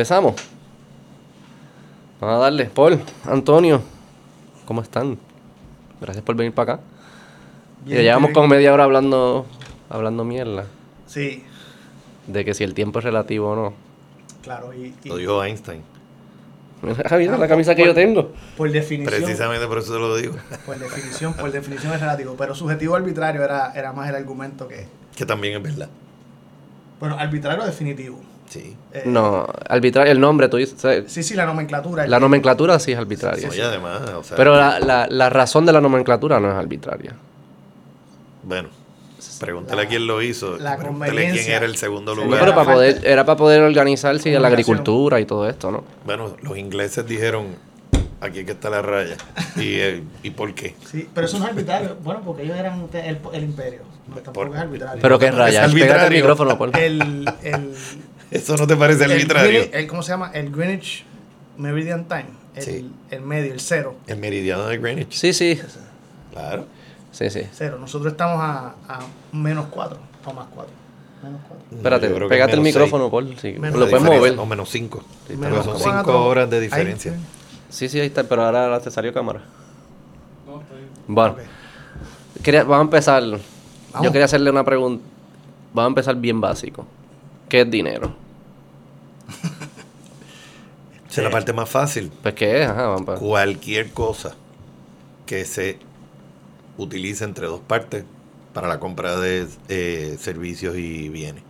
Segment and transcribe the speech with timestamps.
[0.00, 0.34] Empezamos.
[2.22, 2.64] Vamos a darle.
[2.64, 3.82] Paul, Antonio,
[4.64, 5.18] ¿cómo están?
[6.00, 6.82] Gracias por venir para acá.
[7.84, 8.34] Bien, ya llevamos bien.
[8.34, 9.44] con media hora hablando,
[9.90, 10.64] hablando mierda.
[11.06, 11.44] Sí,
[12.26, 13.74] De que si el tiempo es relativo o no.
[14.42, 14.72] claro.
[14.72, 15.82] Y, y Lo dijo Einstein.
[17.10, 18.32] Ah, mira la camisa que yo tengo.
[18.56, 20.34] por definición, Precisamente por eso te lo digo.
[20.64, 22.36] por definición, por definición es relativo.
[22.38, 24.86] Pero subjetivo arbitrario era, era más el argumento que.
[25.14, 25.90] Que también es verdad.
[26.98, 28.29] Bueno, arbitrario definitivo.
[28.50, 28.76] Sí.
[28.92, 30.74] Eh, No, arbitrario, el nombre, tú dices.
[30.76, 32.06] o sea, Sí, sí, la nomenclatura.
[32.06, 33.48] La nomenclatura sí es arbitraria.
[33.48, 37.14] Oye, además, o sea, Pero la, la, la razón de la nomenclatura no es arbitraria.
[38.42, 38.68] bueno,
[39.38, 40.56] pregúntale a quién lo hizo.
[40.58, 42.40] la pregúntale quién era el segundo Sí, No, lugar.
[42.40, 45.84] pero para poder, era para poder organizarse y la agricultura y todo esto, ¿no?
[46.04, 47.54] Bueno, los ingleses dijeron,
[48.20, 49.16] aquí es que está la raya.
[49.56, 50.74] ¿Y, eh, ¿y por qué?
[50.90, 51.96] Sí, pero eso no es arbitrario.
[52.02, 53.80] Bueno, porque ellos eran el, el imperio.
[54.08, 55.02] No, tampoco Por- es arbitrario.
[55.02, 56.16] Pero qué Es raya, pégate el arbitrario.
[56.18, 56.72] micrófono, Paul.
[56.76, 57.74] el, el,
[58.30, 59.68] ¿Eso no te parece el arbitrario?
[59.72, 60.30] El- ¿Cómo se llama?
[60.32, 61.04] El Greenwich
[61.58, 62.26] Meridian Time.
[62.54, 62.90] El, Sí.
[63.10, 63.94] el medio, el cero.
[64.06, 65.12] El meridiano de Greenwich.
[65.12, 65.60] Sí, sí,
[66.32, 66.66] Claro.
[67.12, 67.42] sí, sí.
[67.52, 67.78] Cero.
[67.80, 69.00] Nosotros estamos a, a
[69.32, 69.98] menos cuatro.
[70.24, 70.72] O más cuatro.
[71.22, 71.76] Menos cuatro.
[71.76, 73.10] Espérate, que pégate el micrófono, seis.
[73.10, 73.36] Paul.
[73.40, 74.38] Sí, Menos lo De puedes mover.
[74.38, 75.02] O menos cinco.
[75.28, 75.92] Menos son cuatro.
[76.04, 77.12] cinco horas de diferencia.
[77.12, 77.18] sí.
[77.68, 79.42] Sí, sí, ahí está, pero ahora te salió cámara.
[81.06, 81.38] Bueno, Ok.
[82.42, 83.22] quería- vamos a empezar.
[84.02, 85.04] Yo quería hacerle una pregunta.
[85.72, 86.84] Vamos a empezar bien básico.
[87.50, 88.14] ¿Qué es dinero?
[91.10, 92.10] Esa es la parte más fácil.
[92.22, 94.34] Pues qué es, ajá, vamos pa- Cualquier cosa
[95.26, 95.78] que se
[96.78, 98.04] utilice entre dos partes
[98.54, 101.42] para la compra de eh, servicios y bienes.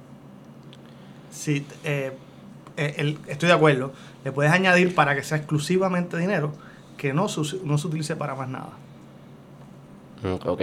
[1.30, 2.12] Sí, eh,
[2.76, 3.92] eh, el- estoy de acuerdo.
[4.24, 6.52] Le puedes añadir para que sea exclusivamente dinero
[6.96, 8.72] que no, se- no se utilice para más nada.
[10.22, 10.62] Mm, Ok.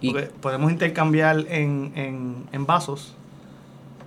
[0.00, 3.14] Y, Porque podemos intercambiar en, en, en vasos,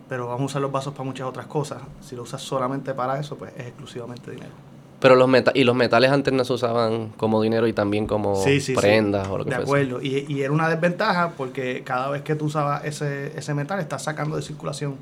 [0.09, 1.81] pero vamos a usar los vasos para muchas otras cosas.
[2.01, 4.51] Si lo usas solamente para eso, pues es exclusivamente dinero.
[4.99, 8.35] pero los meta y los metales antes no se usaban como dinero y también como
[8.38, 8.79] Sí, sí, sí.
[8.79, 9.83] prendas o lo que De fuese.
[9.85, 10.01] acuerdo.
[10.01, 14.03] Y, y era una desventaja porque cada vez que tú usabas ese, ese metal, estás
[14.03, 14.95] sacando de circulación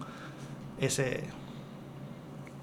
[0.80, 1.24] ese...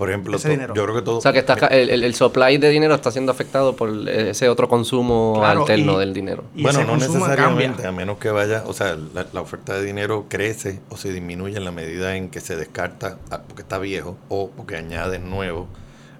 [0.01, 0.75] Por ejemplo, Ese to- dinero.
[0.75, 1.19] yo creo que todo.
[1.19, 3.91] O sea, que está, ca- el, el- el supply de dinero está siendo afectado por
[4.09, 6.45] ese otro consumo Claro, alterno y- del dinero.
[6.57, 7.89] y bueno, no necesariamente, cambia.
[7.91, 11.59] a menos que vaya, o sea, la, la oferta de dinero crece o se disminuye
[11.59, 15.69] en la medida en que se descarta ah, porque está viejo o porque añades nuevo,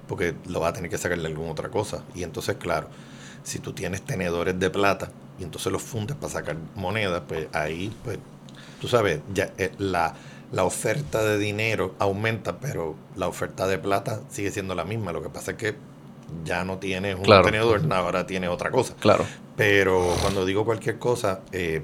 [0.07, 2.03] porque lo va a tener que sacar de alguna otra cosa.
[2.15, 2.89] Y entonces, claro,
[3.45, 7.91] si tú tienes tenedores de plata y entonces los fundes para sacar monedas, pues ahí,
[8.05, 8.19] pues,
[8.79, 10.13] tú sabes, ya eh, la,
[10.53, 15.13] la oferta de dinero aumenta, pero la oferta de plata sigue siendo la misma.
[15.13, 15.75] Lo que pasa es que
[16.45, 17.45] ya no tienes un Claro.
[17.45, 18.95] tenedor, ahora tienes otra cosa.
[19.01, 19.25] Claro.
[19.57, 21.83] Pero cuando digo cualquier cosa, eh,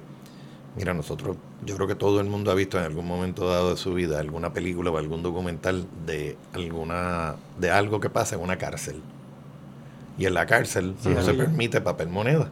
[0.76, 3.76] mira, nosotros, yo creo que todo el mundo ha visto en algún momento dado de
[3.76, 8.56] su vida alguna película o algún documental de alguna, de algo que pasa en una
[8.58, 9.00] cárcel.
[10.18, 12.50] Y en la cárcel Sí, no se permite papel moneda.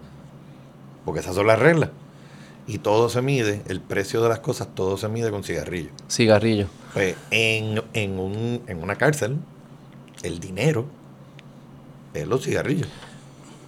[1.04, 1.90] Porque esas son las reglas.
[2.66, 5.92] Y todo se mide, el precio de las cosas, todo se mide con cigarrillos.
[6.10, 6.66] Cigarrillo.
[6.94, 9.36] Pues en, en, un, en una cárcel,
[10.22, 10.86] el dinero
[12.14, 12.88] es los cigarrillos.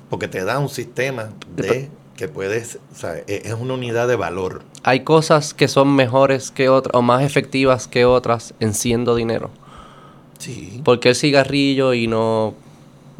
[0.09, 4.17] Porque te da un sistema de que puedes, o sea, e- es una unidad de
[4.17, 4.63] valor.
[4.83, 9.51] Hay cosas que son mejores que otras o más efectivas que otras en siendo dinero.
[10.39, 10.81] Sí.
[10.85, 12.55] ¿Por qué el cigarrillo y no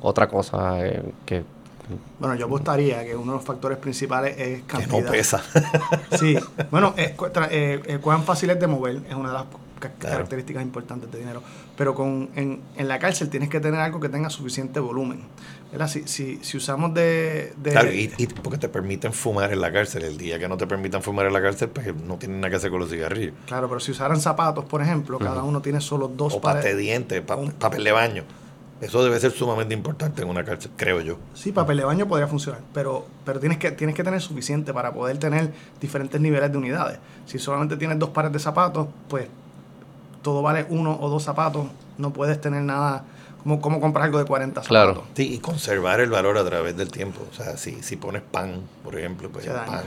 [0.01, 1.45] otra cosa eh, que...
[2.19, 5.03] Bueno, yo apostaría que uno de los factores principales es Que cantidad.
[5.05, 5.43] no pesa.
[6.19, 6.37] Sí,
[6.71, 9.45] bueno, es, tra- eh, eh, cuán fácil es de mover, es una de las
[9.79, 10.15] ca- Claro.
[10.17, 11.43] características importantes de dinero.
[11.77, 15.21] Pero con, en, en la cárcel tienes que tener algo que tenga suficiente volumen.
[15.71, 15.89] ¿verdad?
[15.89, 17.53] Si, si, si usamos de...
[17.59, 20.05] de- Claro, y, y porque te permiten fumar en la cárcel.
[20.05, 22.57] El día que no te permitan fumar en la cárcel, pues no tienen nada que
[22.57, 23.35] hacer con los cigarrillos.
[23.47, 26.65] claro, pero si usaran zapatos, por ejemplo, cada uno tiene solo dos O pares.
[26.65, 28.25] de dientes, pa- un- papel de baño.
[28.81, 31.17] Eso debe ser sumamente importante en una cárcel, creo yo.
[31.35, 34.93] Sí, papel de baño podría funcionar, pero, pero tienes, que, tienes que tener suficiente para
[34.93, 35.51] poder tener
[35.81, 36.99] diferentes niveles de unidades.
[37.25, 39.27] Si solamente tienes dos pares de zapatos, pues
[40.23, 43.05] todo vale uno o dos zapatos, no puedes tener nada,
[43.43, 44.91] como, como comprar algo de 40 Claro.
[44.95, 45.11] zapatos.
[45.17, 47.21] Sí, y conservar el valor a través del tiempo.
[47.31, 49.85] O sea, si, si pones pan, por ejemplo, pues el pan,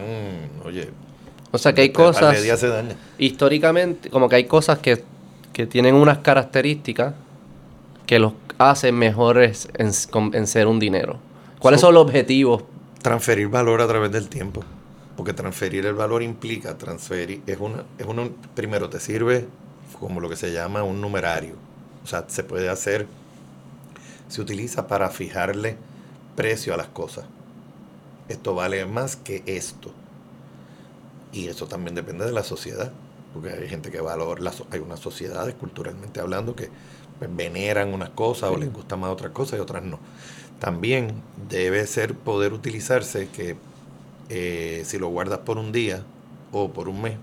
[0.65, 0.89] oye,
[1.51, 2.41] O sea, que hay cosas...
[2.41, 2.95] días se daña.
[3.19, 5.03] históricamente, como que hay cosas que,
[5.53, 7.13] que tienen unas características
[8.07, 9.93] que los hacen mejores en,
[10.47, 11.17] ser un dinero.
[11.59, 12.63] ¿Cuáles So- son los objetivos?
[13.01, 14.61] Transferir valor a través del tiempo.
[15.15, 19.47] Porque transferir el valor implica transferir, es una, es una, primero te sirve
[19.99, 21.55] como lo que se llama un numerario.
[22.03, 23.07] O sea, se puede hacer,
[24.29, 25.77] se utiliza para fijarle
[26.35, 27.25] precio a las cosas.
[28.29, 29.91] Esto vale más que esto.
[31.33, 32.91] Y eso también depende de la sociedad.
[33.33, 36.69] porque hay gente que valora, hay unas sociedades culturalmente hablando que
[37.19, 39.99] pues, veneran unas cosas o les gustan más otras cosas y otras no.
[40.59, 43.55] También debe ser poder utilizarse que
[44.29, 46.03] eh, si lo guardas por un día
[46.51, 47.17] o por un mes,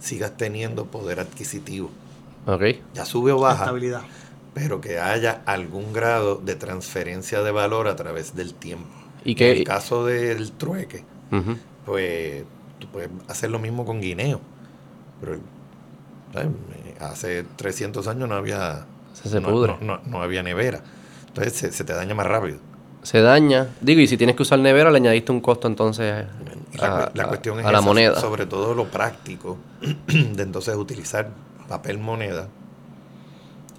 [0.00, 1.90] sigas teniendo poder adquisitivo.
[2.46, 2.62] Ok.
[2.94, 4.02] Ya sube o baja, Estabilidad.
[4.52, 8.88] pero que haya algún grado de transferencia de valor a través del tiempo.
[9.24, 9.52] Y En que...
[9.52, 11.04] el caso del trueque,
[11.86, 12.44] pues
[12.78, 14.40] tú puedes hacer lo mismo con guineo.
[15.20, 15.38] Pero
[16.32, 16.48] ¿sabes?
[17.00, 18.86] hace 300 años no había
[19.24, 19.76] Se, se no, pudre.
[19.80, 20.80] no- no- no había nevera.
[21.26, 22.58] Entonces se, se te daña más rápido.
[23.02, 23.68] Se daña.
[23.80, 26.24] Digo, y si tienes que usar nevera, le añadiste un costo entonces
[26.78, 28.18] la, a, la a- cuestión es a la moneda.
[28.20, 29.58] sobre todo lo práctico
[30.06, 31.28] de entonces utilizar
[31.68, 32.48] papel moneda.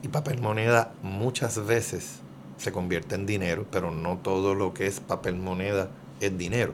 [0.04, 2.20] Y papel moneda muchas veces
[2.58, 5.90] se convierte en dinero, pero no todo lo que es papel moneda
[6.20, 6.74] es dinero.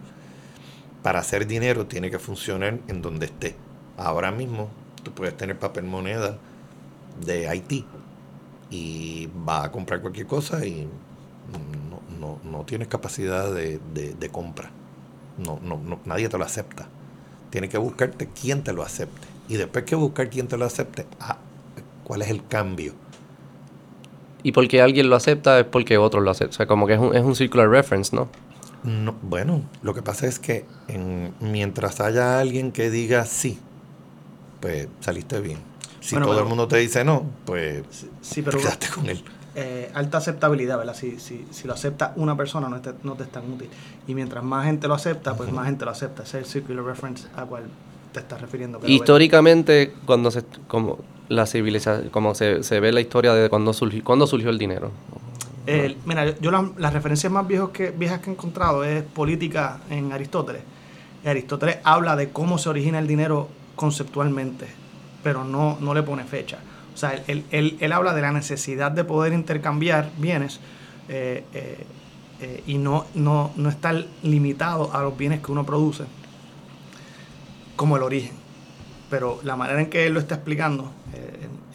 [1.04, 3.56] Para hacer dinero tiene que funcionar en donde esté.
[3.98, 4.70] Ahora mismo
[5.04, 6.38] tú puedes tener papel moneda
[7.26, 7.86] de Haití
[8.72, 10.88] y va a comprar cualquier cosa y
[11.50, 14.72] no, no, no tienes capacidad de, de- de compra.
[15.38, 16.88] No, no, no, nadie te lo acepta.
[17.52, 19.28] Tienes que buscarte quién te lo acepte.
[19.48, 21.40] Y después que buscar quién te lo acepte, ah,
[22.04, 22.96] ¿cuál es el cambio?
[24.44, 26.52] Y porque alguien lo acepta es porque otro lo acepta.
[26.52, 28.30] O sea, como que es un, es un circular reference, ¿no?
[28.84, 33.60] No, bueno, lo que pasa es que en- mientras haya alguien que diga sí,
[34.62, 35.60] pues saliste bien.
[36.02, 37.84] Si Bueno, todo pero- el mundo te dice no, pues
[38.22, 39.24] Sí, te pero quedaste con él.
[39.56, 40.96] eh, alta aceptabilidad, ¿verdad?
[40.96, 43.70] Si, si, si lo acepta una persona, no, te- no te es tan útil.
[44.08, 46.24] Y mientras más gente lo acepta, pues más gente lo acepta.
[46.24, 47.64] Ese es el circular reference al cual
[48.12, 48.80] te estás refiriendo.
[48.86, 51.00] Históricamente, cuando se como
[51.30, 54.92] la civilización, como se, se ve la historia de cuando surgió, cuando surgió el dinero.
[55.68, 59.04] El- mira, yo, yo las, las referencias más viejos que, viejas que he encontrado es
[59.04, 60.64] política en Aristóteles.
[61.24, 64.66] Y Aristóteles habla de cómo se origina el dinero conceptualmente,
[65.24, 66.58] pero no, no le pone fecha.
[66.94, 70.60] O sea, él, él- él- habla de la necesidad de poder intercambiar bienes
[71.10, 71.86] eh, eh,
[72.42, 76.04] eh, y no, no, no estar limitado a los bienes que uno produce
[77.76, 78.34] como el origen.
[79.10, 80.92] Pero la manera en que él lo está explicando,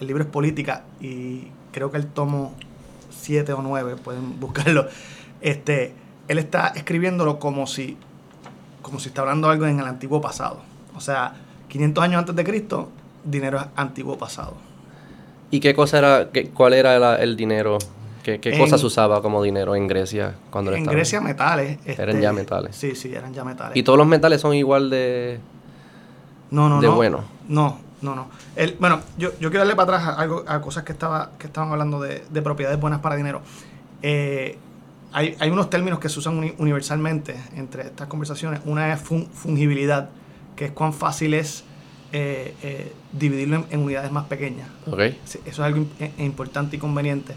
[0.00, 2.54] el libro es política y creo que el tomo
[3.10, 4.86] 7 o 9, pueden buscarlo.
[5.40, 5.94] Este,
[6.28, 7.96] él está escribiéndolo como si,
[8.82, 10.62] como si está hablando algo en el antiguo pasado.
[10.94, 11.34] O sea,
[11.68, 12.90] 500 años antes de Cristo,
[13.26, 14.54] dinero antiguo pasado.
[15.50, 17.78] ¿Y qué cosa era, qué- cuál era la- el dinero?
[18.22, 20.84] ¿Qué, qué En- cosas usaba como dinero en Grecia cuando En?
[20.84, 21.78] Grecia, metales.
[21.86, 22.74] Eran este, ya metales.
[22.76, 23.76] Sí, sí, eran ya metales.
[23.76, 25.38] Y todos los metales son igual de...
[26.50, 26.94] No, no, de no.
[26.96, 27.24] bueno.
[27.48, 28.28] No, no, no.
[28.56, 31.46] El, bueno, yo, yo quiero darle para atrás a, algo, a cosas que, estaba, que
[31.46, 33.42] estaban hablando de, de propiedades buenas para dinero.
[34.02, 34.58] Eh,
[35.12, 38.60] hay, hay unos términos que se usan uni- universalmente entre estas conversaciones.
[38.64, 40.08] Una es fun- fungibilidad,
[40.56, 41.64] que es cuán fácil es
[42.18, 44.68] eh, eh, dividirlo en, en unidades más pequeñas.
[44.86, 45.00] ¿Ok?
[45.24, 47.34] Sí, Eso es algo eh, importante y conveniente.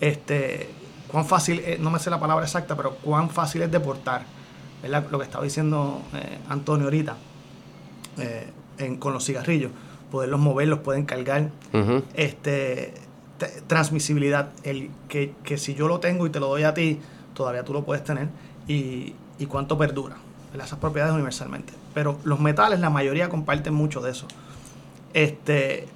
[0.00, 0.68] Este,
[1.10, 4.22] cuán fácil, eh, no me sé la palabra exacta, pero cuán fácil es deportar.
[4.82, 5.04] ¿verdad?
[5.10, 7.16] Lo que estaba diciendo eh, Antonio ahorita
[8.78, 9.70] en- con los cigarrillos.
[10.10, 11.50] Poderlos mover, los pueden cargar.
[12.14, 12.94] Este,
[13.38, 17.00] te- transmisibilidad, el que, que si yo lo tengo y te lo doy a ti,
[17.34, 18.28] todavía tú lo puedes tener.
[18.68, 20.16] Y, y cuánto perdura.
[20.54, 21.72] Esas propiedades universalmente.
[21.94, 24.26] Pero los metales, la mayoría comparten mucho de eso.
[25.12, 25.86] Este,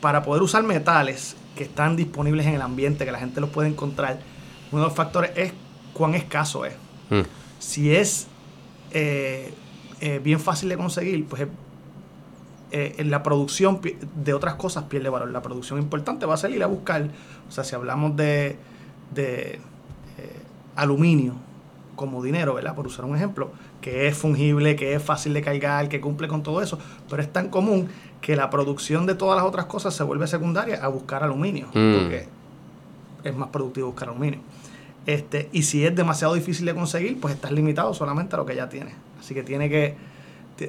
[0.00, 3.68] para poder usar metales que están disponibles en el ambiente, que la gente los puede
[3.68, 4.20] encontrar,
[4.70, 5.52] uno de los factores es
[5.92, 6.74] cuán escaso es.
[7.10, 7.22] Mm.
[7.58, 8.26] Si es
[8.90, 9.54] eh,
[10.00, 11.46] eh, bien fácil de conseguir, pues
[12.74, 13.82] eh, en la producción
[14.24, 15.30] de otras cosas pierde valor.
[15.30, 17.06] La producción importante va a salir a buscar,
[17.46, 18.56] o sea, si hablamos de,
[19.14, 19.60] de,
[20.16, 20.42] eh,
[20.74, 21.34] aluminio
[21.96, 22.74] como dinero, ¿verdad?
[22.74, 23.52] Por usar un ejemplo,
[23.82, 26.78] que es fungible, que es fácil de cargar, que cumple con todo eso,
[27.10, 27.88] pero es tan común
[28.22, 31.94] que la producción de todas las otras cosas se vuelve secundaria a buscar aluminio, Mm.
[31.98, 32.28] porque
[33.24, 34.38] es más productivo buscar aluminio.
[35.04, 38.54] Este, y si es demasiado difícil de conseguir, pues estás limitado solamente a lo que
[38.54, 38.94] ya tienes.
[39.18, 39.96] Así que tiene que,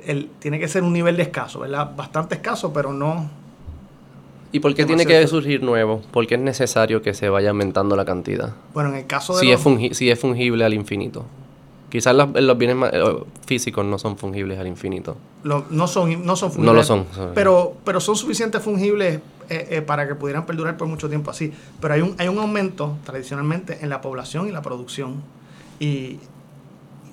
[0.05, 1.95] el- tiene que ser un nivel de escaso, ¿verdad?
[1.95, 3.29] Bastante escaso, pero no.
[4.51, 6.01] ¿Y por qué tiene que surgir nuevo?
[6.11, 8.53] Porque es necesario que se vaya aumentando la cantidad.
[8.73, 9.39] Bueno, en el caso de.
[9.41, 11.25] Si los- es, fungi- si es fungible al infinito.
[11.93, 13.03] Quizás los, los bienes eh,
[13.45, 15.15] físicos no son fungibles al infinito.
[15.43, 16.65] lo- no son, no son fungibles.
[16.65, 20.87] No lo son, Pero, pero son suficientes fungibles eh, eh, para que pudieran perdurar por
[20.87, 21.53] mucho tiempo así.
[21.79, 25.21] Pero hay un, hay un aumento tradicionalmente en la población y la producción.
[25.79, 26.17] Y,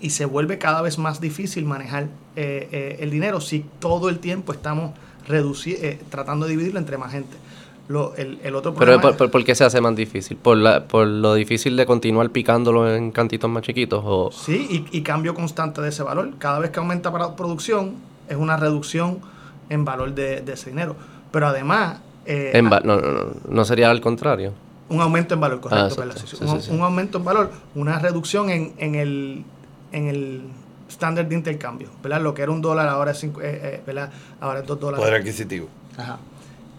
[0.00, 4.54] y se vuelve cada vez más difícil manejar eh, el dinero si todo el tiempo
[4.54, 4.92] estamos
[6.08, 7.36] tratando de dividirlo entre más gente.
[7.90, 10.36] Lo, el, el otro Pero problema ¿por, es- por- por qué se hace más difícil?
[10.36, 14.00] ¿Por, la, ¿Por lo difícil de continuar picándolo en cantitos más chiquitos?
[14.04, 16.30] O, Sí, y, y cambio constante de ese valor.
[16.38, 17.96] Cada vez que aumenta para producción,
[18.28, 19.18] es una reducción
[19.70, 20.94] en valor de, de ese dinero.
[21.32, 21.98] Pero además...
[22.26, 24.52] eh, En no, no, no, no sería al contrario.
[24.88, 25.82] un aumento en valor, correcto.
[25.84, 26.00] Ah, exacto.
[26.06, 26.16] ¿verdad?
[26.20, 26.36] Sí, sí.
[26.36, 26.72] Sí, un, sí, sí.
[26.76, 29.44] un aumento en valor, una reducción en, en el
[29.92, 30.42] en el
[30.88, 32.20] estándar de intercambio, ¿verdad?
[32.20, 34.12] Lo que era un dólar ahora es, cinco- eh, eh, ¿verdad?
[34.40, 35.04] Ahora es dos dólares.
[35.04, 35.66] Poder adquisitivo.
[35.98, 36.18] Ajá,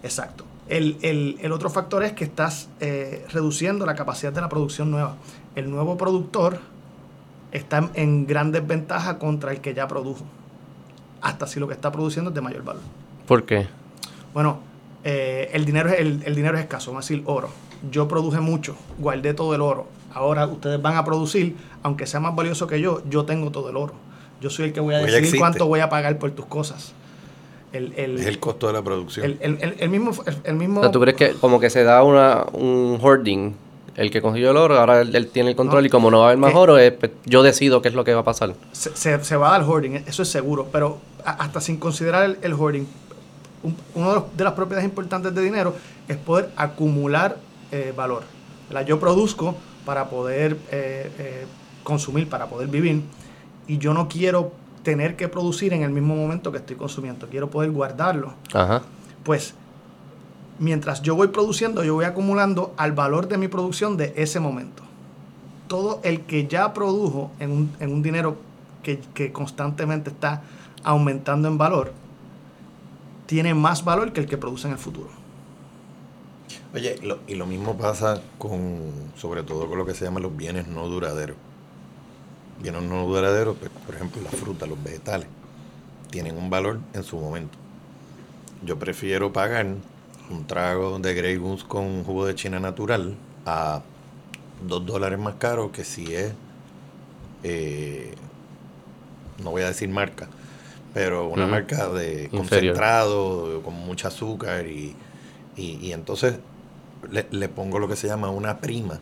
[0.03, 0.46] exacto.
[0.70, 4.89] El, el- el otro factor es que estás eh, reduciendo la capacidad de la producción
[4.91, 5.15] nueva.
[5.56, 6.60] El nuevo productor
[7.51, 10.24] está en, en gran desventaja contra el que ya produjo,
[11.22, 12.82] hasta si lo que está produciendo es de mayor valor.
[13.27, 13.68] ¿Por qué?
[14.34, 14.60] Bueno,
[15.03, 17.50] eh, el, dinero es, el, el dinero es escaso, vamos a decir oro.
[17.91, 19.88] Yo produje mucho, guardé todo el oro.
[20.13, 23.75] Ahora ustedes van a producir, aunque sea más valioso que yo, yo tengo todo el
[23.75, 23.94] oro.
[24.39, 26.94] Yo soy el que voy a decidir cuánto voy a pagar por tus cosas.
[27.74, 29.25] El, el, Es el costo de la producción.
[29.25, 30.12] el, el- el- el mismo...
[30.25, 33.56] El, el mismo O sea, ¿tú crees que como que se da una, un hoarding?
[33.96, 35.88] El que consiguió el oro, ahora él, él tiene el control No.
[35.88, 38.04] y como no va a haber más oro, es, pues, yo decido qué es lo
[38.04, 38.54] que va a pasar.
[38.72, 42.24] se, se- se va a dar hoarding, eso es seguro, pero a- hasta sin considerar
[42.24, 42.88] el, el hoarding,
[43.63, 45.75] un- una de, los- de las propiedades importantes de dinero
[46.08, 47.38] es poder acumular
[47.72, 48.24] eh, valor.
[48.70, 48.86] ¿verdad?
[48.86, 51.46] Yo produzco para poder eh, eh,
[51.84, 53.01] consumir, para poder vivir,
[53.68, 54.51] y yo no quiero
[54.84, 58.34] tener que producir en el mismo momento que estoy consumiendo, quiero poder guardarlo.
[58.54, 58.82] Ajá.
[59.24, 59.54] Pues
[60.60, 64.84] mientras yo voy produciendo, yo voy acumulando al valor de mi producción de ese momento.
[65.68, 68.36] Todo el que ya produjo en un, en un dinero
[68.84, 70.42] que, que constantemente está
[70.84, 71.94] aumentando en valor,
[73.28, 75.10] tiene más valor que el que produce en el futuro.
[76.74, 78.80] Oye, lo- y lo mismo pasa con,
[79.16, 81.38] sobre todo con lo que se llaman los bienes no duraderos.
[82.62, 85.27] Bienes no duraderos, pues, por ejemplo, las frutas, los vegetales,
[86.10, 87.58] tienen un valor en su momento.
[88.63, 89.65] Yo prefiero pagar
[90.30, 93.15] un trago de Grey Goose con jugo de China natural
[93.46, 93.82] a
[94.68, 96.34] dos dólares más caro que si es,
[97.44, 98.13] eh,
[99.44, 100.27] no voy a decir marca,
[100.94, 102.75] pero una marca de Inferior.
[102.75, 104.96] concentrado, con mucha azúcar y,
[105.56, 106.36] y, y entonces
[107.10, 109.00] le, le pongo lo que se llama una prima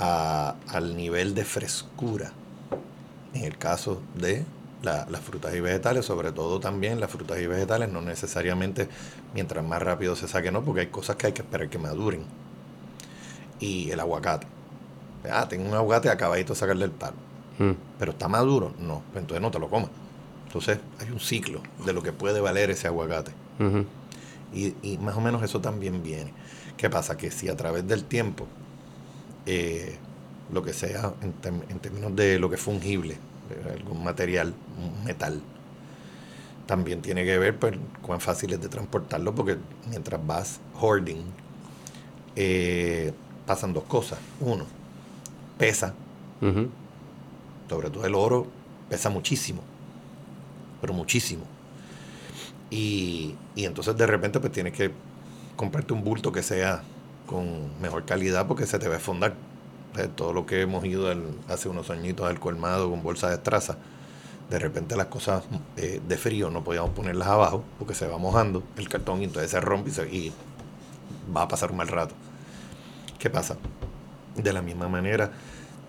[0.00, 2.32] a- al nivel de frescura.
[3.34, 4.44] En el caso de
[4.82, 8.88] la- las frutas y vegetales, sobre todo también las frutas y vegetales, no necesariamente
[9.34, 12.24] mientras más rápido se saque, no, porque hay cosas que hay que esperar que maduren.
[13.60, 14.46] Y el aguacate.
[15.30, 17.16] Ah, tengo un aguacate acabadito de sacarle el palo.
[17.58, 17.72] Mm.
[17.98, 19.90] Pero está maduro, no, pues entonces no te lo comas.
[20.46, 23.32] Entonces hay un ciclo de lo que puede valer ese aguacate.
[24.54, 26.32] Y, y más o menos eso también viene.
[26.76, 27.16] ¿Qué pasa?
[27.16, 28.46] Que si a través del tiempo,
[29.46, 29.96] eh,
[30.52, 31.34] lo que sea en,
[31.68, 33.16] en términos de lo que es fungible,
[33.72, 35.40] algún material, un metal,
[36.66, 39.56] también tiene que ver pues, cuán fácil es de transportarlo, porque
[39.88, 41.22] mientras vas hoarding,
[42.34, 43.12] eh,
[43.46, 44.18] pasan dos cosas.
[44.40, 44.66] Uno,
[45.58, 45.94] pesa,
[47.68, 48.46] sobre todo el oro,
[48.88, 49.62] pesa muchísimo,
[50.80, 51.44] pero muchísimo.
[52.68, 54.90] Y, y entonces de repente pues tienes que
[55.54, 56.82] comprarte un bulto que sea
[57.26, 58.88] con mejor calidad porque se te.
[58.88, 61.12] O sea, todo lo que hemos ido
[61.48, 63.76] hace unos añitos al colmado con bolsa de estraza,
[64.50, 65.44] de repente las cosas
[65.76, 69.50] eh, de frío no podíamos ponerlas abajo porque se va mojando el cartón y entonces
[69.50, 70.32] se rompe y, se-
[71.34, 72.14] va a pasar un mal rato.
[73.18, 73.56] ¿Qué pasa?
[74.36, 75.32] De la misma manera,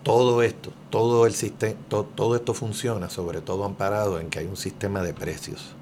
[0.04, 4.58] todo esto, todo el sistema, todo esto funciona sobre todo amparado en que hay un
[4.58, 5.76] sistema de precios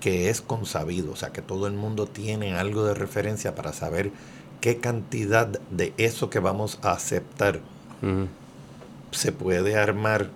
[0.00, 4.12] que es consabido, o sea que todo el mundo tiene algo de referencia para saber
[4.62, 7.60] qué cantidad de eso que vamos a aceptar
[9.10, 10.30] se puede armar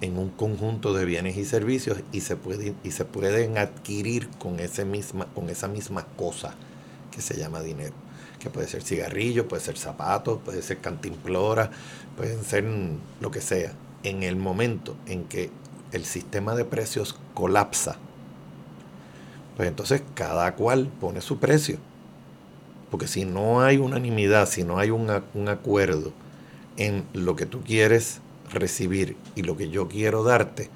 [0.00, 4.58] en un conjunto de bienes y servicios y se puede y se pueden adquirir con
[4.58, 6.54] ese misma con esa misma cosa
[7.12, 7.94] que se llama dinero
[8.40, 11.70] que puede ser cigarrillo puede ser zapatos puede ser cantimplora
[12.16, 12.64] pueden ser
[13.20, 13.72] lo que sea.
[14.02, 15.50] En el momento en que
[15.92, 17.96] el sistema de precios colapsa
[19.56, 21.78] pues entonces cada cual pone su precio
[22.94, 26.12] porque si no hay unanimidad si no hay un, un acuerdo
[26.76, 28.20] en lo que tú quieres
[28.52, 30.70] recibir y lo que yo quiero darte,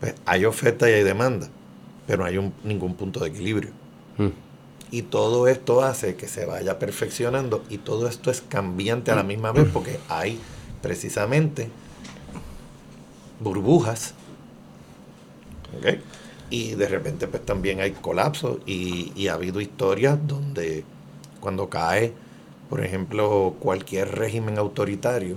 [0.00, 1.48] pues hay oferta y hay demanda,
[2.04, 3.70] pero no hay un- ningún punto de equilibrio.
[4.18, 4.30] Mm.
[4.90, 9.22] Y todo esto hace que se vaya perfeccionando y todo esto es cambiante a la
[9.22, 10.40] misma vez porque hay
[10.82, 11.68] precisamente
[13.38, 14.14] burbujas.
[15.78, 16.00] ¿ok?
[16.50, 20.84] Y de repente pues también hay colapsos y, y ha habido historias donde
[21.46, 22.12] cuando cae,
[22.68, 25.36] por ejemplo, cualquier régimen autoritario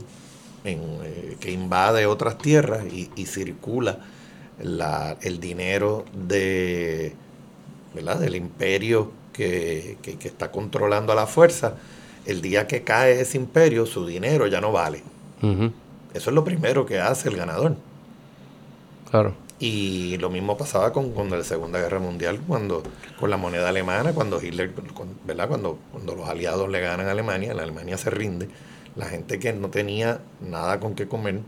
[0.64, 4.00] en, eh, que invade otras tierras y, y circula
[4.60, 7.14] la- el dinero de,
[7.94, 8.18] ¿verdad?
[8.20, 11.76] del imperio que, que- que está controlando a la fuerza,
[12.26, 15.04] el día que cae ese imperio, su dinero ya no vale.
[16.16, 17.76] Eso es lo primero que hace el ganador.
[19.12, 19.36] Claro.
[19.60, 22.82] Y lo mismo pasaba con, la Segunda Guerra Mundial, cuando
[23.20, 24.74] con la moneda alemana, cuando Hitler,
[25.26, 25.50] ¿verdad?
[25.50, 28.48] Cuando, cuando los aliados le ganan a Alemania, la Alemania se rinde,
[28.96, 31.42] la gente que no tenía nada con qué comer,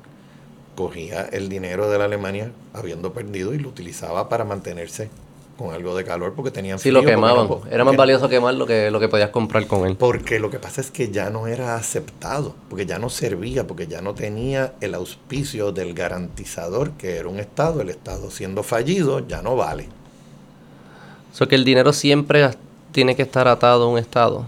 [0.75, 5.09] cogía el dinero de la Alemania habiendo perdido y lo utilizaba para mantenerse
[5.61, 7.59] con algo de calor porque tenían Sí, lo frío, porque quemaban.
[7.71, 9.95] Era más porque- valioso quemar lo que, lo que podías comprar con él.
[9.97, 13.87] porque lo que pasa es que ya no era aceptado, porque ya no servía, porque
[13.87, 19.25] ya no tenía el auspicio del garantizador, que era un Estado, el Estado siendo fallido,
[19.27, 19.87] ya no vale.
[21.31, 22.49] O sea, que el dinero siempre
[22.91, 24.45] tiene que estar atado a un estado.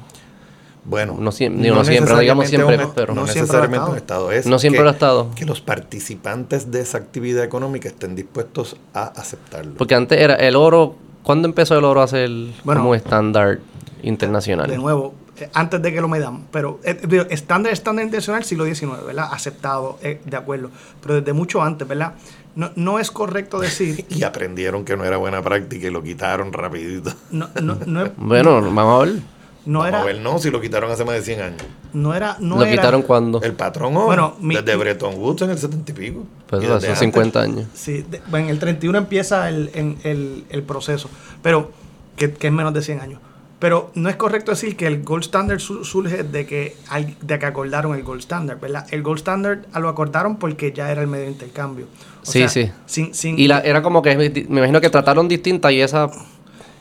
[0.86, 3.90] Bueno, No siem- digo, no siempre, no digamos siempre, un- pero- no, No siempre necesariamente
[3.92, 4.32] un Estado.
[4.34, 5.30] Es No siempre que, lo ha estado.
[5.36, 9.75] que los participantes de esa actividad económica estén dispuestos a aceptarlo.
[9.78, 10.96] Porque antes era el oro.
[11.24, 12.30] ¿Cuándo empezó el oro a ser
[12.66, 13.60] Bueno, como estándar
[14.02, 14.70] internacional?
[14.70, 17.00] De nuevo, eh, antes de que lo medan, pero eh,
[17.30, 19.30] estándar, estándar internacional siglo XIX, ¿verdad?
[19.32, 20.70] Aceptado, eh, de acuerdo.
[21.02, 22.13] Pero desde mucho antes, ¿verdad?
[22.56, 26.52] No, no es correcto decir, y aprendieron que no era buena práctica y lo quitaron
[26.54, 27.12] rapidito.
[27.32, 29.16] no, no, no, es- Bueno, vamos a ver.
[29.65, 31.62] No Vamos era, a ver, no, si lo quitaron hace más de 100 años.
[31.93, 33.41] no era, no ¿Lo era- quitaron cuando?
[33.41, 36.25] El patrón hoy, Bueno, mi- desde Bretton Woods en el 70 y pico.
[36.48, 37.00] Pues Y hace antes.
[37.00, 37.65] 50 años.
[37.74, 41.10] Sí, de- bueno, en el 31 empieza el, en- el, el proceso,
[41.41, 41.72] pero
[42.17, 43.20] que, que es menos de 100 años.
[43.60, 47.39] Pero no es correcto decir que el gold standard su- surge de que, al- de
[47.39, 48.86] que acordaron el gold standard, ¿verdad?
[48.91, 51.86] El gold standard lo acordaron porque ya era el medio de intercambio.
[52.22, 52.70] O Sí, sea, sí.
[52.86, 54.25] Sin, sin, Y la, era como que, me
[54.58, 56.12] imagino que trataron distinta y esa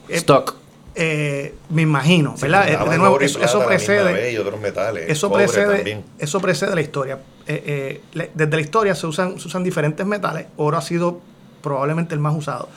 [0.09, 0.57] Eh, stock.
[0.95, 2.69] Eh, me imagino, Sí, ¿verdad?
[2.69, 4.13] Eh, de nuevo, oro eso, precede.
[4.13, 5.05] vez y otros metales.
[5.09, 7.19] Eso precede, eso precede la historia.
[7.47, 10.47] Eh, eh, desde la historia se usan, se usan diferentes metales.
[10.57, 11.21] Oro ha sido
[11.63, 12.69] probablemente el más usado.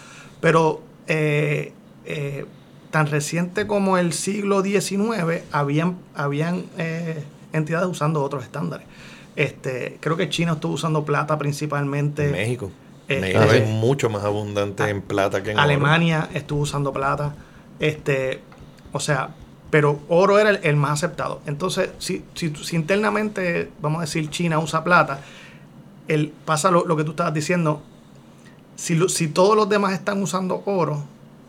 [0.41, 0.81] Pero
[2.91, 6.65] tan reciente como el siglo XIX, habían, habían
[7.51, 8.88] entidades usando otros estándares.
[9.36, 12.30] Este, creo que China estuvo usando plata principalmente.
[12.30, 12.71] México.
[13.10, 15.63] eh, México es mucho más abundante en plata que en oro.
[15.63, 17.36] Alemania estuvo usando plata.
[17.79, 18.41] Este,
[18.91, 19.29] o sea,
[19.69, 21.41] pero oro era el, el más aceptado.
[21.45, 25.19] Entonces, si, si, si internamente, vamos a decir, China usa plata,
[26.07, 27.81] el, pasa lo, lo que tú estabas diciendo.
[28.75, 31.03] Si, lo- si todos los demás están usando oro,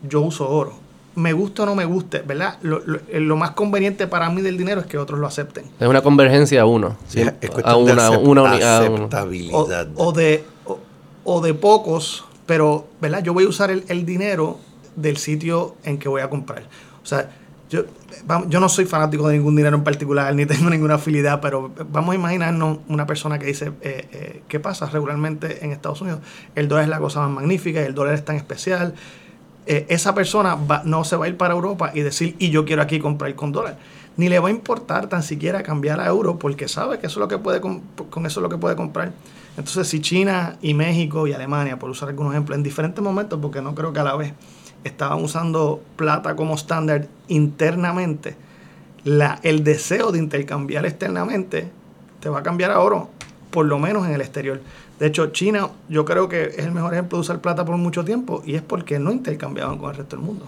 [0.07, 0.73] yo uso oro.
[1.15, 2.57] Me guste o no me guste, ¿verdad?
[2.61, 5.65] Lo, lo- lo más conveniente para mí del dinero es que otros lo acepten.
[5.79, 6.95] Es una convergencia a uno.
[7.07, 8.93] Sí, es a cuestión de una, acep- una uni- a uno.
[8.93, 9.87] o, aceptabilidad.
[9.95, 10.79] o de, o,
[11.23, 13.23] o de pocos, pero ¿verdad?
[13.23, 14.59] yo voy a usar el, el dinero
[14.97, 16.63] del sitio en que voy a comprar.
[17.01, 17.29] O sea,
[17.69, 17.83] yo,
[18.49, 22.13] yo no soy fanático de ningún dinero en particular, ni tengo ninguna afinidad, pero vamos
[22.13, 26.19] a imaginarnos una persona que dice, eh, eh, ¿qué pasa regularmente en Estados Unidos?
[26.55, 28.95] El dólar es la cosa más magnífica, el dólar es tan especial.
[29.65, 32.81] Eh, esa persona no se va a ir para Europa y decir, y yo quiero
[32.81, 33.77] aquí comprar con dólar.
[34.15, 37.21] Ni le va a importar tan siquiera cambiar a euro porque sabe que eso es
[37.21, 39.11] lo que puede con eso es lo que puede comprar.
[39.57, 43.61] Entonces, si China y México y Alemania, por usar algunos ejemplos, en diferentes momentos, porque
[43.61, 44.33] no creo que a la vez,
[44.87, 48.35] estaban usando plata como estándar internamente,
[49.03, 51.69] la, el deseo de intercambiar externamente
[52.19, 53.09] te va a cambiar a oro,
[53.51, 54.59] por lo menos en el exterior.
[54.99, 58.03] De hecho, China yo creo que es el mejor ejemplo de usar plata por mucho
[58.03, 60.45] tiempo y es porque no intercambiaban con el resto del mundo.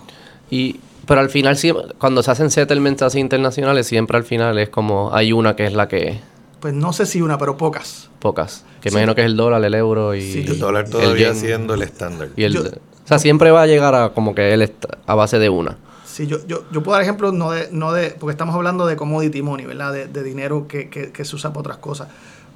[0.49, 1.57] Y, pero al final,
[1.99, 5.73] cuando se hacen settlements así internacionales, siempre al final es como hay una que es
[5.73, 6.19] la que
[6.59, 8.09] Pues no sé si una, pero pocas.
[8.19, 8.65] pocas.
[8.81, 8.95] Que Sí.
[8.95, 10.45] imagino que es el dólar, el euro y Sí.
[10.47, 11.35] el dólar el todavía yen.
[11.35, 12.29] siendo el estándar.
[12.35, 12.63] Y el, Yo-
[13.09, 15.77] sea, siempre va a llegar a como que él está a base de una.
[16.05, 18.95] Sí, yo, yo, yo puedo dar ejemplos no de, no de, porque estamos hablando de
[18.95, 19.93] commodity money, ¿verdad?
[19.93, 22.07] De, de dinero que, que, que se usa para otras cosas.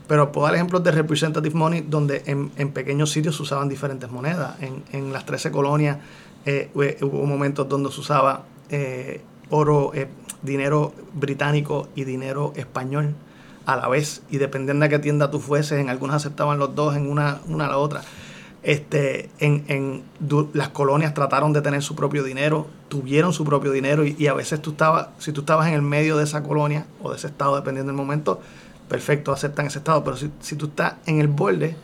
[0.08, 4.12] Pero puedo dar ejemplos de representative money donde en, en pequeños sitios se usaban diferentes
[4.12, 4.56] monedas.
[4.62, 5.98] En, en las 13 colonias
[6.46, 10.08] eh, hubo momentos donde se usaba eh, oro, eh,
[10.42, 13.16] dinero británico y dinero español
[13.66, 14.24] a la vez.
[14.30, 17.66] Y dependiendo de qué tienda tú fueses, en algunas aceptaban los dos, en una, una
[17.68, 18.02] a la otra.
[18.64, 23.72] Este, en, en du- las colonias trataron de tener su propio dinero, tuvieron su propio
[23.72, 26.44] dinero y, y a veces tú estabas, si tú estabas en el medio de esa
[26.44, 28.40] colonia o de ese estado, dependiendo del momento,
[28.88, 31.76] perfecto, aceptan ese estado, pero si, si tú estás en el borde,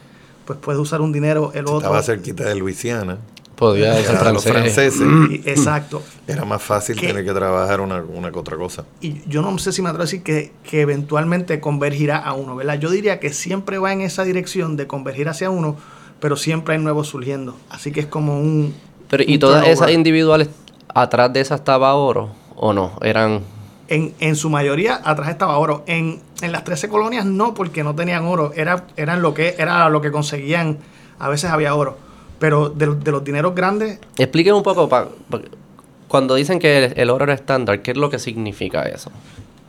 [0.46, 1.78] pues puedes usar un dinero, el Si otro.
[1.80, 3.18] estaba cerquita de Luisiana,
[3.58, 4.96] Podría ser los francés.
[4.96, 6.02] franceses, Y- exacto.
[6.28, 8.86] era más fácil tener que trabajar una, una que otra cosa.
[9.02, 12.56] Y yo no sé si me atrevo a decir que, que eventualmente convergirá a uno,
[12.56, 12.80] ¿verdad?
[12.80, 15.76] Yo diría que siempre va en esa dirección de convergir hacia uno,
[16.20, 17.56] pero siempre hay nuevos surgiendo.
[17.70, 18.74] Así que es como un...
[19.10, 19.74] Pero, ¿Y un todas turnover.
[19.74, 20.50] esas individuales,
[20.94, 22.94] atrás de esas estaba oro o no?
[23.02, 23.42] Eran...
[23.88, 25.84] En, en su mayoría atrás estaba oro.
[25.88, 28.52] En, en las 13 colonias no, porque no tenían oro.
[28.56, 30.78] Era, eran lo que, era lo que conseguían.
[31.18, 31.98] A veces había oro.
[32.38, 35.42] Pero de, de los dineros grandes, Expliquen un poco, pa- pa-
[36.08, 39.12] cuando dicen que el, el oro era estándar, ¿qué es lo que significa eso?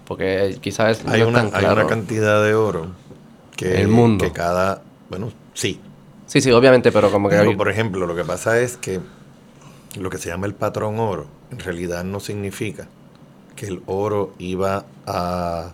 [0.07, 2.87] Porque quizás Hay, no es una, tan hay una cantidad de oro
[3.57, 4.25] que, El mundo.
[4.25, 5.81] que cada, bueno, sí,
[6.31, 7.35] Sí, sí, obviamente, pero como que...
[7.37, 9.01] Pero, por ejemplo, lo que pasa es que
[9.99, 12.89] lo que se llama el patrón oro en realidad no significa
[13.57, 15.73] que el oro iba a,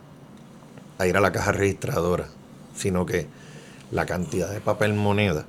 [0.99, 2.29] a ir a la caja registradora,
[2.75, 3.27] sino que
[3.90, 5.47] la cantidad de papel moneda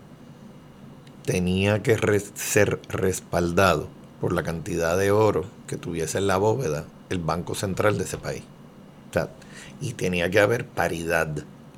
[1.25, 3.87] tenía que res- ser respaldado
[4.21, 8.17] por la cantidad de oro que tuviese en la bóveda el Banco Central de ese
[8.17, 8.43] país.
[9.09, 9.29] O sea,
[9.81, 11.29] y tenía que haber paridad.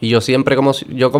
[0.01, 0.73] Y yo siempre como...
[0.73, 1.11] si- Yo,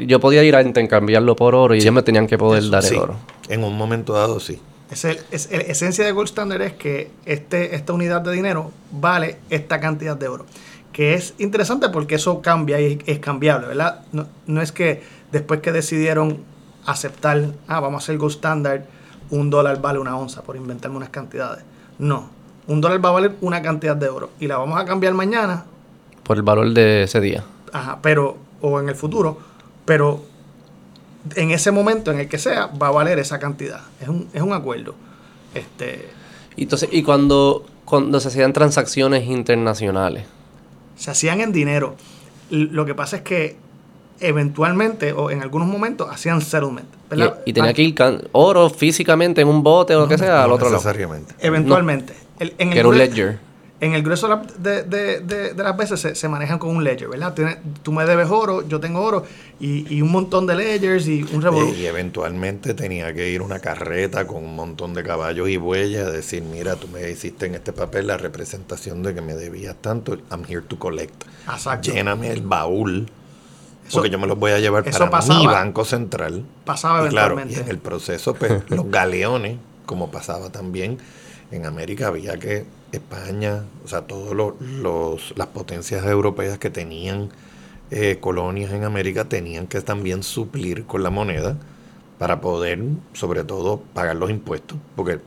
[0.00, 2.94] yo podía ir a intercambiarlo por oro y ellos me tenían que poder dar Sí,
[2.94, 3.16] el oro.
[3.48, 4.58] en un momento dado sí.
[4.90, 8.70] Es el, es el- esencia de Gold Standard es que este, esta unidad de dinero
[8.90, 10.46] vale esta cantidad de oro.
[10.92, 14.02] Que es interesante porque eso cambia y es cambiable, ¿verdad?
[14.12, 16.38] No, no es que después que decidieron
[16.84, 18.82] aceptar, ah, vamos a hacer Gold Standard,
[19.30, 21.64] un dólar vale una onza, por inventarme unas cantidades.
[21.98, 22.28] No,
[22.66, 25.64] un dólar va a valer una cantidad de oro y la vamos a cambiar mañana,
[26.22, 27.42] Por el valor de ese día.
[27.72, 29.38] Ajá, pero, o en el futuro,
[29.84, 30.24] pero
[31.36, 33.80] en ese momento en el que sea, va a valer esa cantidad.
[34.00, 34.94] Es un, es un acuerdo.
[35.54, 36.08] Este,
[36.56, 40.24] Y Entonces, y cuando, cuando se hacían transacciones internacionales,
[40.96, 41.96] se hacían en dinero.
[42.50, 43.56] Lo que pasa es que
[44.20, 46.86] eventualmente o en algunos momentos hacían settlement.
[47.10, 47.38] y, ¿verdad?
[47.44, 47.94] y tenía Ah, que ir
[48.32, 50.76] oro físicamente en un bote o lo que sea al otro lado.
[50.76, 51.34] necesariamente.
[51.40, 52.14] Eventualmente.
[52.38, 53.38] El- en, Que el era un ledger.
[53.82, 57.34] En el grueso de, de- de- las veces se, se manejan con un ledger, ¿verdad?
[57.34, 59.24] Tienes- tú me debes oro, yo tengo oro
[59.58, 61.66] y, y un montón de ledgers y un revolú.
[61.72, 66.06] Eh, Y eventualmente tenía que ir una carreta con un montón de caballos y bueyes
[66.06, 69.74] a decir, mira, tú me hiciste en este papel la representación de que me debías
[69.80, 71.24] tanto, I'm here to collect.
[71.52, 71.90] Exacto.
[71.92, 73.08] Lléname el baúl,
[73.84, 75.40] Eso- porque yo me los voy a llevar para pasaba.
[75.40, 76.44] mi banco central.
[76.64, 77.60] Pasaba Y claro, y eventualmente.
[77.62, 80.98] en el proceso, pues, los galeones, como pasaba también
[81.50, 87.30] en América, había que España, o sea, los- las potencias europeas que tenían
[87.94, 91.58] eh, colonias en América tenían que también suplir con la moneda
[92.18, 95.20] para poder, sobre todo, pagar los impuestos, porque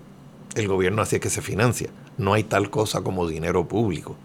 [0.55, 1.89] el gobierno así es que se financia.
[2.17, 4.15] No hay tal cosa como dinero público.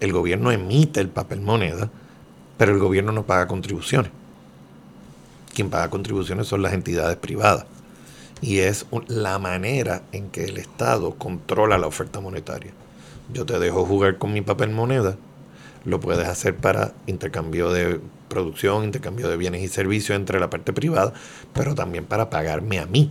[0.00, 1.90] El gobierno emite el papel moneda,
[2.56, 4.10] pero el gobierno no paga contribuciones.
[5.54, 7.66] Quien paga contribuciones son las entidades privadas.
[8.40, 12.72] Y es un- la manera en que el Estado controla la oferta monetaria.
[13.32, 15.16] Yo te dejo jugar con mi papel moneda,
[15.84, 20.72] lo puedes hacer para intercambio de producción, intercambio de bienes y servicios entre la parte
[20.72, 21.12] privada,
[21.52, 23.10] pero también para pagarme a mí.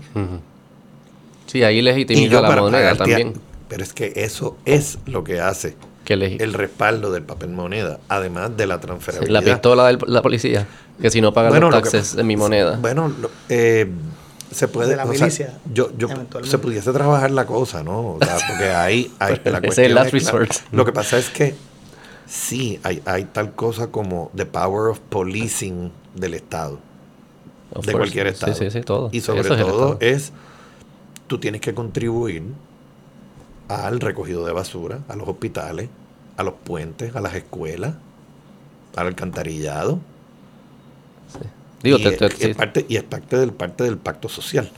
[1.47, 3.33] Sí, ahí Y legitimiza yo la para moneda a- también.
[3.69, 8.55] pero es que eso es lo que hace Que el respaldo del papel moneda, además
[8.57, 9.41] de la sí, transferabilidad.
[9.41, 10.67] la pistola de la policía.
[11.01, 12.77] Que si no pagan Bueno, los lo que taxes pasa- en mi moneda.
[12.77, 13.89] Bueno, lo- eh,
[14.53, 14.89] se puede.
[14.89, 15.89] De la o sea, milicia, yo,
[16.43, 18.13] se pudiese trabajar la cosa, ¿no?
[18.15, 20.51] O sea, porque ahí, hay la es cuestión el last es resort.
[20.71, 21.55] Lo que pasa es que
[22.27, 26.79] sí, hay, hay tal cosa como the power of policing del Estado,
[27.71, 27.97] Of de course.
[27.97, 28.53] cualquier estado.
[28.53, 29.09] Sí, sí, sí, todo.
[29.11, 29.97] Y sobre Eso es todo Estado.
[29.99, 30.31] es,
[31.27, 32.43] tú tienes que contribuir
[33.67, 35.89] al recogido de basura, a los hospitales,
[36.37, 37.95] a los puentes, a las escuelas,
[38.95, 39.99] al alcantarillado.
[41.83, 44.69] Digo, y, te- te- es, sí, parte, y es parte del, parte del pacto social.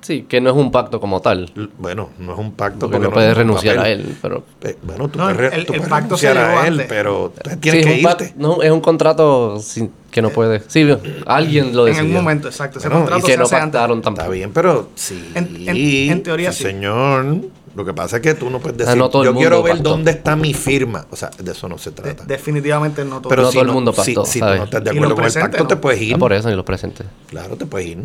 [0.00, 1.52] sí, que no es un pacto como tal.
[1.54, 3.90] L- Bueno, no es un pacto Porque no es puedes un renunciar papel.
[3.90, 4.16] a él.
[4.22, 6.72] Pero Eh, bueno, tú No, puedes, el- tú el puedes pacto se renunciar a él,
[6.72, 6.86] antes.
[6.88, 8.34] pero tú Sí, tienes que un irte.
[8.36, 10.62] no, es un contrato sin- que no puede.
[10.66, 10.88] Sí,
[11.26, 12.00] alguien lo en decidió.
[12.00, 12.78] algún momento, exacto.
[12.78, 13.66] Ese Bueno, contrato y que se no hace antes.
[13.72, 14.22] pactaron tampoco.
[14.24, 15.30] Está bien, pero sí.
[15.34, 15.76] En- en-
[16.12, 16.62] en teoría sí.
[16.64, 17.36] Señor,
[17.74, 19.56] lo que pasa es que tú no puedes Ah, decir, no todo el yo quiero
[19.58, 21.06] mundo ver dónde está mi firma.
[21.10, 22.24] O sea, de eso no se De- trata.
[22.24, 23.28] definitivamente no todo.
[23.28, 24.58] pero no si todo el mundo si- pactó, Si, tú ¿sabes?
[24.58, 25.68] no estás de Y acuerdo los con el presentes, pacto, ¿no?
[25.68, 26.14] te puedes ir.
[26.14, 27.06] Ah, por eso ni los presentes.
[27.28, 27.98] Claro, te puedes ir.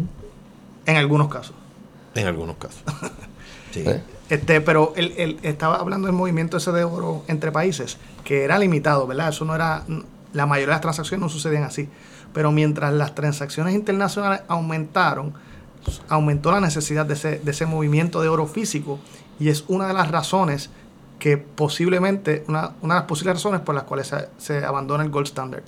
[0.87, 1.55] en algunos casos.
[2.13, 2.81] En algunos casos.
[3.71, 3.83] Sí.
[3.85, 4.01] ¿Eh?
[4.29, 8.57] Este, pero él, él estaba hablando del movimiento ese de oro entre países, que era
[8.57, 9.27] limitado, ¿verdad?
[9.29, 9.83] Eso no era,
[10.31, 11.89] la mayoría de las transacciones no sucedían así.
[12.33, 15.33] Pero mientras las transacciones internacionales aumentaron,
[16.07, 18.97] aumentó la necesidad de ese, de ese movimiento de oro físico
[19.39, 20.69] y es una de las razones
[21.19, 25.09] que posiblemente, una, una de las posibles razones por las cuales se, se abandona el
[25.09, 25.63] gold standard.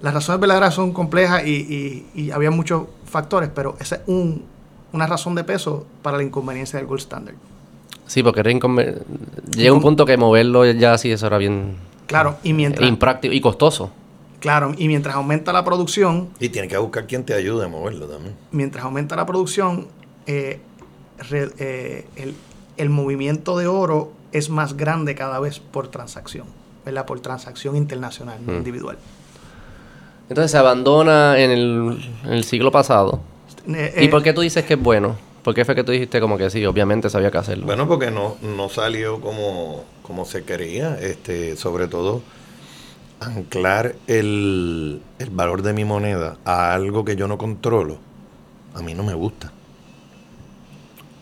[0.00, 1.50] Las razones verdaderas son complejas y,
[2.14, 4.44] y- y había muchos factores, pero esa es un,
[4.92, 7.36] una razón de peso para la inconveniencia del gold standard.
[8.06, 9.02] Sí, porque era inconven-
[9.54, 13.40] llega un punto que moverlo ya así, eso era bien Claro, y mientras, impráctico y
[13.40, 13.90] costoso.
[14.40, 18.06] claro, y mientras aumenta la producción, Y tienes que buscar quien te ayude a moverlo
[18.06, 18.34] también.
[18.52, 19.86] mientras aumenta la producción,
[20.26, 20.60] eh,
[21.28, 22.34] re- eh, el,
[22.80, 26.46] el movimiento de oro es más grande cada vez por transacción,
[26.84, 27.04] ¿verdad?
[27.06, 28.56] Por transacción internacional, no Mm.
[28.56, 28.98] individual.
[30.28, 33.20] Entonces se abandona en el, en el siglo pasado.
[33.66, 35.16] Eh, ¿Y eh, por qué tú dices que es bueno?
[35.42, 37.66] ¿Por qué fue que tú dijiste como que sí, obviamente sabía que hacerlo?
[37.66, 42.22] Bueno, porque no, no salió como, como se quería, este, sobre todo
[43.20, 47.98] anclar el, el valor de mi moneda a algo que yo no controlo,
[48.74, 49.52] a mí no me gusta.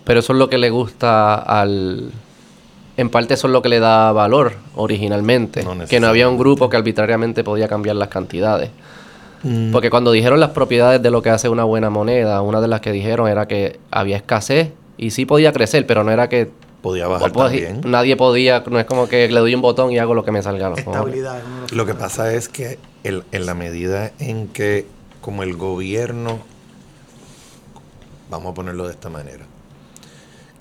[0.08, 2.10] Pero eso es lo que le gusta al...
[2.96, 5.62] En parte eso es lo que le da valor originalmente.
[5.62, 8.70] No que no había un grupo que arbitrariamente podía cambiar las cantidades.
[9.44, 9.70] Mm.
[9.70, 12.80] Porque cuando dijeron las propiedades de lo que hace una buena moneda, una de las
[12.80, 16.50] que dijeron era que había escasez y sí podía crecer, pero no era que
[16.82, 17.80] Podía bajar pues, también.
[17.84, 20.42] nadie podía, no es como que le doy un botón y hago lo que me
[20.42, 20.72] salga.
[20.74, 21.40] Estabilidad.
[21.62, 24.86] los Lo que pasa es que el- en la medida en que,
[25.20, 26.38] como el gobierno,
[28.30, 29.44] vamos a ponerlo de esta manera,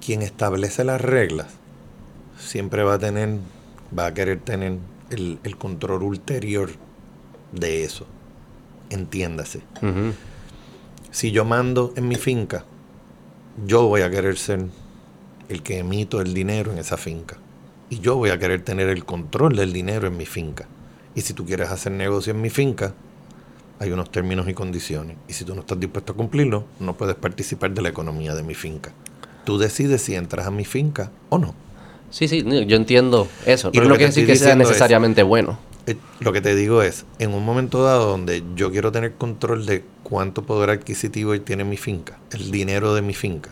[0.07, 1.47] quien establece las reglas
[2.39, 3.39] siempre va a tener,
[3.97, 4.77] va a querer tener
[5.09, 6.69] el, el control ulterior
[7.51, 8.07] de eso.
[8.89, 9.63] Entiéndase.
[11.11, 12.63] Si yo mando en mi finca,
[13.65, 14.67] yo voy a querer ser
[15.49, 17.35] el que emito el dinero en esa finca.
[17.89, 20.69] Y yo voy a querer tener el control del dinero en mi finca.
[21.15, 22.93] Y si tú quieres hacer negocio en mi finca,
[23.77, 25.17] hay unos términos y condiciones.
[25.27, 28.43] Y si tú no estás dispuesto a cumplirlo, no puedes participar de la economía de
[28.43, 28.93] mi finca.
[29.47, 31.55] Tú decides si entras a mi finca o no.
[32.09, 35.23] Sí, sí, yo entiendo eso, Y pero lo no quiere decir que sea es- necesariamente
[35.23, 35.57] bueno.
[35.87, 39.65] Eh, Lo que te digo es, en un momento dado donde yo quiero tener control
[39.65, 43.51] de cuánto poder adquisitivo tiene mi finca, el dinero de mi finca,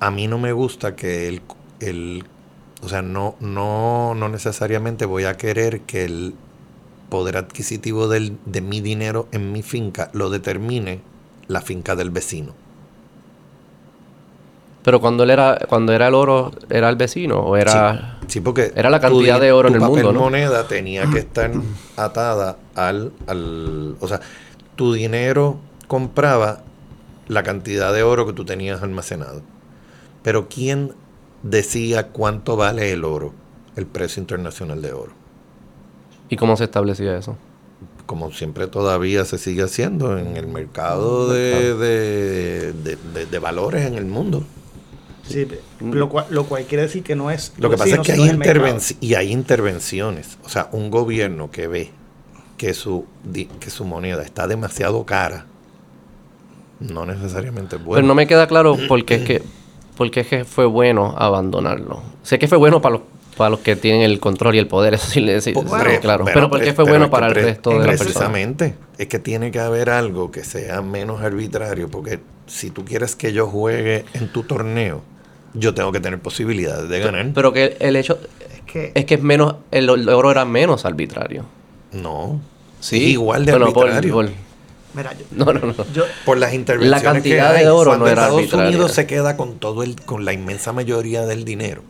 [0.00, 1.42] a mí no me gusta que el,
[1.78, 2.24] el
[2.82, 6.34] o sea, no, no, no necesariamente voy a querer que el
[7.10, 11.00] poder adquisitivo del, de mi dinero en mi finca lo determine
[11.46, 12.54] la finca del vecino.
[14.84, 18.18] Pero cuando él era, cuando era el oro, ¿era el vecino o era...?
[18.26, 20.20] Sí, porque Era la cantidad de oro tu en el papel mundo, ¿no?
[20.20, 21.52] moneda tenía que estar
[21.96, 23.96] atada al, al...
[24.00, 24.20] O sea,
[24.74, 26.62] tu dinero compraba
[27.28, 29.42] la cantidad de oro que tú tenías almacenado.
[30.22, 30.92] Pero ¿quién
[31.42, 33.32] decía cuánto vale el oro?
[33.76, 35.12] El precio internacional de oro.
[36.28, 37.36] ¿Y cómo se establecía eso?
[38.06, 44.06] Como siempre todavía se sigue haciendo en el mercado de- de- de valores en el
[44.06, 44.42] mundo.
[45.28, 45.46] Sí,
[45.80, 47.52] lo, cual, lo cual quiere decir que no es.
[47.58, 50.36] Lo que pasa es que hay intervenci- y hay intervenciones.
[50.44, 51.90] O sea, un gobierno que ve
[52.56, 53.06] que su,
[53.60, 55.46] que su moneda está demasiado cara,
[56.80, 57.96] no necesariamente es bueno.
[57.98, 59.42] Pero no me queda claro por qué es que,
[59.96, 62.02] por qué es que fue bueno abandonarlo.
[62.22, 63.02] Sé que fue bueno para los,
[63.36, 65.66] para los que tienen el control y el poder, eso sí, le sí, Pues,
[66.00, 66.24] claro.
[66.24, 68.00] pero por qué pre- fue pero bueno para el resto de las.
[68.00, 68.74] Precisamente.
[68.98, 73.32] Es que tiene que haber algo que sea menos arbitrario, porque si tú quieres que
[73.32, 75.02] yo juegue en tu torneo,
[75.54, 77.30] yo tengo que tener posibilidades de ganar.
[77.34, 78.18] Pero que el hecho
[78.54, 78.92] Es que.
[78.94, 81.44] es que es menos, el, oro era menos arbitrario.
[81.92, 82.40] no.
[82.80, 82.96] Sí.
[82.96, 84.12] Es igual de Bueno, por- arbitrario.
[84.14, 84.30] por-
[84.94, 85.86] mira, yo, no, no, no.
[85.94, 88.68] yo- por las intervenciones La cantidad que hay, de oro cuando no era Estados arbitraria.
[88.70, 91.82] Unidos se queda con todo el con la inmensa mayoría del dinero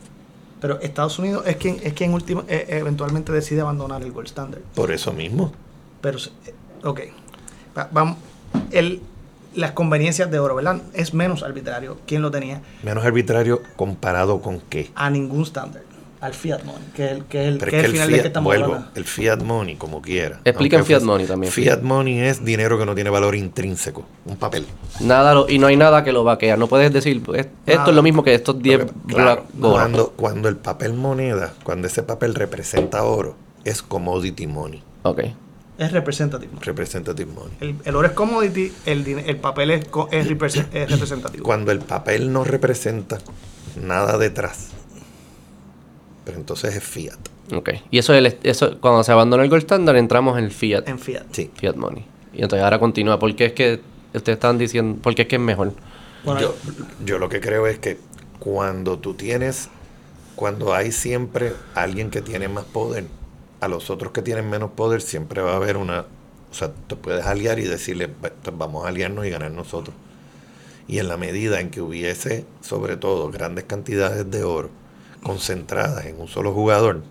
[0.61, 4.61] pero Estados Unidos es quien, es quien último, eh, eventualmente decide abandonar el gold standard.
[4.75, 5.53] por eso mismo
[6.03, 7.01] Pero, eh, ok.
[7.77, 8.19] Va- Vamos.
[8.71, 9.01] El,
[9.55, 10.81] las conveniencias de oro, ¿verdad?
[10.95, 11.99] Es menos arbitrario.
[12.07, 12.63] ¿Quién lo tenía?
[12.83, 15.83] menos arbitrario comparado con qué A ningún estándar.
[16.21, 18.19] Al fiat money, que es el, que es el, que el el final de que
[18.21, 18.89] fiat, estamos vuelvo, hablando.
[18.95, 21.53] el fiat money como quiera Explica Aunque fiat fuese- money también.
[21.53, 24.65] fiat money es dinero que no tiene valor intrínseco un papel
[25.01, 26.57] Nada lo- y no hay nada que lo vaquea.
[26.57, 29.73] No puedes decir, "Es- esto es lo mismo que estos 10 Porque, claro, black oro".
[29.73, 33.35] cuando, cuando el papel moneda cuando ese papel representa oro
[33.65, 35.23] es commodity money Ok.
[35.83, 36.53] Es representativo.
[36.61, 40.27] representative money El, el oro es commodity, el, din- el papel es, co- es,
[40.73, 41.45] es representativo.
[41.45, 43.19] cuando el papel no representa
[43.81, 44.69] nada detrás
[46.25, 47.19] pero entonces es fiat
[47.55, 47.71] Ok.
[47.91, 50.89] Y eso, es el- eso cuando se abandonó el gold standard entramos en el fiat.
[50.89, 51.25] En fiat.
[51.33, 52.05] sí Fiat money.
[52.33, 53.19] Y entonces ahora continúa.
[53.19, 53.81] ¿Por qué es que
[54.15, 55.75] ustedes están diciendo, por qué es que es mejor?
[56.25, 56.55] Bueno, yo,
[57.05, 57.99] yo lo que creo es que
[58.39, 59.69] cuando tú tienes,
[60.37, 63.05] cuando hay siempre alguien que tiene más poder,
[63.63, 66.01] a los otros que tienen menos poder siempre va a haber una,
[66.51, 69.95] o sea, te puedes aliar y decirle, "Va- pues vamos a aliarnos y ganar nosotros.
[70.89, 74.69] Y en la medida en que hubiese, sobre todo, grandes cantidades de oro
[75.23, 77.03] concentradas en un solo jugador,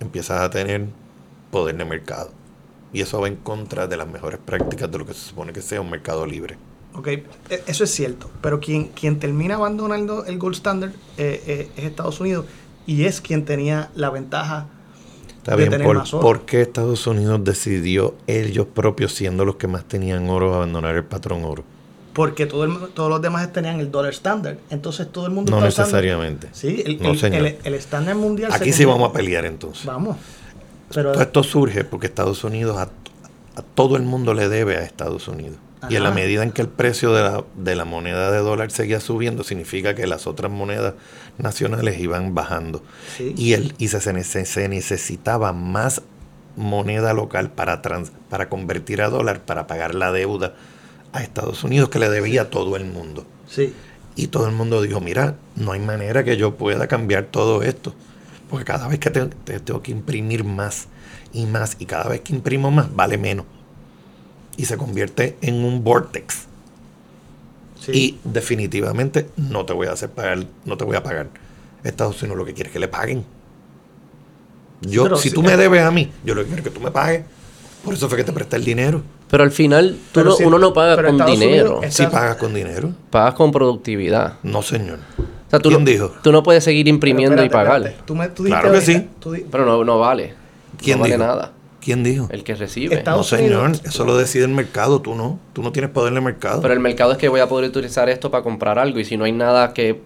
[0.00, 0.86] empiezas a tener
[1.50, 2.30] poder de mercado.
[2.92, 5.62] Y eso va en contra de las mejores prácticas de lo que se supone que
[5.62, 6.56] sea un mercado libre.
[6.94, 7.24] Ok, e-
[7.66, 12.20] eso es cierto, pero quien, quien termina abandonando el gold standard eh, eh, es Estados
[12.20, 12.44] Unidos
[12.86, 14.66] y es quien tenía la ventaja
[15.48, 16.20] Está de bien, tener ¿por, más oro.
[16.22, 21.04] por qué Estados Unidos decidió ellos propios, siendo los que más tenían oro, abandonar el
[21.04, 21.64] patrón oro?
[22.12, 24.56] Porque todo el, todos los demás tenían el dólar standard.
[24.70, 26.48] Entonces todo el mundo No necesariamente.
[26.52, 28.50] Sí, el, No, el- estándar mundial.
[28.50, 29.84] se Aquí sí vamos a pelear entonces.
[29.86, 30.16] Vamos.
[30.92, 32.82] Pero esto surge porque Estados Unidos a,
[33.56, 35.58] a todo el mundo le debe a Estados Unidos.
[35.88, 38.70] Y en la medida en que el precio de la, de la moneda de dólar
[38.70, 40.94] seguía subiendo, significa que las otras monedas
[41.38, 42.82] nacionales iban bajando.
[43.16, 43.34] Sí.
[43.36, 46.02] Y, el, y se, se necesitaba más
[46.56, 50.54] moneda local para, trans, para convertir a dólar para pagar la deuda
[51.12, 53.24] a Estados Unidos que le debía a todo el mundo.
[53.48, 53.72] Sí.
[54.16, 57.94] Y todo el mundo dijo, mira, no hay manera que yo pueda cambiar todo esto.
[58.50, 60.88] Porque cada vez que te, te tengo que imprimir más
[61.32, 63.46] y más, y cada vez que imprimo más, vale menos.
[64.58, 66.44] Y se convierte en un vortex.
[67.80, 67.92] Sí.
[67.94, 71.28] Y definitivamente no te voy a hacer pagar, no te voy a pagar.
[71.84, 73.24] Estados Unidos lo que quiere es que le paguen.
[74.82, 76.74] Yo, pero si sí, tú me debes a mí, yo lo que quiero es que
[76.74, 77.22] tú me pagues.
[77.84, 79.02] Por eso fue que te presté el dinero.
[79.30, 81.80] Pero al final, tú Pero no- si- uno no paga con Estados dinero.
[81.82, 82.92] Si Está- pagas con dinero.
[83.10, 84.34] Pagas con productividad.
[84.42, 84.98] No, señor.
[85.18, 86.12] O sea, tú ¿Quién no, dijo?
[86.22, 87.76] Tú no puedes seguir imprimiendo y pagar.
[87.82, 88.02] espérate.
[88.04, 89.08] Tú me, tú dijiste Claro que ahorita- sí.
[89.20, 90.34] tú di- Pero no, no vale.
[90.78, 91.26] ¿Quién no vale dijo?
[91.26, 91.52] nada.
[91.88, 92.28] ¿Quién dijo?
[92.30, 93.02] El que recibe.
[93.06, 93.64] No, señor.
[93.64, 95.00] Unidos- Eso lo decide el mercado.
[95.00, 95.38] Tú no.
[95.54, 96.60] Tú no tienes poder en el mercado.
[96.60, 99.16] Pero el mercado es que voy a poder utilizar esto para comprar algo y si
[99.16, 100.02] no hay nada que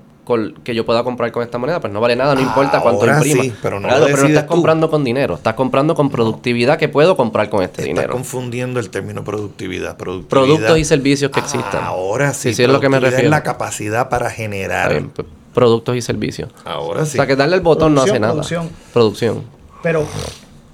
[0.62, 3.16] que yo pueda comprar con esta moneda, pues no vale nada, no importa cuánto Ahora
[3.16, 3.42] imprima.
[3.42, 4.52] sí, pero no Claro, pero no estás tú.
[4.52, 8.12] comprando con dinero, estás comprando con productividad que puedo comprar con este Estás dinero.
[8.12, 9.96] confundiendo el término productividad.
[9.96, 10.28] productividad.
[10.46, 11.82] Productos y servicios que existan.
[11.84, 12.54] Ahora sí.
[12.54, 13.24] Sí, es lo que me refiero.
[13.24, 14.90] Es la capacidad para generar.
[14.92, 16.50] bien, p- productos y servicios.
[16.64, 17.16] Ahora O sí.
[17.16, 18.32] sea, que darle el botón no hace nada.
[18.32, 18.70] producción.
[18.92, 19.42] Producción.
[19.82, 20.06] Pero,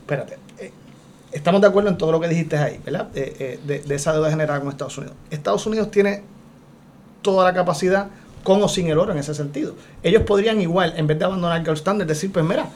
[0.03, 0.38] espérate.
[1.39, 3.09] Estamos de acuerdo en todo lo que dijiste ahí, ¿verdad?
[3.15, 5.15] Eh, eh, de, de esa deuda generada con Estados Unidos.
[5.31, 6.25] Estados Unidos tiene
[7.23, 8.09] toda la capacidad
[8.43, 9.75] con o sin el oro en ese sentido.
[10.03, 12.67] Ellos podrían igual, en vez de abandonar el gold standard, decir, pues mira,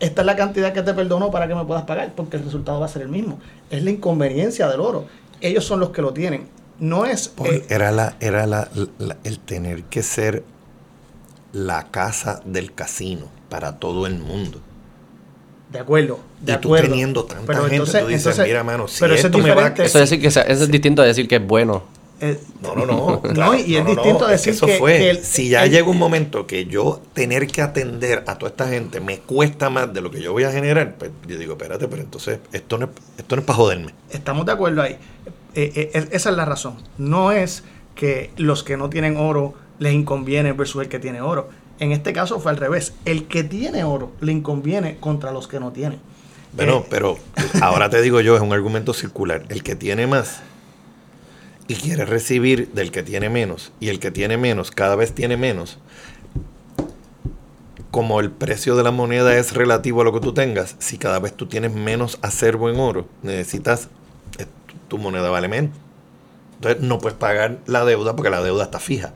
[0.00, 2.78] esta es la cantidad que te perdono para que me puedas pagar, porque el resultado
[2.78, 3.38] va a ser el mismo.
[3.70, 5.06] Es la inconveniencia del oro.
[5.40, 6.46] Ellos son los que lo tienen.
[6.78, 7.32] No es...
[7.44, 10.44] Eh, era la, era la, la- el tener que ser
[11.52, 14.60] la casa del casino para todo el mundo.
[15.70, 16.88] De acuerdo, de y tú acuerdo.
[16.90, 19.54] teniendo tanta Pero gente, entonces- tú dices, entonces- mira, mano, si pero eso es me
[19.54, 19.68] va a-.
[19.68, 21.84] Eso es, decir que sea- eso es distinto a decir que es bueno.
[22.20, 23.22] Eh, No, no, no.
[23.34, 24.98] No, y es distinto a es decir eso que- fue.
[24.98, 28.50] que el- si ya el- llega un momento que yo tener que atender a toda
[28.50, 31.52] esta gente me cuesta más de lo que yo voy a generar, pues yo digo,
[31.52, 33.94] espérate, pero entonces esto no es, esto no es para joderme.
[34.10, 34.96] Estamos de acuerdo ahí.
[35.54, 36.74] Eh, eh, es- esa es la razón.
[36.98, 37.62] No es
[37.94, 41.50] que los que no tienen oro les inconviene versus el que tiene oro.
[41.80, 42.92] En este caso fue al revés.
[43.04, 46.00] El que tiene oro le inconviene contra los que no tienen.
[46.52, 47.18] Bueno, Eh, pero
[47.60, 49.44] ahora te digo yo, es un argumento circular.
[49.48, 50.40] El que tiene más
[51.68, 55.36] y quiere recibir del que tiene menos, y el que tiene menos cada vez tiene
[55.36, 55.78] menos,
[57.90, 61.18] como el precio de la moneda es relativo a lo que tú tengas, si cada
[61.18, 63.88] vez tú tienes menos acervo en oro, necesitas,
[64.38, 64.46] eh,
[64.88, 65.76] tu moneda vale menos.
[66.54, 69.12] Entonces no puedes pagar la deuda porque la deuda está fija.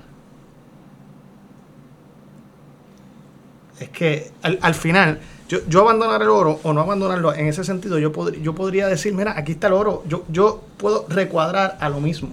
[3.82, 5.18] Es que al, al final,
[5.48, 8.86] yo, yo abandonar el oro o no abandonarlo, en ese sentido, yo, pod- yo podría
[8.88, 12.30] decir, mira, aquí está el oro, yo, yo puedo recuadrar a lo mismo.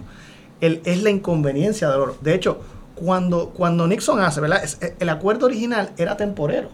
[0.60, 2.16] El, es la inconveniencia del oro.
[2.20, 2.60] De hecho,
[2.94, 4.62] cuando, cuando Nixon hace, ¿verdad?
[4.62, 6.68] Es- el acuerdo original era temporero.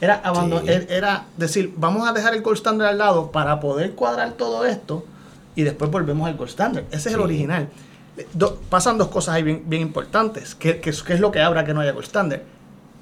[0.00, 0.66] Era, abando- Sí.
[0.68, 4.64] er- era decir, vamos a dejar el gold standard al lado para poder cuadrar todo
[4.64, 5.04] esto
[5.54, 6.84] y después volvemos al gold standard.
[6.90, 7.68] Ese es el original.
[8.32, 10.54] Do- pasan dos cosas ahí bien, bien importantes.
[10.54, 12.40] ¿Qué, qué es- qué es lo que habrá que no haya gold standard?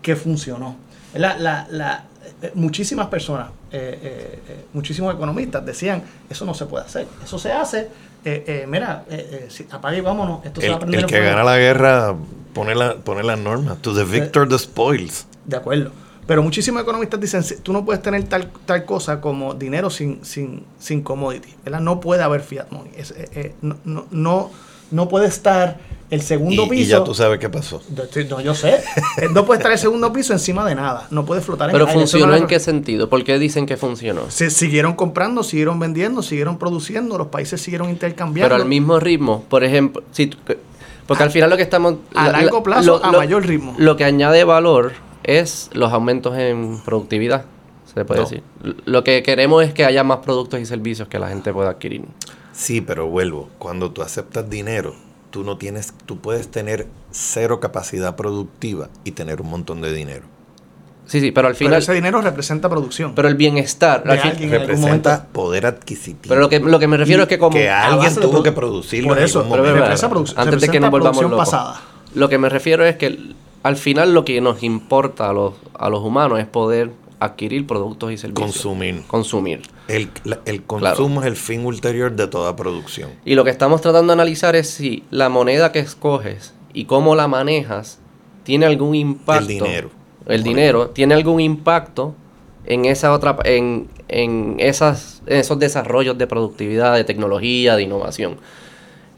[0.02, 0.76] Que funcionó.
[1.14, 2.04] La, la- la-
[2.42, 7.06] eh, muchísimas personas, eh, eh, eh, muchísimos economistas decían, eso no se puede hacer.
[7.24, 7.88] Eso se hace,
[8.24, 11.00] eh, eh, mira, eh, eh, si- apague y vámonos, esto se va a El, prender
[11.00, 12.14] el que gana la guerra
[12.54, 13.78] pone, la, pone las normas.
[13.82, 15.26] To the victor, the spoils.
[15.44, 15.90] De acuerdo.
[16.26, 20.64] Pero muchísimos economistas dicen, tú no puedes tener tal, tal cosa como dinero sin, sin,
[20.78, 21.52] sin commodity.
[21.64, 21.80] ¿verdad?
[21.80, 22.92] No puede haber fiat money.
[22.96, 24.50] Es, eh, eh, no, no, no,
[24.92, 25.78] no puede estar
[26.10, 26.82] el segundo Y, piso.
[26.82, 27.80] y ya tú sabes qué pasó.
[28.28, 28.82] No, yo sé.
[29.32, 31.06] No puede estar el segundo piso encima de nada.
[31.10, 32.02] No puede flotar en Pero el aire.
[32.02, 33.08] Eso funcionó en qué sentido?
[33.08, 34.22] ¿Por qué dicen que funcionó?
[34.30, 38.52] Se siguieron comprando, siguieron vendiendo, siguieron produciendo, los países siguieron intercambiando.
[38.54, 40.30] Pero al mismo ritmo, por ejemplo, si
[41.06, 41.96] porque al final lo que estamos...
[42.14, 43.74] A largo plazo, a mayor ritmo.
[43.78, 44.92] Lo que añade valor
[45.24, 47.44] es los aumentos en productividad,
[47.92, 48.26] se puede No.
[48.28, 48.42] decir.
[48.84, 52.04] Lo que queremos es que haya más productos y servicios que la gente pueda adquirir.
[52.52, 53.48] Sí, pero vuelvo.
[53.58, 54.94] Cuando tú aceptas dinero,
[55.30, 60.22] tú no tienes, tú puedes tener cero capacidad productiva y tener un montón de dinero.
[61.06, 61.78] Sí, sí, pero al Pero final...
[61.82, 63.14] ese dinero representa producción.
[63.16, 64.04] Pero el bienestar...
[64.04, 64.48] De al fin- alguien.
[64.50, 65.32] En algún Representa momento.
[65.32, 66.28] poder adquisitivo.
[66.28, 67.50] pero lo que, lo que me refiero Y es que como...
[67.56, 69.08] que alguien tuvo que producirlo.
[69.08, 69.64] Por en eso, Pero, momento.
[69.72, 71.50] pero, representa pero, antes de que nos volvamos producción locos.
[71.50, 71.80] pasada.
[72.14, 73.18] Lo que me refiero es que
[73.64, 78.12] al final lo que nos importa a los, a los humanos es poder adquirir productos
[78.12, 78.50] y servicios.
[78.52, 79.02] Consumir.
[79.06, 79.62] Consumir.
[79.88, 83.10] El, la- el consumo es el fin ulterior de toda producción.
[83.24, 87.14] Y lo que estamos tratando de analizar es si la moneda que escoges y cómo
[87.14, 87.98] la manejas
[88.44, 89.42] tiene algún impacto.
[89.42, 89.90] El dinero.
[90.26, 92.14] El dinero tiene algún impacto
[92.64, 98.36] en esa otra en, en esas en esos desarrollos de productividad, de tecnología, de innovación.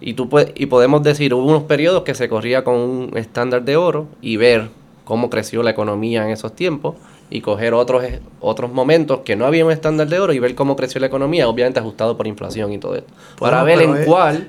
[0.00, 3.62] Y tú puedes, y podemos decir, hubo unos periodos que se corría con un estándar
[3.62, 4.70] de oro y ver
[5.05, 6.96] cómo creció la economía en esos tiempos
[7.33, 8.05] y coger otros,
[8.41, 11.49] otros momentos que no había un estándar de oro y ver cómo creció la economía,
[11.49, 13.12] obviamente ajustado por inflación y todo esto.
[13.39, 14.49] para ver en cuál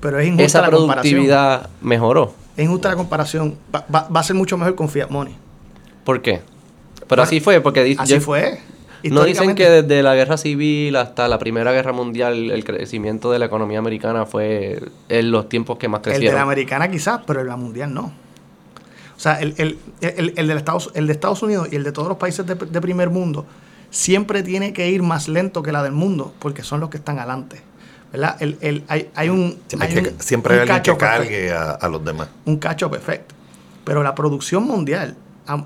[0.00, 2.34] pero es esa productividad mejoró.
[2.56, 3.56] Es injusta la comparación.
[3.74, 5.34] Va, va, a ser mucho mejor con Fiat Money.
[6.04, 6.40] ¿Por qué?
[7.08, 7.96] Pero así fue, porque...
[7.98, 8.60] Así fue.
[9.04, 13.38] No dicen que desde la guerra civil hasta la primera guerra mundial el crecimiento de
[13.38, 16.26] la economía americana fue en los tiempos que más crecieron.
[16.26, 18.12] El de la americana quizás, pero el la mundial no.
[19.18, 21.90] O sea, el, el, el, el, de Estados, el de Estados Unidos y el de
[21.90, 23.46] todos los países de, primer mundo
[23.90, 27.18] siempre tiene que ir más lento que la del mundo porque son los que están
[27.18, 27.60] adelante.
[28.12, 28.36] ¿verdad?
[28.40, 29.58] El, hay, hay, un.
[30.20, 32.28] Siempre hay, alguien que cargue a, los demás.
[32.44, 33.34] Un cacho perfecto.
[33.84, 35.16] Pero la producción mundial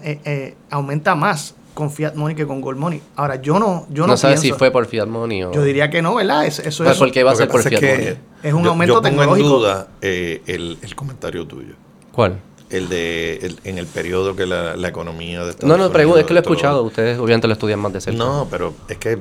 [0.03, 3.03] eh, eh, aumenta más con Fiat Money que con Gold Money.
[3.16, 3.86] Ahora, yo no.
[3.90, 5.53] Yo no, no sabes si fue por Fiat Money o.
[5.53, 6.46] Yo diría que no, ¿verdad?
[6.46, 8.18] Eso, eso pues, ¿Por qué va a ser por Fiat Money?
[8.42, 11.74] Es un aumento yo pongo en duda eh, el, el comentario tuyo.
[12.12, 12.40] ¿Cuál?
[12.73, 16.33] El de en el periodo que la, economía de Estados No, no, pregunto, es que
[16.33, 18.18] lo he escuchado, ustedes obviamente lo estudian más de cerca.
[18.18, 19.18] No, pero es que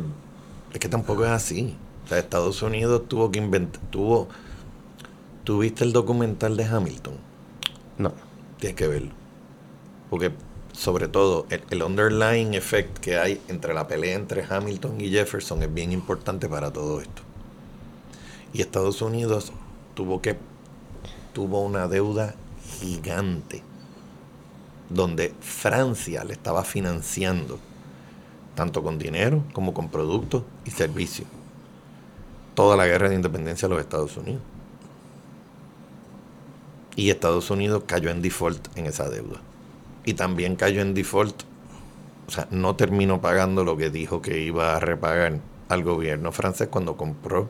[0.74, 1.76] es que tampoco es así.
[2.06, 4.28] O sea, Estados Unidos tuvo que inventar, tuvo
[5.44, 7.16] ¿Tuviste el documental de Hamilton?
[7.98, 8.14] No.
[8.60, 9.10] Tienes que verlo.
[10.10, 10.32] Porque
[10.72, 15.64] sobre todo el, el, underlying effect que hay entre la pelea entre Hamilton y Jefferson
[15.64, 17.24] es bien importante para todo esto.
[18.54, 19.52] Y Estados Unidos
[19.96, 20.38] tuvo que
[21.34, 22.36] tuvo una deuda
[22.82, 23.64] gigante
[24.90, 27.60] donde Francia le estaba financiando
[28.56, 31.28] tanto con dinero como con productos y servicios
[32.56, 34.42] toda la guerra de independencia de los Estados Unidos.
[36.96, 39.40] Y Estados Unidos cayó en default en esa deuda.
[40.06, 41.44] Y también cayó en default,
[42.28, 46.68] o sea, no terminó pagando lo que dijo que iba a repagar al gobierno francés
[46.68, 47.48] cuando compró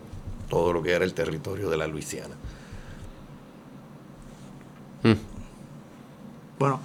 [0.50, 2.36] todo lo que era el territorio de la Luisiana.
[5.04, 5.14] Hmm.
[6.60, 6.80] Bueno,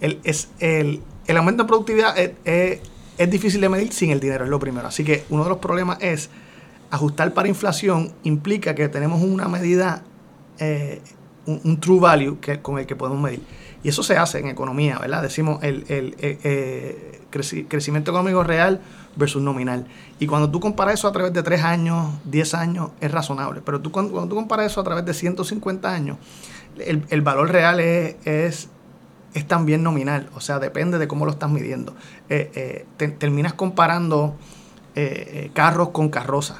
[0.00, 4.50] el, es, el, el, aumento de productividad es, difícil de medir sin el dinero, es
[4.50, 4.88] lo primero.
[4.88, 6.28] Así que uno de los problemas es
[6.90, 10.02] ajustar para inflación implica que tenemos una medida,
[10.58, 11.00] eh,
[11.46, 13.42] un, true value que, con el que podemos medir.
[13.82, 15.22] Y eso se hace en economía, ¿verdad?
[15.22, 17.20] Decimos el, el eh, eh,
[17.68, 18.80] crecimiento económico real
[19.16, 19.86] versus nominal.
[20.18, 23.60] Y cuando tú comparas eso a través de 3 años, 10 años, es razonable.
[23.64, 26.18] Pero tú, cuando, cuando tú comparas eso a través de 150 años,
[26.78, 28.68] el, el valor real es, es,
[29.34, 31.94] es, también nominal, o sea, depende de cómo lo estás midiendo.
[32.28, 34.36] Eh, eh, terminas comparando
[34.94, 36.58] eh, carros con carrozas.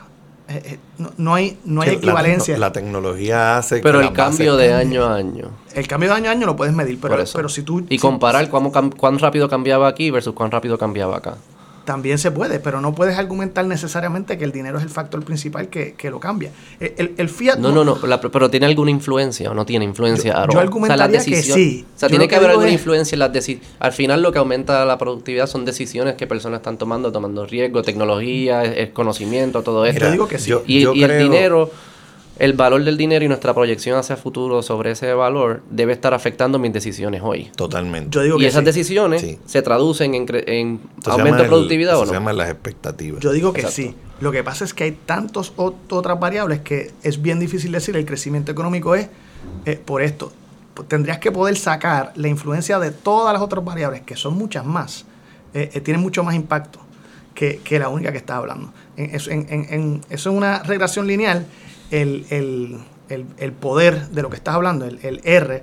[0.98, 2.58] No, no, hay, no hay equivalencia.
[2.58, 5.50] La, tecnología hace Pero el cambio de año a año.
[5.74, 7.86] El cambio de año a año lo puedes medir, pero, pero si tú...
[7.88, 11.38] Y comparar cuán, cuán rápido cambiaba aquí versus cuán rápido cambiaba acá.
[11.84, 15.68] También se puede, pero no puedes argumentar necesariamente que el dinero es el factor principal
[15.68, 16.50] que, lo cambia.
[16.78, 17.58] El, el, Fiat...
[17.58, 17.98] No, no, no,
[18.30, 20.44] pero ¿tiene alguna influencia o no tiene influencia?
[20.46, 21.84] Yo, yo argumentaría que sí.
[21.94, 23.68] O sea, tiene que, haber alguna influencia en las decisiones.
[23.78, 27.82] Al final lo que aumenta la productividad son decisiones que personas están tomando, tomando riesgo,
[27.82, 30.10] tecnología, es, conocimiento, todo esto.
[30.10, 30.52] digo que sí.
[30.66, 31.70] y, y el dinero
[32.38, 36.14] el valor del dinero y nuestra proyección hacia el futuro sobre ese valor debe estar
[36.14, 37.50] afectando mis decisiones hoy.
[37.56, 38.10] Totalmente.
[38.10, 42.06] Yo digo y esas decisiones se traducen en, en aumento de productividad o no.
[42.06, 43.20] Se llaman las expectativas.
[43.20, 43.94] Yo digo que sí.
[44.20, 48.06] Lo que pasa es que hay tantas otras variables que es bien difícil decir el
[48.06, 49.08] crecimiento económico es
[49.66, 50.32] eh, por esto.
[50.88, 55.04] Tendrías que poder sacar la influencia de todas las otras variables, que son muchas más,
[55.52, 56.78] eh, eh, tienen mucho más impacto
[57.34, 58.72] que, la única que estás hablando.
[58.96, 61.44] eso, eso es una regresión lineal
[61.92, 65.62] el, el, el, poder de lo que estás hablando, el, el R,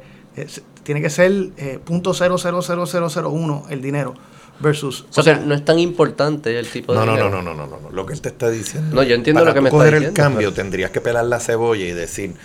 [0.84, 4.13] tiene que ser eh, .000001 el dinero
[4.59, 5.05] versus...
[5.15, 7.30] O, sea, no es tan importante el tipo de no, dinero.
[7.30, 7.89] No, no, no, no, no, no.
[7.89, 8.95] Lo que él te está diciendo...
[8.95, 10.07] No, yo entiendo lo que me está diciendo.
[10.09, 12.36] el cambio tendrías que pelar la cebolla y decir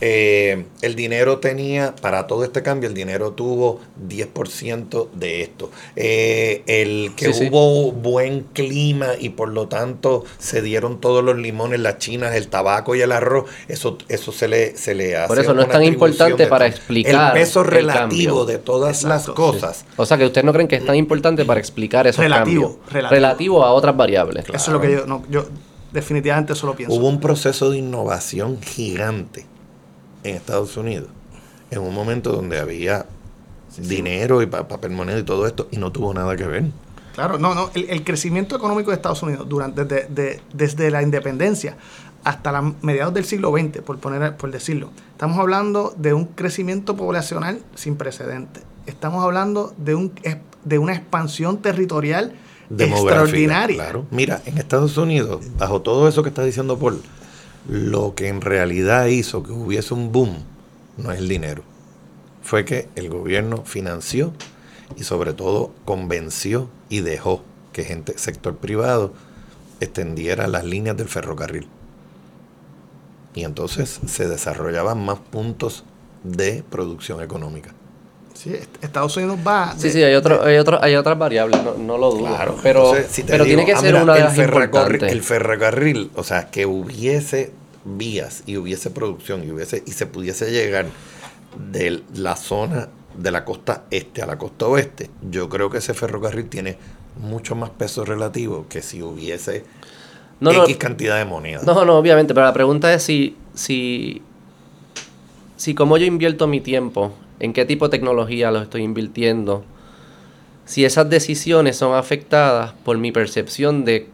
[0.00, 5.70] eh, el dinero tenía, para todo este cambio, el dinero tuvo 10% de esto.
[5.94, 11.80] Eh, el que hubo buen clima y por lo tanto se dieron todos los limones,
[11.80, 15.28] las chinas, el tabaco y el arroz, eso, eso se le, se le hace.
[15.28, 17.36] Por eso no es tan importante para explicar.
[17.36, 19.84] El peso relativo de todas las cosas.
[19.96, 23.10] O sea que ustedes no creen que es tan importante para explicar esos relativo, Relativo.
[23.10, 24.44] relativo a otras variables.
[24.48, 25.46] Eso es lo que yo, no, yo
[25.92, 26.94] definitivamente solo pienso.
[26.94, 29.46] Hubo un proceso de innovación gigante
[30.28, 31.08] en Estados Unidos,
[31.70, 33.06] en un momento donde había
[33.78, 36.64] dinero y papel moneda y todo esto, y no tuvo nada que ver.
[37.14, 41.76] Claro, no, no, el, crecimiento económico de Estados Unidos durante desde, desde la independencia
[42.24, 46.96] hasta la mediados del siglo XX, por poner por decirlo, estamos hablando de un crecimiento
[46.96, 48.64] poblacional sin precedentes.
[48.86, 50.12] Estamos hablando de un
[50.64, 52.34] de una expansión territorial
[52.76, 53.76] extraordinaria.
[53.76, 54.06] Claro.
[54.10, 57.00] Mira, en Estados Unidos, bajo todo eso que está diciendo Paul,
[57.68, 60.36] lo que en realidad hizo que hubiese un boom
[60.96, 61.62] no es el dinero.
[62.42, 64.32] Fue que el gobierno financió
[64.96, 67.42] y sobre todo convenció y dejó
[67.72, 69.12] que gente, sector privado,
[69.80, 71.66] extendiera las líneas del ferrocarril.
[73.34, 75.84] Y entonces se desarrollaban más puntos
[76.22, 77.74] de producción económica.
[78.36, 79.74] Sí, Estados Unidos va.
[79.78, 82.26] sí, sí, hay, otro, hay, otro, hay otras variables, no, lo dudo.
[82.26, 82.92] Claro, pero,
[83.26, 87.52] pero tiene que ah, ser una de las El ferrocarril, o sea, que hubiese
[87.84, 90.86] vías y hubiese producción y hubiese y se pudiese llegar
[91.72, 95.94] de la zona de la costa este a la costa oeste, yo creo que ese
[95.94, 96.76] ferrocarril tiene
[97.18, 99.64] mucho más peso relativo que si hubiese
[100.40, 101.62] X cantidad de moneda.
[101.64, 104.20] No, no, obviamente, pero la pregunta es si, si,
[105.56, 109.64] si como yo invierto mi tiempo, en qué tipo de tecnología lo estoy invirtiendo,
[110.64, 114.08] si esas decisiones son afectadas por mi percepción de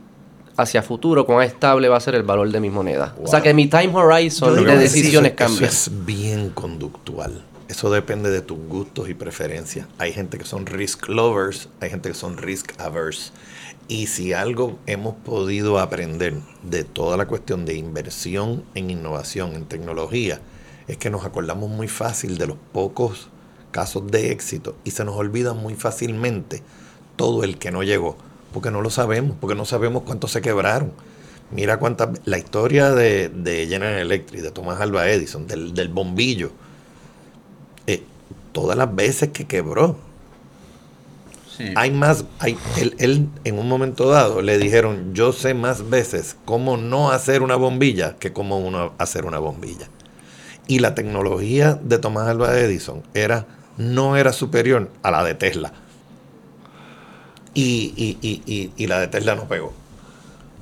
[0.57, 3.15] hacia futuro cuán estable va a ser el valor de mi moneda.
[3.23, 5.67] O sea que mi time horizon de decisiones cambia.
[5.67, 7.43] Eso es bien conductual.
[7.69, 9.87] Eso depende de tus gustos y preferencias.
[9.97, 13.31] Hay gente que son risk lovers, hay gente que son risk averse.
[13.89, 19.65] Y si algo hemos podido aprender de toda la cuestión de inversión en innovación, en
[19.65, 20.41] tecnología,
[20.93, 23.29] es que nos acordamos muy fácil de los pocos
[23.71, 26.63] casos de éxito y se nos olvida muy fácilmente
[27.17, 28.17] todo el que no llegó,
[28.53, 30.93] porque no lo sabemos, porque no sabemos cuántos se quebraron.
[31.51, 36.51] Mira cuánta la historia de, de General Electric, de Thomas Alva Edison, del, del bombillo
[37.87, 38.03] eh,
[38.53, 39.97] todas las veces que quebró.
[41.77, 46.77] Hay más, hay, él, en un momento dado le dijeron, yo sé más veces cómo
[46.77, 49.87] no hacer una bombilla que cómo uno hacer una bombilla.
[50.67, 53.47] Y la tecnología de Tomás Alva Edison era,
[53.77, 55.73] no era superior a la de Tesla.
[57.55, 59.73] Y, y, y, la de Tesla no pegó.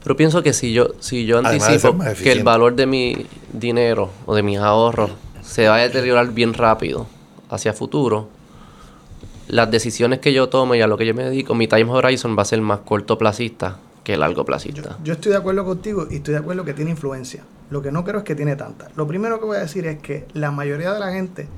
[0.02, 4.34] Pero pienso que si yo, si yo anticipo que el valor de mi dinero o
[4.34, 5.10] de mis ahorros
[5.42, 7.06] se va a deteriorar bien rápido
[7.50, 8.28] hacia futuro,
[9.50, 12.36] las decisiones que yo tomo y a lo que yo me dedico, mi time horizon
[12.36, 14.96] va a ser más cortoplacista que largo placista.
[15.04, 17.44] Yo, estoy de acuerdo contigo y estoy de acuerdo que tiene influencia.
[17.70, 18.88] Lo que no creo es que tiene tanta.
[18.96, 21.48] Lo primero que voy a decir es que la mayoría de la gente,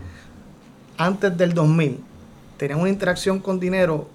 [0.99, 2.01] antes del 2000,
[2.59, 4.09] tenía una interacción con dinero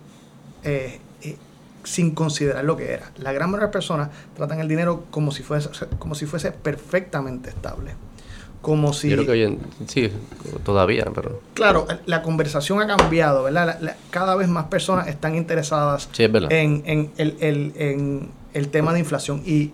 [0.64, 1.38] eh, eh,
[1.84, 3.12] sin considerar lo que era.
[3.18, 6.52] La gran mayoría de las personas tratan el dinero como si fuese, como si fuese
[6.52, 7.96] perfectamente estable
[8.62, 9.10] como si...
[9.10, 10.12] Yo creo que sí,
[10.64, 11.42] todavía, pero...
[11.54, 13.96] Claro, la conversación ha cambiado, ¿verdad?
[14.10, 19.72] cada vez más personas están interesadas en, en, el, en, el, tema de inflación y,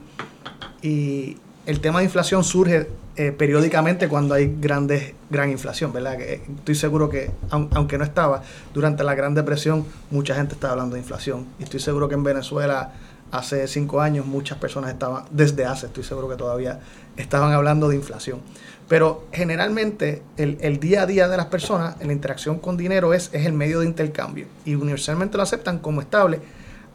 [0.81, 6.17] y el tema de inflación surge eh, periódicamente cuando hay grandes, gran inflación, ¿verdad?
[6.17, 8.43] Que estoy seguro que, aunque no estaba,
[8.73, 11.45] durante la Gran Depresión mucha gente estaba hablando de inflación.
[11.59, 12.93] Y estoy seguro que en Venezuela
[13.31, 16.79] hace cinco años muchas personas estaban, desde hace, estoy seguro que todavía
[17.17, 18.41] estaban hablando de inflación.
[18.89, 23.45] Pero generalmente el, día a día de las personas, la interacción con dinero es, es
[23.45, 26.41] el medio de intercambio y universalmente lo aceptan como estable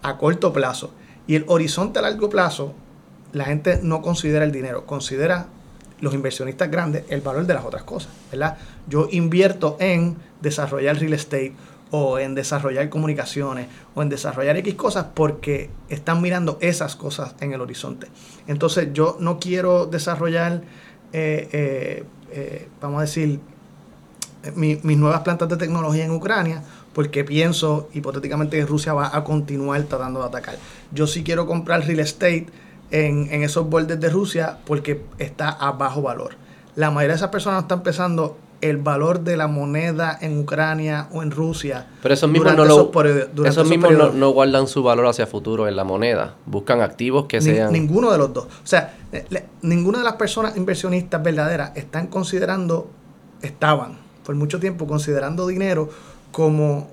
[0.03, 0.93] a corto plazo.
[1.27, 2.75] Y el horizonte a largo plazo,
[3.33, 5.47] la gente no considera el dinero, considera
[6.01, 8.57] los inversionistas grandes el valor de las otras cosas, ¿verdad?
[8.87, 11.55] Yo invierto en desarrollar real estate
[11.91, 17.53] o en desarrollar comunicaciones o en desarrollar X cosas porque están mirando esas cosas en
[17.53, 18.09] el horizonte.
[18.47, 20.63] Entonces yo no quiero desarrollar
[21.13, 23.41] eh, eh, eh, vamos a decir,
[24.55, 26.63] mis nuevas plantas de tecnología en Ucrania,
[26.93, 30.57] porque pienso hipotéticamente que Rusia va a continuar tratando de atacar.
[30.93, 32.47] Yo sí quiero comprar real estate
[32.91, 36.35] en, en esos bordes de Rusia porque está a bajo valor.
[36.75, 41.23] La mayoría de esas personas están empezando el valor de la moneda en Ucrania o
[41.23, 41.87] en Rusia.
[42.03, 46.35] Pero esos mismos, no, esos mismos no, guardan su valor hacia futuro en la moneda.
[46.47, 47.73] Buscan activos que sean...
[47.73, 48.45] Ninguno de los dos.
[48.47, 48.97] O sea,
[49.63, 52.91] ninguna de las personas inversionistas verdaderas están considerando,
[53.43, 55.89] estaban por mucho tiempo considerando dinero
[56.33, 56.91] como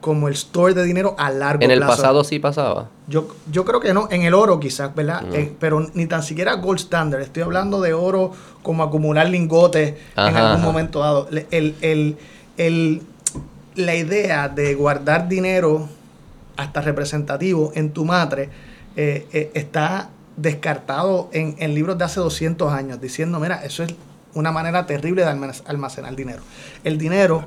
[0.00, 1.72] como el store de dinero a largo plazo.
[1.72, 2.88] ¿En el pasado sí pasaba?
[3.08, 5.22] Yo, yo creo que no, en el oro quizás, ¿verdad?
[5.22, 5.34] Mm.
[5.34, 7.22] Eh, pero ni tan siquiera gold standard.
[7.22, 8.32] Estoy hablando de oro
[8.62, 11.28] como acumular lingotes en algún momento dado.
[11.50, 12.16] El,
[13.74, 15.88] la idea de guardar dinero
[16.56, 18.48] hasta representativo en tu madre
[18.96, 23.94] eh, eh, está descartado en, en libros de hace 200 años, diciendo, mira, eso es
[24.34, 26.42] una manera terrible de almacenar dinero.
[26.84, 27.44] El dinero...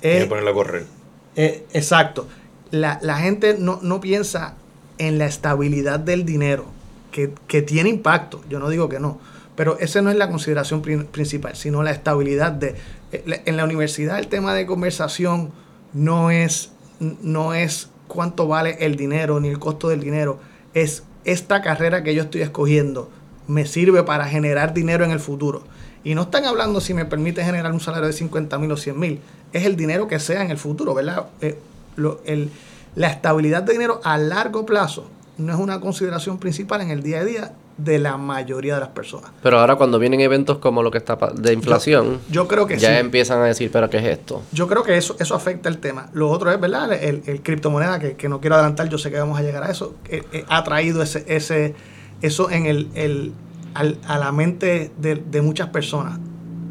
[0.00, 0.97] Es, ponerlo a correr
[1.38, 2.26] eh, exacto.
[2.70, 4.56] La, gente no, piensa
[4.98, 6.66] en la estabilidad del dinero,
[7.12, 9.18] que, tiene impacto, yo no digo que no,
[9.56, 12.74] pero esa no es la consideración principal, sino la estabilidad de...
[13.12, 15.50] Eh, en la universidad el tema de conversación
[15.94, 20.40] no es, no es cuánto vale el dinero ni el costo del dinero,
[20.74, 23.10] es esta carrera que yo estoy escogiendo
[23.48, 25.64] me sirve para generar dinero en el futuro.
[26.08, 28.98] Y no están hablando si me permite generar un salario de 50 mil o 100
[28.98, 29.20] mil,
[29.52, 31.26] es el dinero que sea en el futuro, ¿verdad?
[31.42, 31.58] Eh,
[31.96, 32.48] lo- el-
[32.94, 35.06] la estabilidad de dinero a largo plazo
[35.36, 38.88] no es una consideración principal en el día a día de la mayoría de las
[38.88, 39.32] personas.
[39.42, 42.94] Pero ahora cuando vienen eventos como lo que está de inflación, Yo creo que ya
[42.94, 43.00] sí.
[43.00, 44.42] empiezan a decir, pero ¿qué es esto?
[44.50, 46.08] Yo creo que eso, eso afecta el tema.
[46.14, 46.90] Lo otro es, ¿verdad?
[46.94, 49.70] El, el criptomoneda, que, que no quiero adelantar, yo sé que vamos a llegar a
[49.70, 51.74] eso, eh, eh, ha traído ese, ese,
[52.22, 53.32] eso en el, el-
[53.74, 56.18] al- a la mente de, de muchas personas.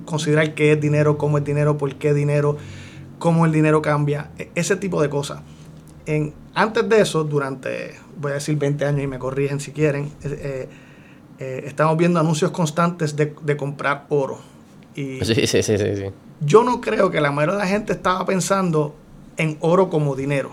[0.06, 2.58] Considerar qué es dinero, cómo es dinero, por qué dinero,
[3.20, 5.42] cómo el dinero cambia, e- ese tipo de cosas.
[6.06, 10.06] En, antes de eso, durante, voy a decir 20 años y me corrigen si quieren,
[10.24, 10.70] eh, eh,
[11.40, 14.40] eh, estamos viendo anuncios constantes de, de comprar oro.
[14.96, 16.06] Y, Sí, sí, sí, sí,
[16.42, 18.96] yo no creo que la mayoría de la gente estaba pensando
[19.38, 20.52] en oro como dinero.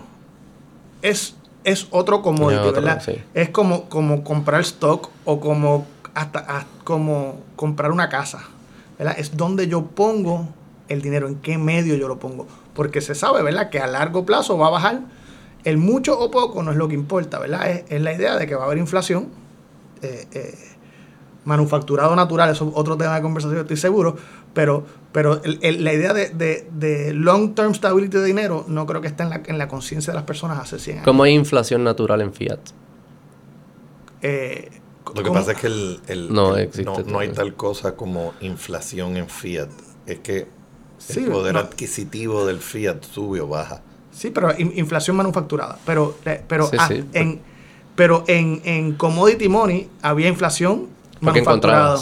[1.01, 3.01] Es, es otro commodity, ¿verdad?
[3.03, 3.13] sí.
[3.33, 5.85] Es como, como comprar stock o como
[6.15, 8.39] hasta, hasta como comprar una casa.
[8.97, 9.15] ¿verdad?
[9.19, 10.47] Es donde yo pongo
[10.87, 12.47] el dinero, en qué medio yo lo pongo.
[12.73, 13.69] Porque se sabe, ¿verdad?
[13.69, 15.01] Que a largo plazo va a bajar.
[15.63, 17.69] El mucho o poco no es lo que importa, ¿verdad?
[17.69, 19.27] Es, es la idea de que va a haber inflación.
[20.01, 20.55] eh, eh,
[21.45, 24.15] manufacturado natural, eso es otro tema de conversación, estoy seguro,
[24.55, 28.99] pero, pero el- el- la idea de, de, de long-term stability de dinero no creo
[28.99, 31.05] que esté en la, en la conciencia de las personas hace 100 años.
[31.05, 32.59] ¿Cómo hay inflación natural en fiat?
[34.21, 34.69] Eh,
[35.07, 35.33] Lo que ¿cómo?
[35.39, 39.29] pasa es que el, el- No el- no, no hay tal cosa como inflación en
[39.29, 39.69] fiat.
[40.05, 40.47] Es que
[40.97, 41.59] Sí, el poder no.
[41.59, 43.81] adquisitivo del fiat sube o baja.
[44.11, 45.77] Sí, pero in- inflación manufacturada.
[45.85, 47.03] Pero, eh, pero, Sí, ah, sí.
[47.13, 47.41] en,
[47.95, 50.87] pero en, en commodity money había inflación
[51.21, 51.99] Porque manufacturada.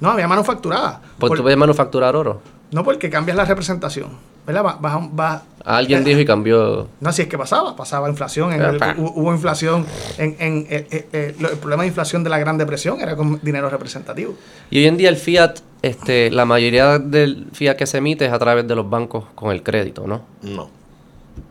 [0.00, 1.00] No, había manufacturada.
[1.18, 2.40] Pues Por- tú puedes manufacturar oro.
[2.70, 4.10] no porque cambias la representación.
[4.46, 4.64] ¿Verdad?
[4.64, 6.86] Va, va- va- Alguien eh, dijo y cambió.
[7.00, 9.84] No, si es que pasaba, pasaba inflación, en el- hubo inflación,
[10.18, 13.40] en, en- eh, eh, eh, el problema de inflación de la Gran Depresión era con
[13.42, 14.34] dinero representativo.
[14.70, 18.32] Y hoy en día el fiat, este, la mayoría del fiat que se emite es
[18.32, 20.22] a través de los bancos con el crédito, ¿no?
[20.42, 20.70] No.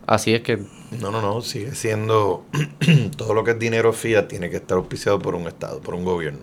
[0.07, 0.57] Así es que
[1.01, 1.41] No, no, no.
[1.41, 2.45] Sigue siendo.
[3.17, 6.05] todo lo que es dinero fiat tiene que estar auspiciado por un Estado, por un
[6.05, 6.39] gobierno.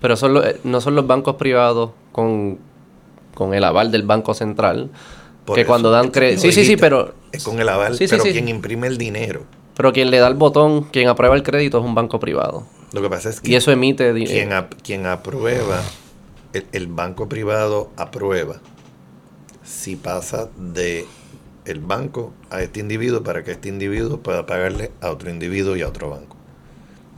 [0.00, 2.58] Pero son los- eh, no son los bancos privados con,
[3.34, 4.90] con el aval del Banco Central
[5.48, 6.42] Por que eso, cuando dan crédito...
[6.42, 8.32] Sí, sí, sí, pero, Es con el aval, Sí, sí, pero sí.
[8.32, 9.44] quien imprime el dinero.
[9.76, 12.66] pero quien le da el botón, quien aprueba el crédito es un banco privado.
[12.92, 14.12] Lo que pasa es que Y eso emite...
[14.12, 15.80] di- quien, ap- quien aprueba,
[16.52, 18.60] el, el banco privado aprueba
[19.64, 21.06] si pasa de
[21.64, 25.82] el banco a este individuo para que este individuo pueda pagarle a otro individuo y
[25.82, 26.36] a otro banco.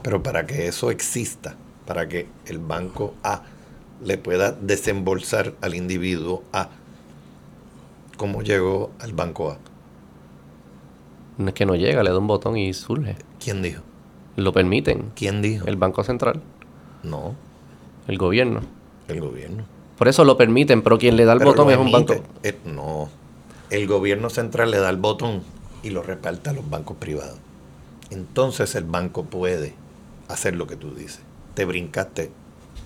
[0.03, 1.55] Pero para que eso exista,
[1.85, 3.43] para que el banco A
[4.03, 6.69] le pueda desembolsar al individuo A,
[8.21, 9.57] ¿cómo llegó al banco A?
[11.39, 13.15] no es que no llega, le da un botón y surge.
[13.43, 13.81] ¿Quién dijo?
[14.35, 15.11] Lo permiten.
[15.15, 15.65] ¿Quién dijo?
[15.65, 16.39] El Banco Central,
[17.01, 17.33] No,
[18.07, 18.61] el gobierno.
[19.07, 19.63] el gobierno.
[19.97, 22.13] Por eso lo permiten, pero quien le da el Pero botón es un banco.
[22.43, 23.09] Eh, no.
[23.71, 25.41] El gobierno central le da el botón
[25.81, 27.39] y lo reparte a los bancos privados.
[28.11, 29.73] Entonces el banco puede
[30.27, 31.21] hacer lo que tú dices.
[31.55, 32.29] Te brincaste.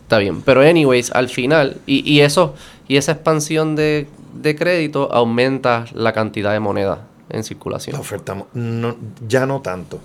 [0.03, 2.55] Está bien, pero anyways, al final, y, y eso,
[2.87, 7.93] y esa expansión de, de crédito aumenta la cantidad de moneda en circulación.
[7.95, 8.95] La oferta no,
[9.27, 9.99] ya no tanto.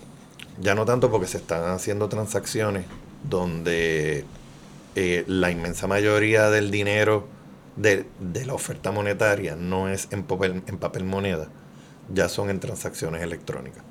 [0.60, 2.84] Ya no tanto porque se están haciendo transacciones
[3.28, 4.24] donde
[4.96, 7.26] eh, la inmensa mayoría del dinero
[7.76, 11.48] de, de la oferta monetaria no es en papel, en papel moneda,
[12.12, 13.82] ya son en transacciones electrónicas.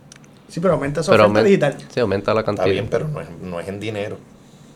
[0.47, 1.77] Sí, pero aumenta esa Pero oferta digital.
[1.89, 2.71] Sí, aumenta la Está cantidad.
[2.73, 4.17] bien, pero no es, no es en dinero.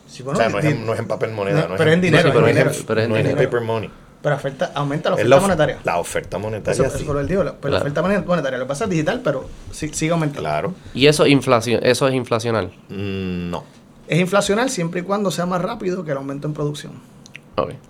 [0.07, 1.63] Sí, o sea, no es, en, no es en papel moneda.
[1.63, 3.15] No, No, pero es en dinero, no en es dinero, en- pero es en no
[3.17, 3.49] es en dinero.
[3.49, 3.89] paper money.
[4.23, 5.77] Pero afecta, aumenta la oferta la, of- monetaria.
[5.83, 7.03] la oferta monetaria, Eso, sí.
[7.03, 8.57] eso lo digo, la- la oferta mon- monetaria.
[8.57, 10.41] Lo que pasa es digital, pero sí- sigue aumentando.
[10.41, 10.73] Claro.
[10.95, 12.71] Y eso, inflación, eso es inflacional.
[12.89, 13.63] Mm, no.
[14.07, 16.93] Es inflacional siempre y cuando sea más rápido que el aumento en producción.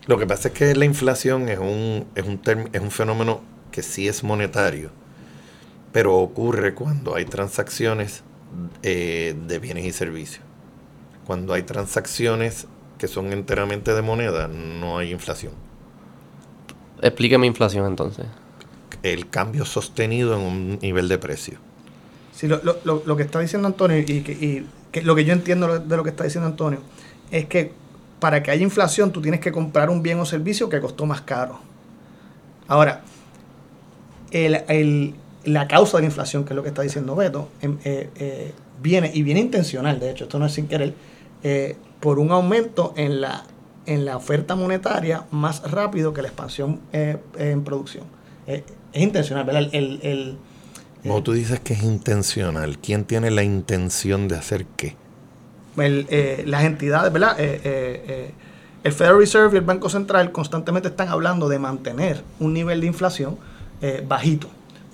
[0.07, 3.39] Lo que pasa es que la inflación es un, es un, term- es un fenómeno
[3.71, 4.89] que sí es monetario,
[5.91, 8.23] pero ocurre cuando hay transacciones
[8.83, 10.43] eh, de bienes y servicios.
[11.25, 12.67] Cuando hay transacciones
[12.97, 15.53] que son enteramente de moneda, no hay inflación.
[17.03, 18.25] Explíqueme inflación entonces.
[19.03, 21.57] El cambio sostenido en un nivel de precio.
[22.33, 25.25] Sí, lo, lo- lo- lo que está diciendo Antonio y, que, y que lo que
[25.25, 26.79] yo entiendo de lo que está diciendo Antonio
[27.29, 27.73] es que
[28.19, 31.21] para que haya inflación tú tienes que comprar un bien o servicio que costó más
[31.21, 31.59] caro.
[32.67, 33.01] Ahora,
[34.31, 37.77] el- el- la causa de la inflación, que es lo que está diciendo Beto, em,
[37.83, 40.93] eh, eh, viene, y viene intencional, de hecho, esto no es sin querer,
[41.43, 43.43] eh, por un aumento en la,
[43.85, 48.05] en la oferta monetaria más rápido que la expansión eh, en producción.
[48.47, 48.63] Eh,
[48.93, 49.63] es intencional, ¿verdad?
[49.71, 50.37] El- el-
[51.01, 54.95] Como tú dices que es intencional, ¿quién tiene la intención de hacer qué?
[55.77, 57.35] el, eh, las entidades, ¿verdad?
[57.39, 62.87] El Federal Reserve y el Banco Central constantemente están hablando de mantener un nivel de
[62.87, 63.37] inflación
[64.07, 64.47] bajito,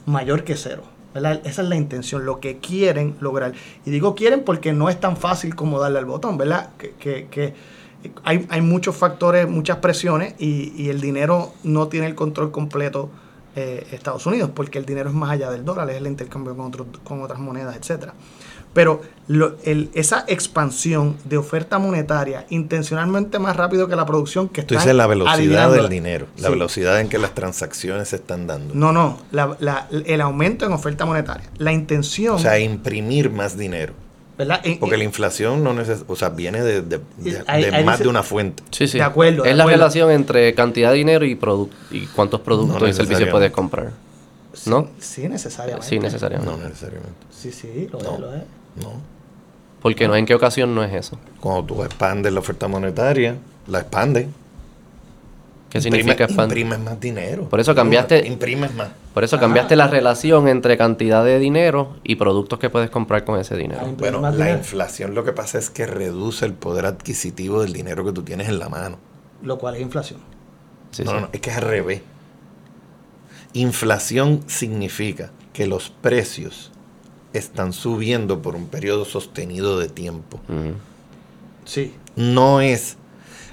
[0.06, 0.84] mayor que cero.
[1.14, 1.42] ¿verdad?
[1.44, 3.54] Esa es la intención, lo que quieren lograr.
[3.84, 6.70] Y digo quieren porque no es tan fácil como darle al botón, ¿verdad?
[6.78, 7.54] Que, que- que
[8.24, 13.10] hay, hay muchos factores, muchas presiones y, y el dinero no tiene el control completo
[13.56, 16.68] eh, Estados Unidos porque el dinero es más allá del dólar, es el intercambio con,
[16.68, 18.14] otros- con otras monedas, etcétera.
[18.72, 24.62] Pero lo- el- esa expansión de oferta monetaria intencionalmente más rápido que la producción que
[24.62, 26.54] Tú están dices la velocidad del dinero, la Sí.
[26.54, 28.76] velocidad en que las transacciones se están dando.
[28.76, 31.50] No, no, la- la- el aumento en oferta monetaria.
[31.58, 33.94] La intención, O sea, imprimir más dinero.
[34.40, 34.62] ¿Verdad?
[34.64, 37.44] En- Porque en- la inflación no neces o sea, viene de, de- de-
[37.84, 38.64] más dice- de una fuente.
[38.72, 38.98] Sí, sí.
[38.98, 39.78] De acuerdo, de Es la acuerdo.
[39.78, 43.92] relación entre cantidad de dinero y, produ- y cuántos productos No y servicios puedes comprar.
[44.66, 44.90] ¿No?
[45.00, 45.88] Sí, necesariamente.
[45.88, 46.52] Sí, necesariamente.
[46.52, 47.14] No necesariamente.
[47.30, 48.14] Sí, sí, lo No.
[48.16, 48.42] es, lo es.
[48.82, 48.94] No.
[49.82, 51.20] Porque no, ¿en qué ocasión no es eso?
[51.40, 53.36] Cuando tú expandes la oferta monetaria,
[53.68, 54.28] la expandes.
[55.70, 56.58] ¿Qué significa Imprime- expandir?
[56.60, 57.48] Imprimes más dinero.
[57.50, 58.90] Por eso cambiaste- Imprimes más.
[59.14, 59.40] Por eso Ah.
[59.40, 63.82] cambiaste la relación entre cantidad de dinero y productos que puedes comprar con ese dinero.
[63.84, 64.58] Ah, Bueno, la dinero.
[64.58, 68.50] inflación lo que pasa es que reduce el poder adquisitivo del dinero que tú tienes
[68.50, 68.98] en la mano.
[69.44, 70.20] Lo cual es inflación.
[70.92, 71.16] Sí, no, sí.
[71.16, 72.02] no, no, es que es al revés.
[73.54, 76.72] Inflación significa que los precios
[77.34, 80.40] están subiendo por un periodo sostenido de tiempo.
[81.66, 81.94] Sí.
[82.16, 82.98] No es,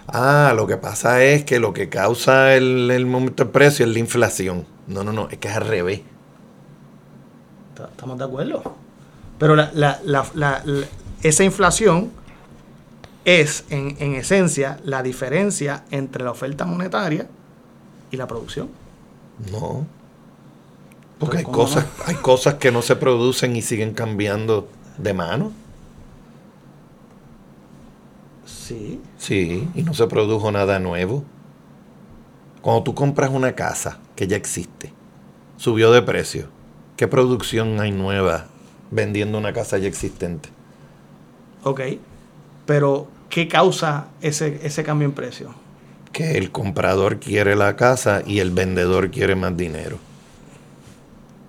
[0.08, 3.92] ah, lo que pasa es que lo que causa el, el momento del precio es
[3.92, 4.64] la inflación.
[4.86, 6.02] No, no, no, es que es al revés.
[7.74, 8.62] Ta- Estamos de acuerdo.
[9.38, 9.98] Pero la, la-
[10.34, 10.62] la-
[11.22, 12.10] esa inflación
[13.24, 17.26] es, en, en esencia, la diferencia entre la oferta monetaria
[18.10, 18.68] y la producción.
[19.50, 19.86] No.
[21.18, 25.52] Porque hay cosas, hay cosas que no se producen y siguen cambiando de mano.
[28.66, 29.00] Sí.
[29.18, 31.22] Sí, y no se produjo nada nuevo.
[32.62, 34.92] Cuando tú compras una casa que ya existe,
[35.56, 36.48] subió de precio,
[36.96, 38.46] ¿qué producción hay nueva
[38.90, 40.48] vendiendo una casa ya existente?
[41.62, 41.80] Ok.
[42.66, 45.54] Pero, ¿qué causa ese, ese cambio en precio?
[46.12, 49.98] Que el comprador quiere la casa y el vendedor quiere más dinero.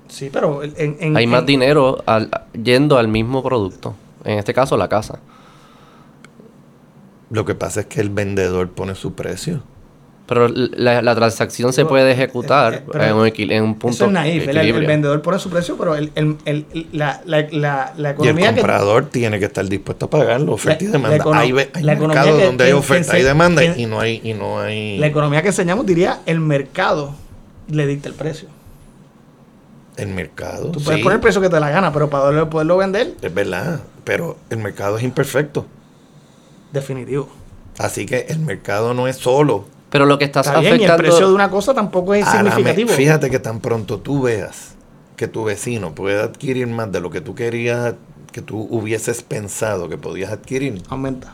[0.08, 2.30] Sí, pero en, en- Hay más en- dinero al-
[2.62, 3.96] yendo al mismo producto.
[4.24, 5.20] En este caso, la casa.
[7.30, 9.62] Lo que pasa es que el vendedor pone su precio.
[10.28, 13.76] Pero la, la transacción se Pero, puede ejecutar eh, pero en, un equil- en un
[13.76, 16.66] punto Eso es naif, de el, el vendedor pone su precio, pero el, el- el-
[16.92, 18.56] la, la, la, la Y el economía que...
[18.60, 21.24] comprador tiene que estar dispuesto a pagarlo, oferta La- y demanda.
[21.40, 24.34] hay hay economía mercados donde hay oferta que y demanda que- y no hay y
[24.34, 27.16] no hay La economía que enseñamos diría el mercado
[27.70, 28.50] le dicta el precio.
[29.96, 30.72] el mercado.
[30.72, 33.14] Tú puedes sí, poner el precio que te la gana, pero para poderlo, poderlo vender,
[33.22, 35.66] es verdad, pero el mercado es imperfecto.
[36.80, 37.28] Definitivo.
[37.78, 39.66] Así que el mercado no es solo.
[39.90, 42.44] Pero lo que estás Está bien, y el precio de una cosa tampoco es Ahora,
[42.44, 42.90] me- significativo.
[42.90, 44.74] fíjate que tan pronto tú veas
[45.16, 47.94] que tu vecino puede adquirir más de lo que tú querías,
[48.32, 51.34] que tú hubieses pensado que podías adquirir, Aumenta.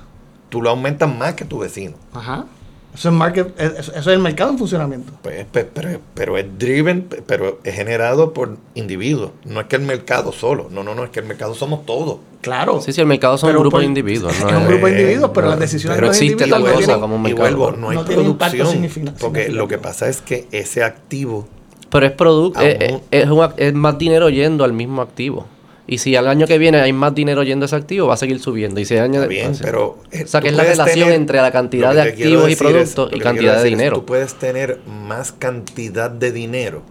[0.50, 1.96] tú lo aumentas más que tu vecino.
[2.14, 2.46] Ajá.
[2.94, 5.14] Eso es, market, es- eso es el mercado en funcionamiento.
[5.24, 9.32] Pues, pe- pero, pero es driven, pe- pero es generado por individuos.
[9.46, 10.68] No es que el mercado solo.
[10.70, 12.18] No, no, no, es que el mercado somos todos.
[12.42, 12.82] Claro.
[12.82, 14.34] Sí, sí, el mercado son grupos de individuos.
[14.40, 14.48] ¿no?
[14.50, 16.44] es un Es- grupo de Eh, individuos, pero no, las decisiones pero de los existe
[16.44, 17.42] individuos tal no cosa tienen- como un Y mercado.
[17.58, 19.16] vuelvo, no hay No producción.
[19.20, 21.48] Porque lo que pasa es que ese activo
[21.90, 25.46] Pero es producto, Aún- es, es un ac- es más dinero yendo al mismo activo.
[25.86, 28.18] Y si al año que viene hay más dinero yendo a ese activo, va a
[28.18, 28.80] seguir subiendo.
[28.80, 29.98] Y si el año Está de- bien, pues, pero...
[30.12, 32.58] eh, O sea, que es la relación tener- entre la cantidad de activos y es-
[32.60, 33.98] productos y cantidad de dinero.
[33.98, 36.84] Tú puedes tener más cantidad de dinero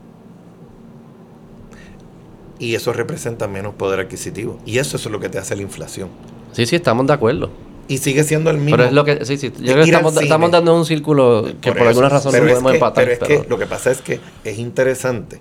[2.59, 4.59] y eso representa menos poder adquisitivo.
[4.65, 6.09] Y eso es lo que te hace la inflación.
[6.53, 7.51] Sí, sí, estamos de acuerdo.
[7.89, 8.77] Y sigue siendo el mismo.
[8.77, 9.51] Pero es lo que, sí, sí.
[9.59, 12.77] Yo creo que estamos, estamos dando un círculo que por, alguna razón no podemos que-
[12.77, 13.05] empatar.
[13.05, 15.41] Pero es pero- que lo que pasa es que es interesante,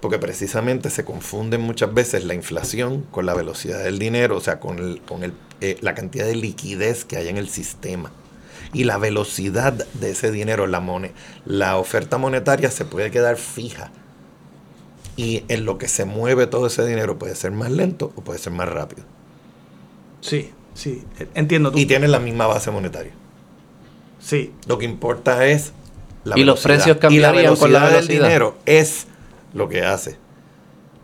[0.00, 4.58] porque precisamente se confunden muchas veces la inflación con la velocidad del dinero, o sea,
[4.60, 8.10] con, el, con el, eh, la cantidad de liquidez que hay en el sistema.
[8.72, 11.12] Y la velocidad de ese dinero, la, mone-
[11.44, 13.90] la oferta monetaria se puede quedar fija.
[15.16, 18.38] Y en lo que se mueve todo ese dinero puede ser más lento o puede
[18.38, 19.02] ser más rápido.
[20.20, 21.02] Sí, sí.
[21.34, 21.78] Entiendo tú.
[21.78, 23.12] Y tiene la misma base monetaria.
[24.20, 24.52] Sí.
[24.66, 25.72] Lo que importa es
[26.24, 29.06] la Y los precios Y la cambiarían con la velocidad del dinero es
[29.54, 30.16] lo que hace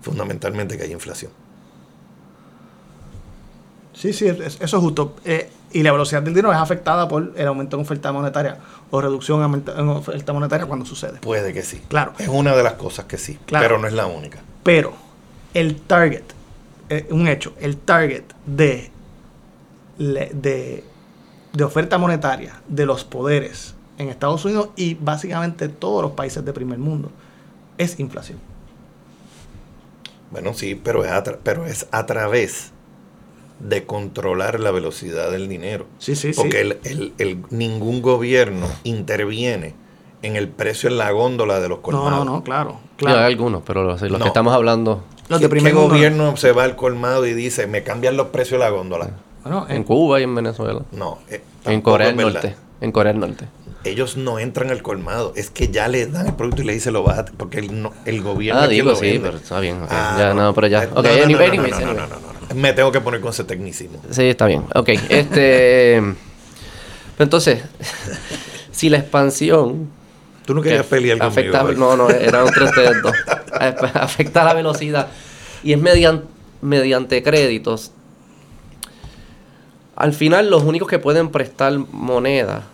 [0.03, 1.33] fundamentalmente que haya inflación.
[3.93, 5.17] Sí, sí, es- eso es justo.
[5.25, 8.59] Eh, y la velocidad del dinero es afectada por el aumento en oferta monetaria
[8.91, 9.43] o reducción
[9.77, 11.19] en oferta monetaria cuando sucede.
[11.21, 11.83] Puede que sí.
[11.89, 12.13] Claro.
[12.19, 13.65] Es una de las cosas que sí, Claro.
[13.65, 14.39] pero no es la única.
[14.63, 14.93] Pero
[15.55, 16.23] el target,
[16.91, 18.91] eh, un hecho, el target de,
[19.99, 20.85] de,
[21.53, 26.53] de oferta monetaria de los poderes en Estados Unidos y básicamente todos los países de
[26.53, 27.11] primer mundo
[27.79, 28.39] es inflación.
[30.31, 32.73] Bueno, sí, pero es a, tra- pero es a través
[33.61, 35.87] de controlar la velocidad del dinero.
[35.99, 36.41] Sí, sí, sí.
[36.41, 39.75] Porque el- el- el- ningún gobierno interviene
[40.23, 42.11] en el precio en la góndola de los colmados.
[42.11, 42.81] no, no, claro.
[42.97, 43.19] Claro.
[43.21, 44.19] hay algunos, pero los, los No.
[44.19, 47.35] que estamos hablando Los ¿Qué, de primer qué mundo- gobierno se va al colmado y
[47.35, 49.11] dice, me cambian los precios de la góndola?
[49.43, 50.83] Bueno, en en- Cuba y en Venezuela.
[50.93, 51.19] No.
[51.29, 52.17] eh, En Corea del.
[52.17, 52.57] Norte.
[52.81, 53.47] En Corea del Norte.
[53.87, 56.93] Ellos no entran al colmado, es que ya le dan el producto y le dicen
[56.93, 59.81] lo bájate, porque el, no- el gobierno Ah, digo, lo sí, pero está bien.
[59.89, 60.85] Ah, ya, no, pero ya.
[60.85, 62.55] Eh, Ok, no, no, no, anyway, no, no, no, no.
[62.55, 64.01] Me tengo que poner con ese tecnicismo.
[64.11, 64.65] Sí, está bien.
[64.75, 66.03] Ok, este.
[67.19, 67.63] Entonces,
[68.73, 69.89] si la expansión.
[70.45, 71.31] Tú no que querías pelear conmigo.
[71.33, 71.75] afecta, hoy.
[71.77, 73.15] No, no, eran entre ustedes dos.
[73.95, 75.09] afecta la velocidad.
[75.65, 76.23] Y es median-
[76.63, 77.91] mediante créditos.
[79.97, 82.65] Al final, los únicos que pueden prestar moneda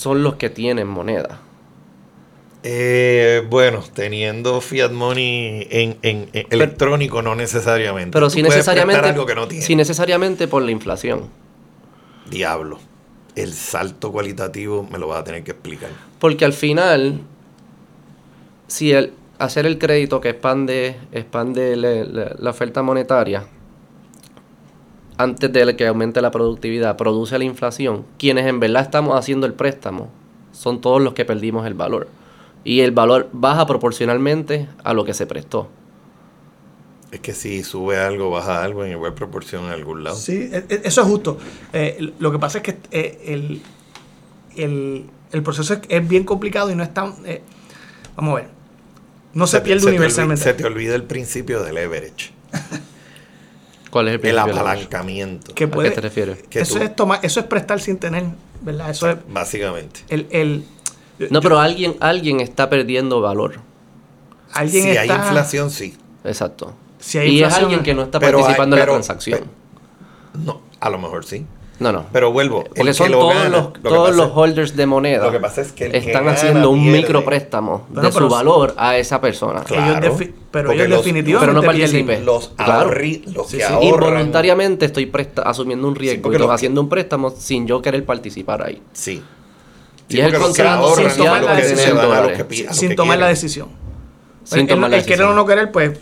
[0.00, 1.40] son los que tienen moneda.
[2.62, 8.10] Eh, bueno, teniendo fiat money en, en- en electrónico, no necesariamente.
[8.12, 9.08] Pero si necesariamente.
[9.08, 9.46] algo que no.
[9.50, 11.28] Si necesariamente por la inflación.
[12.30, 12.78] Diablo.
[13.36, 15.90] El salto cualitativo me lo vas a tener que explicar.
[16.18, 17.20] Porque al final,
[18.68, 23.44] si el hacer el crédito que expande, expande le- le- la oferta monetaria,
[25.22, 29.52] antes de que aumente la productividad, produce la inflación, quienes en verdad estamos haciendo el
[29.54, 30.08] préstamo
[30.52, 32.08] son todos los que perdimos el valor.
[32.64, 35.68] Y el valor baja proporcionalmente a lo que se prestó.
[37.10, 40.16] Es que si sube algo, baja algo en igual proporción en algún lado.
[40.16, 41.38] Sí, e- e- eso es justo.
[41.72, 43.62] Eh, lo que pasa es que eh, el,
[44.56, 47.14] el, el proceso es, es bien complicado y no es tan...
[47.24, 47.42] eh,
[48.16, 48.48] vamos a ver.
[49.32, 50.42] No se, pierde te universalmente.
[50.42, 52.32] se te olvida el principio del leverage.
[53.90, 55.54] ¿Cuál es el El principio de la- apalancamiento.
[55.54, 56.42] que ¿A qué te refieres?
[56.48, 58.24] Que eso, tú- es tomar, eso es prestar sin tener,
[58.62, 58.90] ¿verdad?
[58.90, 60.00] Eso es Básicamente.
[60.08, 60.26] el...
[60.30, 60.64] el
[61.30, 63.56] No, pero alguien, alguien está perdiendo valor.
[64.52, 65.00] alguien si está...
[65.02, 65.96] hay inflación, sí.
[66.24, 66.74] Exacto.
[66.98, 69.40] Si hay y es alguien que no está hay- participando en la transacción.
[70.44, 71.44] No, a lo mejor sí.
[71.80, 72.04] No, no.
[72.12, 72.62] Pero vuelvo.
[72.64, 75.24] Porque son lo todos, gana, los, lo que todos pasa los es- holders de moneda.
[75.24, 76.98] Lo que pasa es que el que están gana haciendo un pierde.
[76.98, 79.62] micropréstamo de pero- su valor a esa persona.
[79.64, 82.24] Claro, ellos defi- pero ellos los- definitivamente pero no pierden.
[82.26, 82.90] Los, Claro.
[82.92, 83.72] los Sí, que sí.
[83.72, 84.10] ahorran.
[84.10, 87.80] Involuntariamente estoy presta- asumiendo un riesgo porque y estoy los- haciendo un préstamo sin yo
[87.80, 88.82] querer participar ahí.
[88.92, 89.22] Sí.
[90.10, 91.96] Y es el contrato sin tomar la decisión.
[92.74, 92.96] Sin el,
[94.66, 95.36] tomar la el querer o decisión.
[95.36, 95.98] no querer, pues...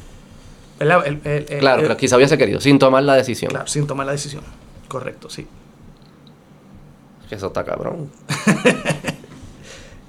[0.79, 1.07] ¿verdad?
[1.07, 3.51] El- el- el- Claro, el- claro, quizá hubiese querido, sin tomar la decisión.
[3.51, 4.43] claro, sin tomar la decisión.
[4.87, 5.47] Correcto, sí.
[7.29, 8.11] Que eso está cabrón.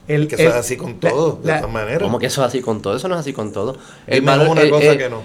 [0.07, 2.01] El- Que eso el- es así con la- todo, de todas maneras.
[2.01, 2.95] ¿Cómo que eso es así con todo?
[2.95, 3.77] Eso no es así con todo.
[4.07, 5.21] Dime una el- cosa el- que no.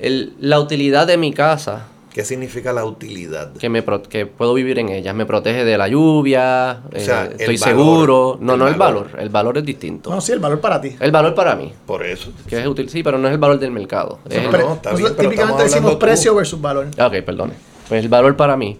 [0.00, 3.52] el- la utilidad de mi casa ¿Qué significa la utilidad?
[3.52, 5.14] que me pro- que puedo vivir en ellas.
[5.14, 8.38] Me protege de la lluvia, O sea, eh, el estoy valor, seguro.
[8.40, 9.04] No, el no el valor.
[9.04, 9.20] valor.
[9.22, 10.10] El valor es distinto.
[10.10, 10.96] No, sí, el valor para ti.
[10.98, 12.32] El valor para mí, Por eso.
[12.48, 14.18] que es útil, sí, pero no es el valor del mercado.
[14.28, 15.98] Es No, el- está bien, pero típicamente decimos tú.
[16.00, 16.86] precio versus valor.
[16.98, 17.52] Ok, perdone.
[17.88, 18.76] Pues el valor para mí,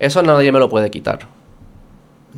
[0.00, 1.20] eso nadie me lo puede quitar.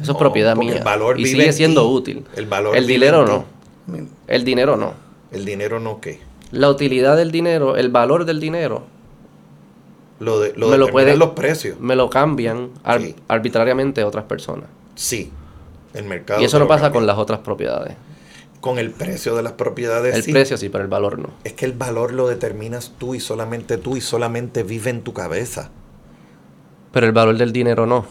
[0.01, 0.77] Eso es propiedad mía.
[0.79, 1.89] el valor y vive sigue en siendo ti.
[1.95, 2.25] útil.
[2.37, 3.45] El valor El dinero no.
[4.27, 4.93] El dinero no.
[5.33, 6.21] El dinero no qué.
[6.53, 8.85] La utilidad del dinero, el valor del dinero,
[10.21, 11.79] Lo de lo Me lo los precios.
[11.79, 13.15] me lo cambian ar- Sí.
[13.29, 14.65] arbitrariamente otras personas.
[14.97, 15.31] Sí.
[15.95, 16.41] El mercado.
[16.41, 16.99] Y eso no pasa cambia.
[16.99, 17.95] con las otras propiedades.
[18.61, 20.17] con el precio de las propiedades.
[20.17, 20.33] El sí.
[20.33, 21.31] precio sí, pero el valor no.
[21.45, 25.13] Es que el valor lo determinas tú y solamente tú y solamente vive en tu
[25.13, 25.71] cabeza.
[26.91, 28.05] Pero el valor del dinero no.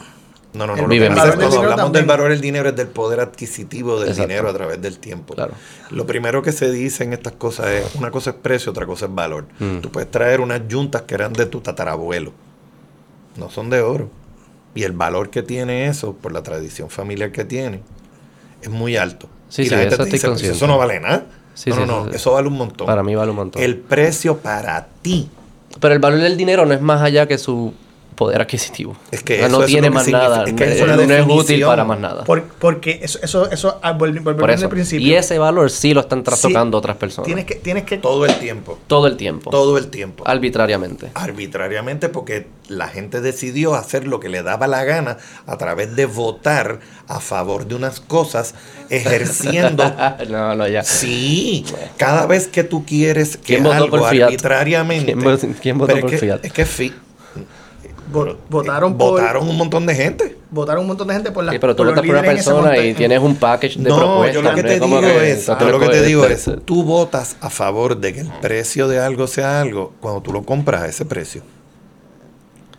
[0.58, 0.88] No, no, no.
[0.88, 4.28] vive cuando hablamos del valor del dinero es del poder adquisitivo del Exacto.
[4.28, 5.36] dinero a través del tiempo.
[5.36, 5.54] Claro.
[5.92, 9.06] Lo primero que se dice en estas cosas es, una cosa es precio, otra cosa
[9.06, 9.46] es valor.
[9.60, 9.80] Mm.
[9.80, 12.32] Tú puedes traer unas yuntas que eran de tu tatarabuelo.
[13.36, 14.10] No son de oro.
[14.74, 17.82] Y el valor que tiene eso, por la tradición familiar que tiene,
[18.62, 19.30] es muy alto.
[19.50, 21.26] Sí, y sí, la gente eso te dice, "Pues eso no vale nada.
[21.54, 22.86] Sí, no, no, no, eso vale un montón.
[22.86, 23.62] Para mí vale un montón.
[23.62, 25.30] El precio para ti
[25.80, 27.74] Pero el valor del dinero no es más allá que su
[28.18, 28.98] poder adquisitivo.
[29.12, 30.44] Es que eso no es tiene más nada.
[30.46, 32.24] es que es no- una no es útil para más nada.
[32.24, 34.68] Por- porque eso, eso, eso ah, volvi- volviendo Por al eso.
[34.70, 35.08] principio.
[35.08, 37.28] Y ese valor sí lo están trastocando Sí, otras personas.
[37.28, 38.80] Tienes que, tienes que todo el tiempo.
[38.88, 39.52] Todo el tiempo.
[39.52, 40.24] Todo el tiempo.
[40.28, 41.12] Arbitrariamente.
[41.14, 46.06] arbitrariamente porque la gente decidió hacer lo que le daba la gana a través de
[46.08, 48.56] votar a favor de unas cosas,
[48.90, 49.84] ejerciendo.
[50.30, 50.84] no, no, ya.
[50.84, 51.66] Sí,
[51.98, 54.26] cada vez que tú quieres que ¿Quién votó algo por Fiat?
[54.28, 55.14] arbitrariamente.
[55.14, 56.46] ¿Quién vo- quién votó por es que, Fiat?
[56.46, 56.66] Es que
[58.12, 60.38] votaron eh, por votaron un montón de gente.
[60.52, 62.94] votaron un montón de gente por la Sí, pero tú votas por una persona y
[62.94, 64.34] tienes un package de No, propuestas.
[64.36, 66.06] yo lo que no te es digo es, tú yo tienes lo que te que-
[66.08, 70.22] digo es, tú votas a favor de que el precio de algo sea algo cuando
[70.22, 71.42] tú lo compras a ese precio.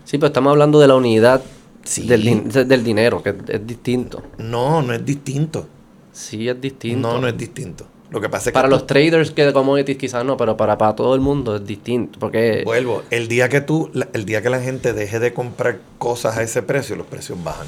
[0.04, 1.42] Sí, pero estamos hablando de la unidad
[1.84, 2.06] Sí.
[2.06, 4.22] del, del dinero, que es distinto.
[4.38, 5.66] No, no es distinto.
[6.12, 7.08] Sí, es distinto.
[7.12, 7.86] No, no es distinto.
[8.10, 10.56] Lo que pasa es que Para tú- los traders que de commodities quizás no, pero
[10.56, 12.18] para, para todo el mundo es distinto.
[12.18, 15.80] Porque Vuelvo, el día que tú, la- el día que la gente deje de comprar
[15.98, 17.66] cosas a ese precio, los precios bajan.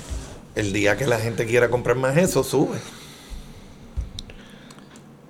[0.55, 2.79] El día que la gente quiera comprar más eso, sube.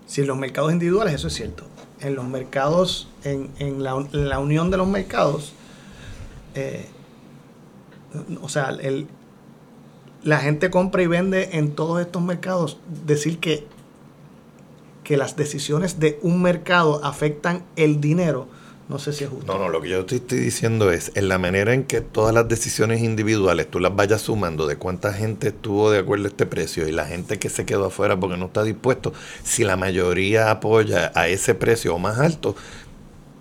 [0.06, 1.64] Si en los mercados individuales eso es cierto.
[2.00, 5.52] En los mercados, en, en la, en la unión de los mercados,
[6.54, 6.86] eh,
[8.40, 9.06] o sea, el,
[10.22, 12.78] la gente compra y vende en todos estos mercados.
[13.06, 13.66] Decir que,
[15.11, 18.46] que las decisiones de un mercado afectan el dinero,
[18.88, 19.52] no sé si es justo.
[19.52, 22.32] No, no, lo que yo te estoy diciendo es, en la manera en que todas
[22.32, 26.46] las decisiones individuales tú las vayas sumando de cuánta gente estuvo de acuerdo a este
[26.46, 30.48] precio y la gente que se quedó afuera porque no está dispuesto, si la mayoría
[30.52, 32.54] apoya a ese precio o más alto,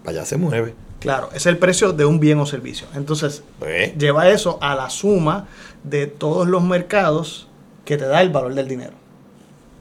[0.07, 0.74] allá se mueve.
[0.99, 2.88] Claro, es el precio de un bien o servicio.
[2.95, 5.47] Entonces, Pues, lleva eso a la suma
[5.84, 7.47] de todos los mercados
[7.86, 8.93] que te da el valor del dinero.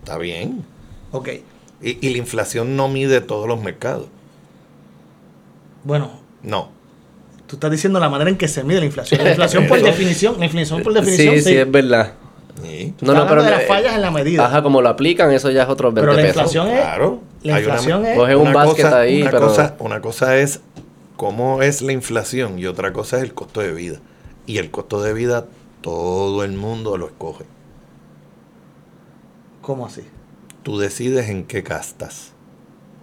[0.05, 0.66] está bien.
[1.12, 1.30] Ok,
[1.81, 4.07] Y, y la inflación no mide todos los mercados.
[5.85, 6.11] bueno,
[6.43, 6.70] No.
[7.47, 9.22] tú estás diciendo la manera en que se mide la inflación.
[9.22, 11.49] La inflación por definición, la inflación por definición, sí, sí.
[11.51, 12.14] sí, es verdad.
[12.62, 12.93] Sí.
[12.99, 14.45] Tú estás hablando de las fallas en la medida.
[14.47, 16.37] Ajá, como lo aplican, eso ya es otro 20 Pero la pesos.
[16.37, 16.81] inflación es...
[16.81, 17.20] Claro.
[17.45, 18.16] La una- inflación es...
[18.18, 20.61] Coge un basket ahí, una pero- cosa, una cosa es
[21.16, 23.99] cómo es la inflación y otra cosa es el costo de vida.
[24.47, 25.47] Y el costo de vida
[25.83, 27.45] todo el mundo lo escoge.
[29.62, 30.03] ¿Cómo así?
[30.63, 32.33] Tú decides en qué gastas.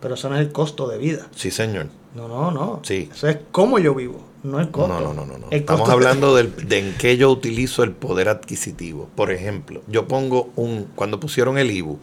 [0.02, 1.28] Pero eso no es el costo de vida.
[1.36, 1.88] Sí, señor.
[2.16, 2.80] No, no, no.
[2.84, 3.10] Sí.
[3.12, 4.88] Eso es cómo yo vivo, no el costo.
[5.00, 5.38] no, no, no.
[5.38, 5.48] no.
[5.52, 9.10] Estamos hablando del- de en qué yo utilizo el poder adquisitivo.
[9.16, 10.88] Por ejemplo, yo pongo un...
[10.96, 11.98] Cuando pusieron el IBU,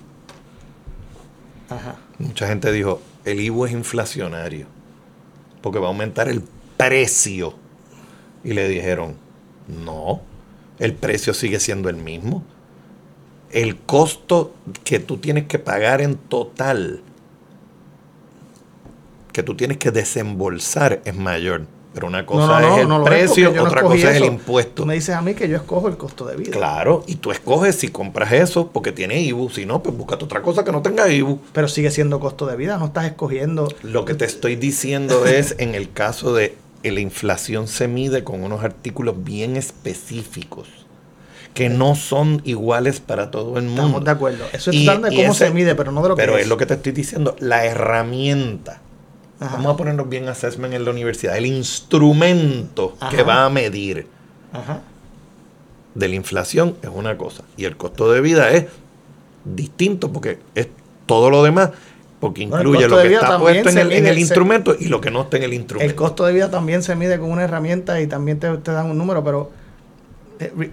[1.71, 1.97] Ajá.
[2.19, 4.67] mucha gente dijo, el IBU es inflacionario.
[5.63, 6.43] Porque va a aumentar el
[6.77, 7.55] precio.
[8.45, 9.15] Y le dijeron,
[9.69, 10.21] no,
[10.79, 12.45] el precio sigue siendo el mismo.
[13.53, 17.03] El costo que tú tienes que pagar en total,
[19.33, 21.67] que tú tienes que desembolsar es mayor.
[21.95, 24.73] Pero una cosa es el precio, otra cosa es el impuesto.
[24.83, 26.53] Tú me dices a mí que yo escojo el costo de vida.
[26.53, 29.51] Claro, y tú escoges si compras eso porque tiene IBU.
[29.51, 31.41] Si no, pues búscate otra cosa que no tenga IBU.
[31.53, 33.69] Pero sigue siendo costo de vida, no estás escogiendo...
[33.83, 38.25] Lo que te estoy diciendo es, en el caso de que la inflación se mide
[38.25, 40.69] con unos artículos bien específicos,
[41.55, 43.83] que no son iguales para todo el mundo.
[43.83, 44.45] Estamos de acuerdo.
[44.53, 46.43] Eso es Y- de cómo ese- se mide, pero no de lo que Pero es.
[46.45, 48.81] es lo que te estoy diciendo, la herramienta.
[49.41, 49.57] Ajá.
[49.57, 51.37] Vamos a ponernos bien assessment en la universidad.
[51.37, 54.07] El instrumento que va a medir
[54.53, 54.81] Ajá.
[55.95, 57.43] de la inflación es una cosa.
[57.57, 58.67] Y el costo de vida es
[59.45, 60.69] distinto porque es
[61.07, 61.71] todo lo demás,
[62.21, 65.01] porque incluye lo que está puesto en el, en mide- el se- instrumento y lo
[65.01, 65.91] que no está en el instrumento.
[65.91, 68.87] El costo de vida también se mide con una herramienta y también te, te dan
[68.91, 69.51] un número, pero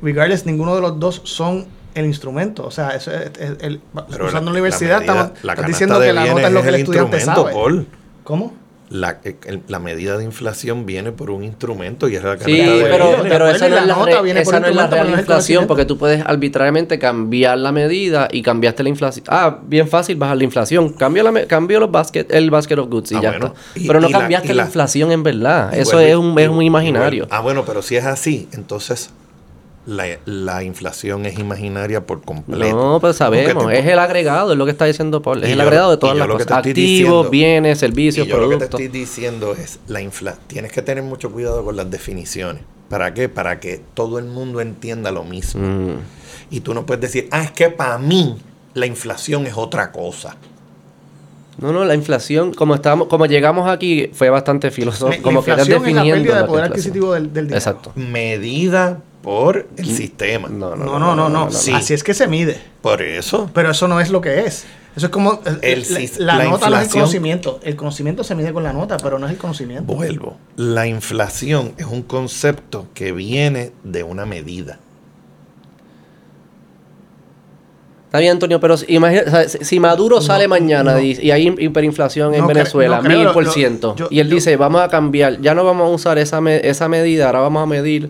[0.01, 2.65] regardless, ninguno de los dos son el instrumento.
[2.65, 5.55] O sea, eso es- es- el- Pero usando la, la universidad, medida- estamos, la estás
[5.55, 7.53] canasta diciendo que la nota es lo que el el estudiante instrumento, sabe.
[7.53, 7.87] Paul.
[8.23, 8.53] ¿Cómo?
[8.91, 12.57] La, el- la medida de inflación viene por un instrumento y es la canasta Sí,
[12.57, 13.21] de pero, bienes.
[13.31, 15.67] pero esa no la es la, nota viene por esa no es la real inflación,
[15.67, 19.25] porque tú puedes arbitrariamente cambiar la medida y cambiaste la inflación.
[19.29, 20.89] Ah, bien fácil bajar la inflación.
[20.93, 23.45] Cambio, la, cambio los basket, el basket of goods y Ah, ya bueno.
[23.47, 23.79] está.
[23.79, 25.71] Y- pero no y cambiaste la, la- inflación en verdad.
[25.75, 27.25] Eso vuelve- es un, es un imaginario.
[27.25, 27.35] vuelve.
[27.35, 29.11] Ah, bueno, pero si es así, entonces
[29.89, 32.75] la, la inflación es imaginaria por completo.
[32.75, 35.57] No, pues sabemos, es el agregado, es lo que está diciendo Paul, es Y el
[35.57, 36.51] yo- agregado de todas las que cosas.
[36.51, 38.79] Activos, diciendo- bienes, servicios, Y yo lo que te productos.
[38.81, 42.61] estoy diciendo es, la infla tienes que tener mucho cuidado con las definiciones.
[42.87, 43.29] ¿Para qué?
[43.29, 45.61] Para que todo el mundo entienda lo mismo.
[45.65, 45.95] Mm.
[46.51, 48.37] Y tú no puedes decir, ah, es que para mí
[48.75, 50.35] la inflación es otra cosa.
[51.59, 55.51] No, no, la inflación, como estábamos, como llegamos aquí, fue bastante filosófico, La como que
[55.51, 57.57] estás inflación es la definiendo pérdida de que poder adquisitivo del, del dinero.
[57.57, 57.91] Exacto.
[57.95, 60.47] Medida por el sistema.
[60.49, 61.51] No, No, no, no, no.
[61.51, 61.73] Sí.
[61.73, 62.57] Así es que se mide.
[62.81, 63.49] Por eso.
[63.53, 64.65] Pero eso no es lo que es.
[64.95, 65.33] Eso es como.
[65.45, 67.59] eh, El la, sis- la la nota no es el conocimiento.
[67.63, 69.93] El conocimiento se mide con la nota, pero no es el conocimiento.
[69.93, 70.37] Vuelvo.
[70.55, 74.79] La inflación es un concepto que viene de una medida.
[78.07, 80.99] Está bien, Antonio, pero si, imagina- o sea, si- Maduro sale mañana no.
[80.99, 84.81] y, y hay hiperinflación en No Venezuela, mil por ciento, y él yo- dice, vamos
[84.81, 88.09] a cambiar, ya no vamos a usar esa, me- esa medida, ahora vamos a medir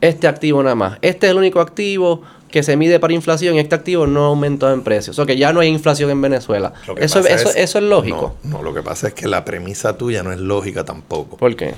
[0.00, 0.98] este activo nada más.
[1.02, 4.72] Este es el único activo que se mide para inflación y este activo no aumentó
[4.72, 5.18] en precios.
[5.18, 6.72] O sea que ya no hay inflación en Venezuela.
[6.96, 8.36] Eso, es lógico.
[8.42, 11.36] No, no, lo que pasa es que la premisa tuya no es lógica tampoco.
[11.36, 11.74] ¿Por qué?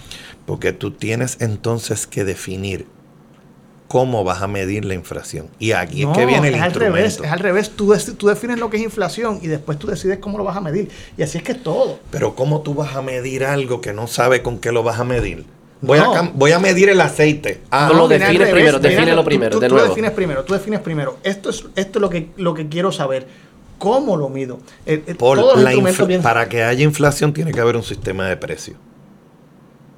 [0.47, 2.87] Porque tú tienes entonces que definir
[3.89, 5.49] cómo vas a medir la inflación.
[5.59, 6.97] Y aquí No, es que viene el es al instrumento.
[6.97, 7.71] revés, es al revés.
[7.71, 10.61] Tú, tú defines lo que es inflación y después tú decides cómo lo vas a
[10.61, 10.89] medir.
[11.17, 11.99] Y así es que es todo.
[12.13, 15.05] Pero ¿cómo tú vas a medir algo que no sabes con qué lo vas a
[15.05, 15.45] medir?
[15.83, 16.15] Voy, No.
[16.15, 17.63] a, voy a medir el aceite.
[17.71, 19.89] Ah, No lo viene al define revés, primero, tú- primero, tú- de tú nuevo.
[19.89, 21.19] defines primero, tú defines primero.
[21.23, 23.27] Esto es, esto es lo, que, lo que quiero saber.
[23.79, 24.59] cómo lo mido.
[24.85, 28.37] Eh, eh, Paul, todos los para que haya inflación tiene que haber un sistema de
[28.37, 28.77] precios.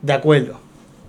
[0.03, 0.61] De acuerdo.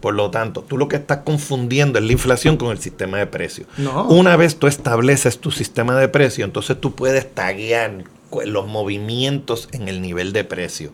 [0.02, 3.28] Por lo tanto, tú lo que estás confundiendo es la inflación con el sistema de
[3.28, 3.68] precios.
[3.78, 4.06] No.
[4.08, 8.06] Una vez tú estableces tu sistema de precio, entonces tú puedes taguear
[8.44, 10.90] los movimientos en el nivel de precio.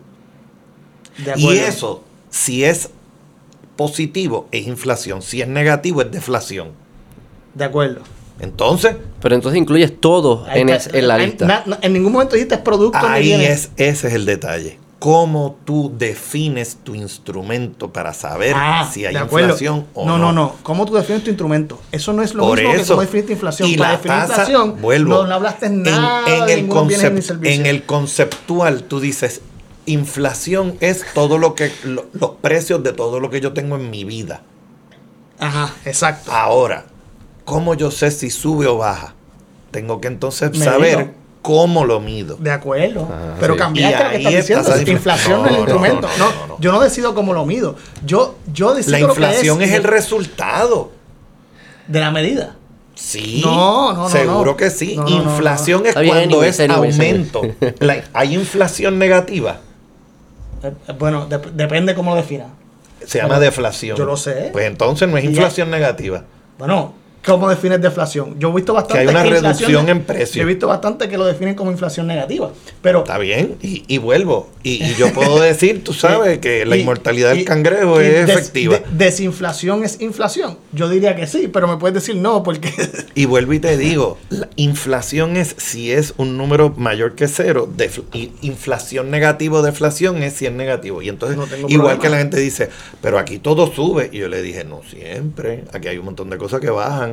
[1.24, 2.90] De Y eso, si es
[3.80, 5.22] positivo, es inflación.
[5.22, 6.68] Si es negativo, es deflación.
[7.54, 8.02] De acuerdo.
[8.38, 11.46] Entonces, Pero entonces incluyes todo en, es- en la lista.
[11.46, 14.78] na- na- en ningún momento dijiste producto ahí es, ese es el detalle.
[14.98, 20.26] Cómo tú defines tu instrumento para saber Ah, si hay inflación o no, no.
[20.26, 20.56] no, no.
[20.62, 21.80] ¿Cómo tú defines tu instrumento?
[21.90, 22.92] Eso no es lo Por mismo que eso.
[22.92, 23.66] cómo definiste inflación.
[23.66, 26.70] Y Para la definir tasa, inflación, vuelvo, no, no hablaste en- nada en, de el
[26.92, 27.38] servicios.
[27.42, 29.40] en el conceptual tú dices,
[29.92, 33.90] inflación es todo lo que, lo- los precios de todo lo que yo tengo en
[33.90, 34.42] mi vida.
[35.38, 36.30] Ajá, exacto.
[36.32, 36.84] Ahora,
[37.44, 39.14] ¿cómo yo sé si sube o baja?
[39.70, 41.12] Tengo que entonces saber
[41.42, 42.36] cómo lo mido.
[42.36, 43.08] De acuerdo.
[43.10, 43.58] Ah, pero sí.
[43.60, 44.74] cambiaste lo que estás es diciendo.
[44.74, 45.42] es inflación inflación.
[45.42, 46.08] no es el No, no, instrumento.
[46.18, 46.56] no, No, no, no.
[46.60, 47.76] Yo no decido cómo lo mido.
[48.04, 50.92] Yo, yo decido La lo que inflación es, el de- resultado.
[51.86, 52.56] de la medida.
[52.94, 54.56] Sí, No, no, no, seguro no.
[54.58, 54.94] que sí.
[54.96, 55.88] No, no, no, inflación no.
[55.88, 57.40] es bien, cuando es aumento.
[57.78, 59.60] La- hay inflación negativa,
[60.98, 62.48] Bueno, dep- depende cómo lo definas.
[63.04, 63.96] se llama deflación.
[63.96, 64.50] yo lo sé.
[64.52, 66.24] Pues entonces no es ya- inflación negativa.
[66.58, 66.94] Bueno,
[67.24, 68.38] ¿cómo defines deflación?
[68.38, 70.42] Yo he visto bastante Que hay una reducción en precio.
[70.42, 72.50] He visto bastante que lo definen como inflación negativa.
[72.82, 74.48] Pero Está bien, y, y vuelvo.
[74.62, 78.36] Y, y yo puedo decir, tú sabes, que la Y- inmortalidad del cangrejo es des-
[78.36, 78.78] efectiva.
[78.78, 80.58] de- desinflación es inflación.
[80.72, 82.72] Yo diría que sí, pero me puedes decir no, porque
[83.14, 87.68] Y vuelvo y te digo, la inflación es si es un número mayor que cero,
[87.76, 88.04] defl-
[88.42, 91.02] inflación negativo o deflación es si es negativo.
[91.02, 92.68] Y entonces, No igual que la gente dice,
[93.02, 94.08] pero aquí todo sube.
[94.12, 97.09] Y yo le dije, no siempre, aquí hay un montón de cosas que bajan,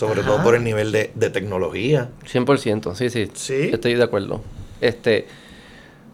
[0.00, 0.30] sobre Ajá.
[0.30, 2.08] todo por el nivel de, de tecnología.
[2.30, 3.30] 100%, sí, sí.
[3.34, 3.70] Sí.
[3.72, 4.40] Estoy de acuerdo.
[4.80, 5.26] Este,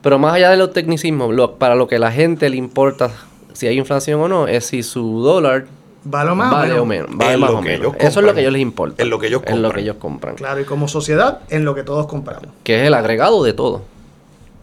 [0.02, 3.10] pero más allá de los tecnicismos, lo- para lo que la gente le importa
[3.52, 5.66] si hay inflación o no, es si su dólar
[6.04, 7.08] vale más vale o menos.
[7.12, 7.94] Vale En más lo o menos.
[7.98, 8.34] Eso es lo compran.
[8.34, 9.02] que a ellos les importa.
[9.02, 9.72] En lo que ellos Es lo compran.
[9.74, 10.34] que ellos compran.
[10.36, 12.48] Claro, y como sociedad, en lo que todos compramos.
[12.64, 13.82] Que es el agregado de todo.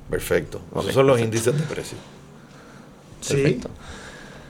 [0.10, 0.60] Perfecto.
[0.74, 1.98] Ok, Esos son los índices de precio.
[3.22, 3.36] Sí.
[3.36, 3.70] Perfecto.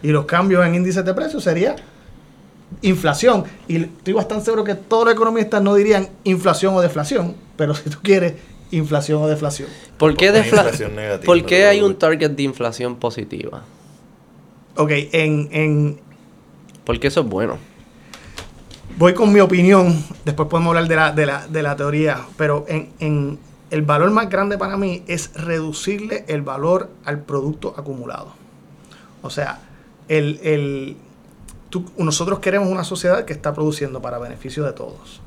[0.02, 1.76] Y los cambios en índices de precios sería
[2.82, 3.44] inflación.
[3.68, 7.90] Y estoy bastante seguro que todos los economistas no dirían inflación o deflación, pero si
[7.90, 8.34] tú quieres
[8.72, 9.70] inflación o deflación.
[9.98, 13.64] ¿Por qué, defla- inflación negativa, ¿Por qué hay un target de inflación positiva?
[14.76, 16.00] Ok, en, en,
[16.84, 17.58] Porque eso es bueno.
[18.98, 22.66] voy con mi opinión, después podemos hablar de la, de la, de la teoría, pero
[22.68, 28.34] en, en el valor más grande para mí es reducirle el valor al producto acumulado.
[29.22, 29.60] O sea,
[30.08, 30.98] el, el-
[31.98, 35.22] nosotros queremos una sociedad que está produciendo para beneficio de todos.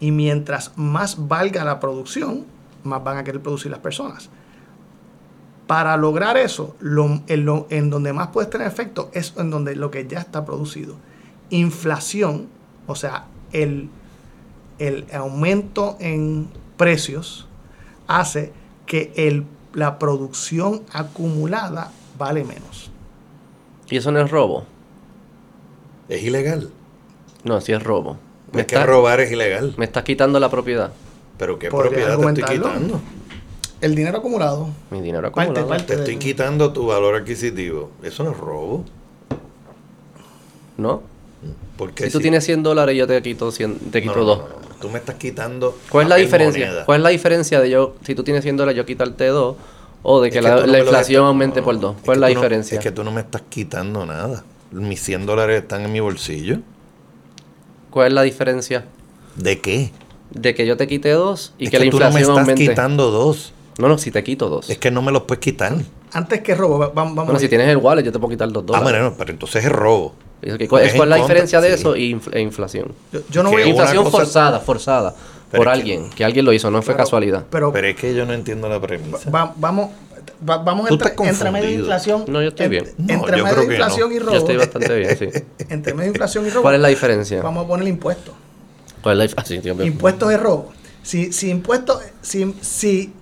[0.00, 2.44] Y mientras más valga la producción,
[2.82, 4.28] más van a querer producir las personas.
[5.66, 6.76] Para lograr eso,
[7.28, 10.96] en donde más puedes tener efecto es en donde lo que ya está producido.
[11.50, 12.48] Inflación,
[12.86, 13.88] o sea, el,
[14.78, 17.46] el aumento en precios
[18.06, 18.52] hace
[18.86, 22.90] que el, la producción acumulada vale menos.
[23.88, 24.66] Y eso no es robo.
[26.14, 26.70] Es ilegal.
[27.42, 28.16] No, sí es robo.
[28.52, 29.74] Me, Es que robar es ilegal.
[29.76, 30.92] me estás quitando la propiedad.
[31.38, 33.00] Pero ¿qué propiedad te estoy quitando?
[33.80, 34.68] El dinero acumulado.
[34.90, 35.68] Mi dinero Parte, acumulado.
[35.68, 35.86] parte.
[35.94, 37.90] Te estoy quitando tu valor adquisitivo.
[38.02, 38.84] Eso no es robo.
[40.76, 41.02] ¿No?
[41.76, 44.40] Porque Si tú tienes 100 dólares, yo te quito 100, te quito 2.
[44.80, 45.76] Tú me estás quitando.
[45.90, 46.66] ¿Cuál es la diferencia?
[46.66, 46.84] moneda.
[46.84, 49.56] ¿Cuál es la diferencia de yo, si tú tienes 100 dólares, yo quitarte 2
[50.02, 51.96] o de que, Es la, no la lo inflación estás- aumente no, por 2?
[51.96, 52.78] es ¿Cuál que es la no- diferencia?
[52.78, 54.44] es que tú no me estás quitando nada.
[54.74, 56.58] Mis 100 dólares están en mi bolsillo.
[57.90, 58.84] ¿Cuál es la diferencia
[59.36, 59.90] ¿De qué?
[60.30, 62.38] de que yo te quite 2 y es que, la tú no me inflación estás
[62.40, 62.68] aumente?
[62.68, 63.52] quitando dos.
[63.78, 64.70] No, no, si te quito 2.
[64.70, 65.74] Es que no me los puedes quitar.
[66.12, 68.50] Antes que robo, va- vamos, vamos Bueno, si tienes el wallet, yo te puedo quitar
[68.50, 68.82] 2 Ah, dólares.
[68.84, 70.14] bueno, no, pero entonces es robo.
[70.40, 71.74] Que- ¿Cuál, es cuál es la contra, diferencia de sí.
[71.74, 72.92] eso y e inflación?
[73.12, 75.14] Yo, yo no Que voy inflación cosa- forzada, forzada
[75.50, 77.44] Pero por es que- alguien, que alguien lo hizo, no fue Pero- casualidad.
[77.50, 79.30] Pero, Pero es que yo no entiendo la premisa.
[79.30, 79.90] va- vamos,
[80.48, 82.24] va- vamos entre, entre medio de inflación.
[82.28, 82.84] No, yo estoy en- bien.
[82.98, 84.14] No, entre yo medio de inflación no.
[84.16, 84.32] y robo.
[84.32, 85.28] Yo estoy bastante bien, sí.
[85.70, 86.62] Entre medio de inflación y robo.
[86.62, 87.42] ¿Cuál es la diferencia?
[87.42, 88.34] Vamos a poner impuestos.
[89.02, 90.72] ¿Cuál es la ah, sí, Impuestos es robo.
[91.02, 93.12] Si, si impuestos, si, si,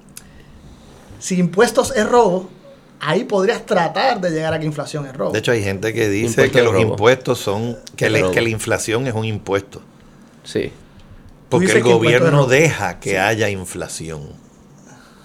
[1.19, 2.49] si impuestos es robo,
[3.01, 5.33] ahí podrías tratar de llegar a que inflación es robo.
[5.33, 6.83] De hecho, hay gente que dice Impuesto que los robo.
[6.83, 7.77] impuestos son.
[7.97, 9.83] Que, le- que la inflación es un impuesto.
[10.45, 10.73] Sí.
[11.49, 14.41] Porque el gobierno deja que haya inflación.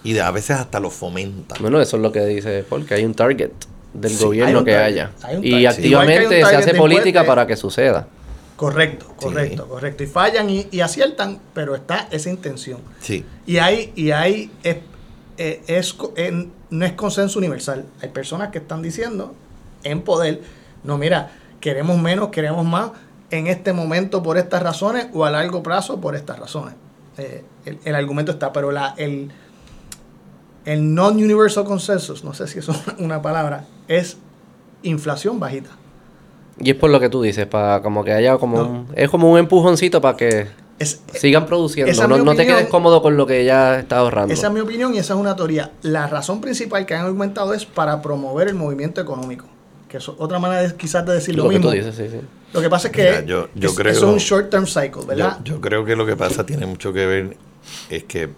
[0.03, 1.55] Y de- a veces hasta lo fomenta.
[1.59, 3.51] Bueno, eso es lo que dice Paul, que hay un target
[3.93, 5.11] del Sí, gobierno hay que target, haya.
[5.23, 8.07] hay Y activamente se hace política para que suceda.
[8.55, 9.25] Correcto, Sí.
[9.25, 10.03] correcto, correcto.
[10.03, 12.79] Y fallan y, y aciertan, pero está esa intención.
[13.01, 13.23] Sí.
[13.45, 14.77] Y hay, y hay es,
[15.37, 17.85] eh, es en- no es consenso universal.
[18.01, 19.35] Hay personas que están diciendo
[19.83, 20.41] en poder,
[20.83, 22.91] no, mira, queremos menos, queremos más
[23.29, 26.73] en este momento por estas razones o a largo plazo por estas razones.
[27.19, 29.29] Eh, el, el argumento está, pero la, el,
[30.67, 34.17] el non-universal consensus, no sé si eso es una palabra, es
[34.83, 35.69] inflación bajita.
[36.59, 38.69] Y es por lo que tú dices, para como que haya como No.
[38.69, 38.87] un...
[38.95, 40.47] Es como un empujoncito para que
[40.79, 42.07] Es, sigan produciendo.
[42.23, 44.33] No, te quedes cómodo con lo que ya estás ahorrando.
[44.33, 45.71] Esa es mi opinión y esa es una teoría.
[45.83, 49.45] La razón principal que han argumentado es para promover el movimiento económico.
[49.87, 51.71] Que es otra manera de, quizás de decir lo, lo que mismo.
[51.71, 52.19] tú dices, sí, sí.
[52.53, 54.65] Lo que pasa es que Mira, yo- yo es- creo- eso es un short term
[54.65, 55.39] cycle, Yo, ¿verdad?
[55.43, 57.37] yo creo que lo que pasa tiene mucho que ver
[57.89, 58.29] es que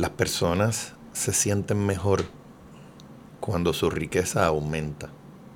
[0.00, 2.24] las personas se sienten mejor
[3.38, 5.10] cuando su riqueza aumenta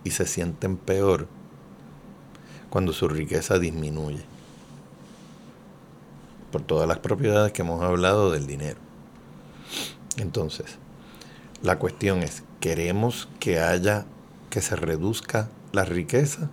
[0.05, 1.29] y se sienten peor
[2.69, 4.23] cuando su riqueza disminuye.
[6.53, 8.79] Por todas las propiedades que hemos hablado del dinero.
[10.19, 10.77] Entonces,
[11.63, 14.05] la cuestión es, ¿queremos que haya,
[14.51, 16.51] que se reduzca la riqueza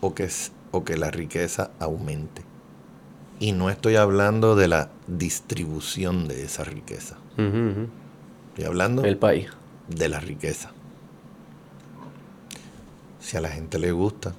[0.00, 0.30] o que,
[0.70, 2.53] o que la riqueza aumente?
[3.44, 7.18] Y no estoy hablando de la distribución de esa riqueza.
[7.36, 7.88] Ujú.
[8.48, 9.48] Estoy hablando El país.
[9.86, 10.70] de la riqueza.
[13.20, 14.32] Si a la gente le gusta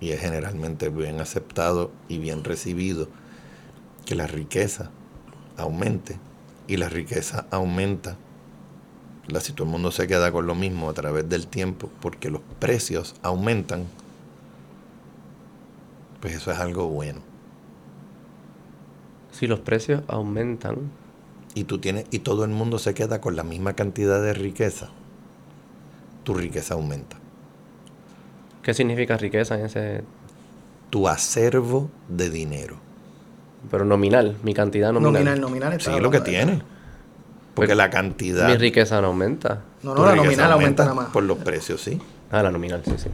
[0.00, 3.08] y es generalmente bien aceptado y bien recibido
[4.06, 4.90] que la riqueza
[5.58, 6.16] aumente
[6.66, 8.16] y la riqueza aumenta,
[9.26, 12.30] la, si todo el mundo se queda con lo mismo a través del tiempo porque
[12.30, 13.84] los precios aumentan,
[16.22, 17.27] pues eso es algo bueno.
[19.38, 20.90] Si los precios aumentan,
[21.54, 24.88] y tú tienes y todo el mundo se queda con la misma cantidad de riqueza,
[26.24, 27.16] tu riqueza aumenta.
[28.68, 30.04] ¿qué significa riqueza en ese...
[30.90, 32.76] Tu acervo de dinero.
[33.70, 35.12] Pero nominal, mi cantidad nominal.
[35.12, 35.72] nominal, nominal.
[35.72, 36.60] está Sí, lo que tiene.
[37.54, 38.46] Porque la cantidad.
[38.46, 39.62] Mi riqueza no aumenta.
[39.82, 41.08] No, no, la nominal aumenta nada más.
[41.08, 41.98] Por los precios, sí.
[42.30, 43.08] Ah, la nominal, sí, sí.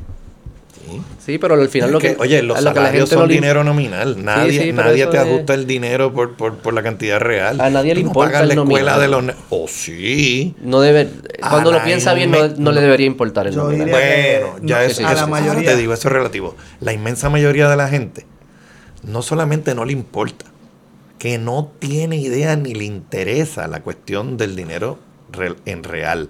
[1.19, 1.39] Sí.
[1.39, 2.15] Pero al final Es lo que...
[2.17, 4.23] que, oye, los lo salarios son dinero nominal.
[4.25, 7.61] Nadie, sí, nadie te es- ajusta el dinero por, por, por la cantidad real.
[7.61, 9.25] A nadie le no importa pagas el la escuela nominal.
[9.25, 9.37] de los...
[9.51, 10.55] Oh, sí.
[10.61, 11.09] No debe...
[11.43, 13.91] A Cuando lo piensa bien, no, le debería importar el Yo nominal.
[13.91, 15.71] Bueno, que ya no, es, sí, sí, a la eso- mayoría.
[15.71, 16.57] te digo, eso es relativo.
[16.81, 18.27] La inmensa mayoría de la gente
[19.03, 20.47] no solamente no le importa,
[21.19, 24.99] que no tiene idea ni le interesa la cuestión del dinero
[25.65, 26.29] en real.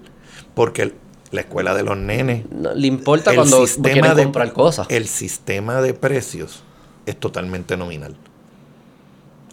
[0.53, 0.93] Porque el-
[1.35, 4.87] la escuela de los nenes, No, le importa el cuando sistema quieren de- comprar cosas.
[4.89, 6.63] el sistema de precios
[7.05, 8.15] es totalmente nominal.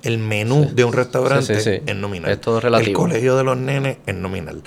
[0.02, 0.74] El menú Sí.
[0.74, 1.82] de un restaurante Sí, sí, sí.
[1.86, 2.30] es nominal.
[2.32, 2.88] Es todo relativo.
[2.88, 4.62] El colegio de los nenes es nominal.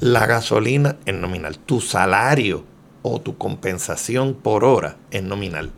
[0.00, 1.58] La gasolina es nominal.
[1.58, 2.64] Tu salario
[3.02, 5.70] o tu compensación por hora es nominal.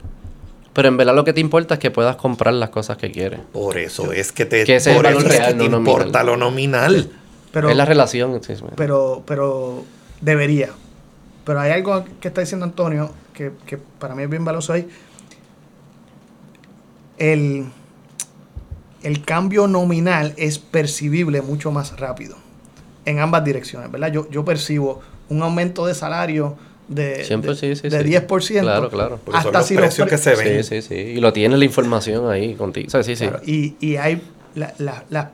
[0.72, 3.40] Pero en verdad lo que te importa es que puedas comprar las cosas que quieres.
[3.52, 7.10] Por eso es que te, Que por eso es que te importa lo nominal.
[7.52, 8.40] Pero, es la relación.
[8.76, 9.82] pero, pero
[10.20, 10.70] debería.
[11.44, 14.86] Pero hay algo que está diciendo Antonio que, que para mí es bien valioso ahí.
[17.18, 17.66] El,
[19.02, 22.36] el cambio nominal es percibible mucho más rápido
[23.04, 24.12] en ambas direcciones, ¿verdad?
[24.12, 26.56] Yo, yo percibo un aumento de salario
[26.88, 28.10] de, Siempre de, sí, sí, de sí.
[28.10, 28.60] 10%.
[28.62, 29.20] Claro, claro.
[29.24, 30.64] Porque Hasta los si los precios pre- que se ven.
[30.64, 30.94] Sí, sí, sí.
[30.94, 32.88] Y lo tienes la información ahí contigo.
[32.88, 33.28] O sea, sí, sí.
[33.28, 34.22] Claro, y, y hay
[34.54, 35.30] la- la- la-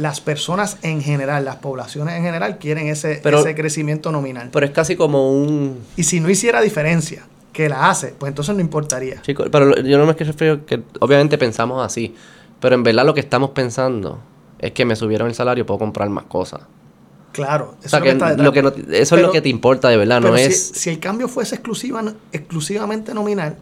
[0.00, 4.48] las personas en general, las poblaciones en general quieren ese, Pero- ese crecimiento nominal.
[4.50, 5.78] Pero es casi como un...
[5.96, 9.20] y si no hiciera diferencia, que la hace, pues entonces no importaría.
[9.22, 12.14] Chico, pero yo no me refiero que obviamente pensamos así.
[12.60, 14.20] Pero en verdad lo que estamos pensando
[14.58, 16.60] es que me subieron el salario puedo comprar más cosas.
[17.32, 19.88] Claro, eso O sea, es que lo que no- eso es lo que te importa
[19.88, 20.68] de verdad, no si, es...
[20.74, 22.02] si el cambio fuese exclusiva,
[22.32, 23.56] exclusivamente nominal,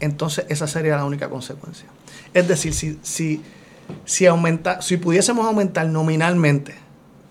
[0.00, 1.86] entonces esa sería la única consecuencia.
[2.34, 3.42] Es decir, si, si,
[4.04, 6.74] si, aumenta, si pudiésemos aumentar nominalmente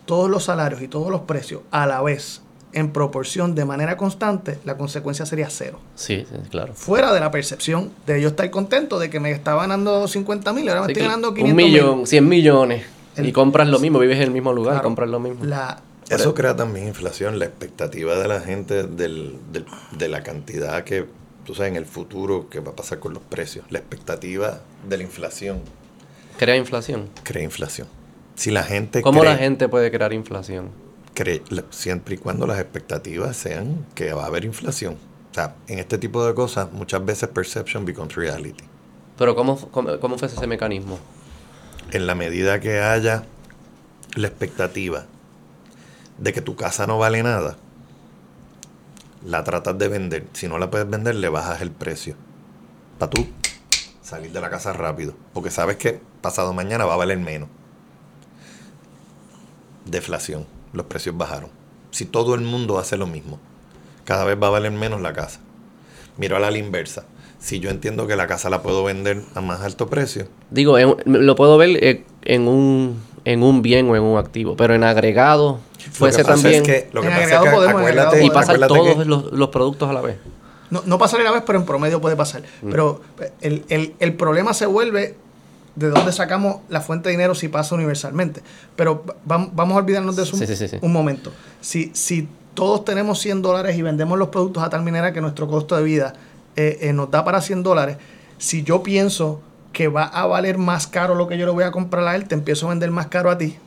[0.05, 2.41] todos los salarios y todos los precios a la vez,
[2.73, 5.79] en proporción, de manera constante, la consecuencia sería cero.
[5.95, 6.73] Sí, sí, claro.
[6.73, 10.67] Fuera de la percepción de yo estar contento de que me estaba ganando 50 mil,
[10.69, 12.83] ahora me Sí, estoy ganando un 500 millón, 100 millones.
[13.15, 14.83] El- y compras lo mismo, vives en el mismo lugar, Claro.
[14.87, 15.45] compras lo mismo.
[15.45, 19.65] La, Eso crea también inflación, la expectativa de la gente del, del-
[19.97, 21.05] de la cantidad que,
[21.45, 23.65] tú sabes, en el futuro que va a pasar con los precios.
[23.69, 25.59] La expectativa de la inflación
[26.37, 27.09] Crea inflación.
[27.23, 27.87] crea inflación.
[28.35, 30.69] Si la gente ¿Cómo cree, la gente puede crear inflación?
[31.13, 34.95] cree- siempre y cuando las expectativas sean que va a haber inflación.
[35.31, 38.63] O sea, en este tipo de cosas muchas veces perception becomes reality.
[39.17, 40.97] Pero ¿cómo, cómo, cómo fue ese mecanismo?
[41.91, 43.23] En la medida que haya
[44.15, 45.05] la expectativa
[46.17, 47.57] de que tu casa no vale nada,
[49.25, 50.25] la tratas de vender.
[50.33, 52.15] Si no la puedes vender, le bajas el precio.
[52.97, 53.27] para tú
[54.13, 57.49] salir de la casa rápido, porque sabes que pasado mañana va a valer menos.
[59.85, 61.49] Deflación, los precios bajaron.
[61.91, 63.39] Si todo el mundo hace lo mismo,
[64.05, 65.39] cada vez va a valer menos la casa.
[66.17, 67.05] Miro a la inversa.
[67.39, 70.95] Si yo entiendo que la casa la puedo vender a más alto precio, Digo, en-
[71.05, 74.83] lo puedo ver eh, en un, en un bien o en un activo, pero en
[74.83, 75.59] agregado
[75.91, 76.61] fuese lo que pasa también.
[76.63, 78.55] es que, lo que En pasa es agregado que podemos, en acuérdate, agregado y pasar
[78.63, 80.17] acuérdate todos que- los, los productos a la vez.
[80.73, 82.41] No, no pasaría a la vez, pero en promedio puede pasar.
[82.63, 82.69] Mm.
[82.71, 83.01] Pero
[83.41, 85.15] el, el- el problema se vuelve
[85.75, 88.41] de dónde sacamos la fuente de dinero si pasa universalmente.
[88.75, 90.77] Pero va- vamos a olvidarnos de eso un- Sí, sí, sí, sí.
[90.81, 91.31] un momento.
[91.61, 95.47] Si, si todos tenemos 100 dólares y vendemos los productos a tal manera que nuestro
[95.47, 96.13] costo de vida
[96.55, 97.97] eh, eh, nos da para 100 dólares,
[98.37, 99.41] si yo pienso
[99.73, 102.27] que va a valer más caro lo que yo le voy a comprar a él,
[102.27, 103.57] te empiezo a vender más caro a ti.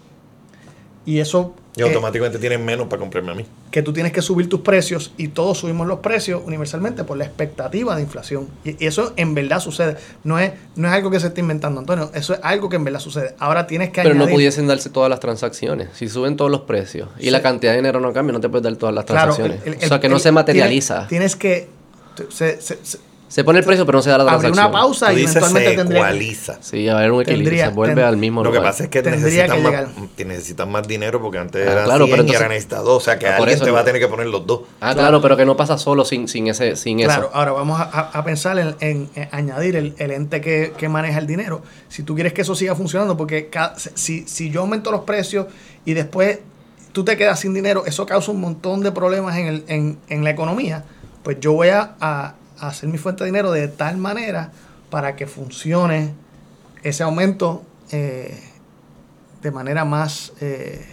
[1.07, 1.55] Y eso...
[1.77, 3.47] y eh, automáticamente tienen menos para comprarme a mí.
[3.70, 7.24] que tú tienes que subir tus precios y todos subimos los precios universalmente por la
[7.24, 8.49] expectativa de inflación.
[8.65, 9.97] Y y eso en verdad sucede.
[10.24, 12.11] No es, no es algo que se está inventando, Antonio.
[12.12, 13.35] Eso es algo que en verdad sucede.
[13.39, 15.91] Ahora tienes que Pero no pudiesen darse todas las transacciones.
[15.95, 17.31] Si suben todos los precios y Sí.
[17.31, 19.66] la cantidad de dinero no cambia, no te puedes dar todas las Claro, transacciones.
[19.66, 21.07] el- el- o sea, que no el- se materializa.
[21.07, 21.69] Tienes, tienes que...
[22.35, 24.66] se- se- se- se pone el precio, pero no se da la transacción.
[24.66, 26.01] una pausa Tú y dices eventualmente se tendría...
[26.03, 26.59] que- ecualiza.
[26.61, 27.48] Sí, a ver un equilibrio.
[27.48, 28.70] Tendría- se vuelve ten- al mismo Lo que lugar.
[28.73, 29.89] pasa es que Tendría necesitan, que más, llegar.
[30.16, 32.97] que necesitan más dinero porque antes Ah, era claro, 100 pero y entonces- ahora dos.
[32.97, 33.82] O sea que Ah, por alguien eso te va no.
[33.82, 34.61] a tener que poner los dos.
[34.81, 37.31] Ah, claro, pero que no pasa solo sin, sin ese sin Claro, eso.
[37.35, 40.89] ahora vamos a, a- a pensar en, en- en añadir el, el ente que, que
[40.89, 41.62] maneja el dinero.
[41.89, 45.47] Si tú quieres que eso siga funcionando, porque ca- si, si yo aumento los precios
[45.85, 46.39] y después
[46.93, 50.23] tú te quedas sin dinero, eso causa un montón de problemas en, el- en, en
[50.24, 50.85] la economía,
[51.24, 54.51] pues yo voy a hacer mi fuente de dinero de tal manera
[54.91, 56.15] para que funcione
[56.83, 58.41] ese aumento eh,
[59.43, 60.85] de manera más, eh,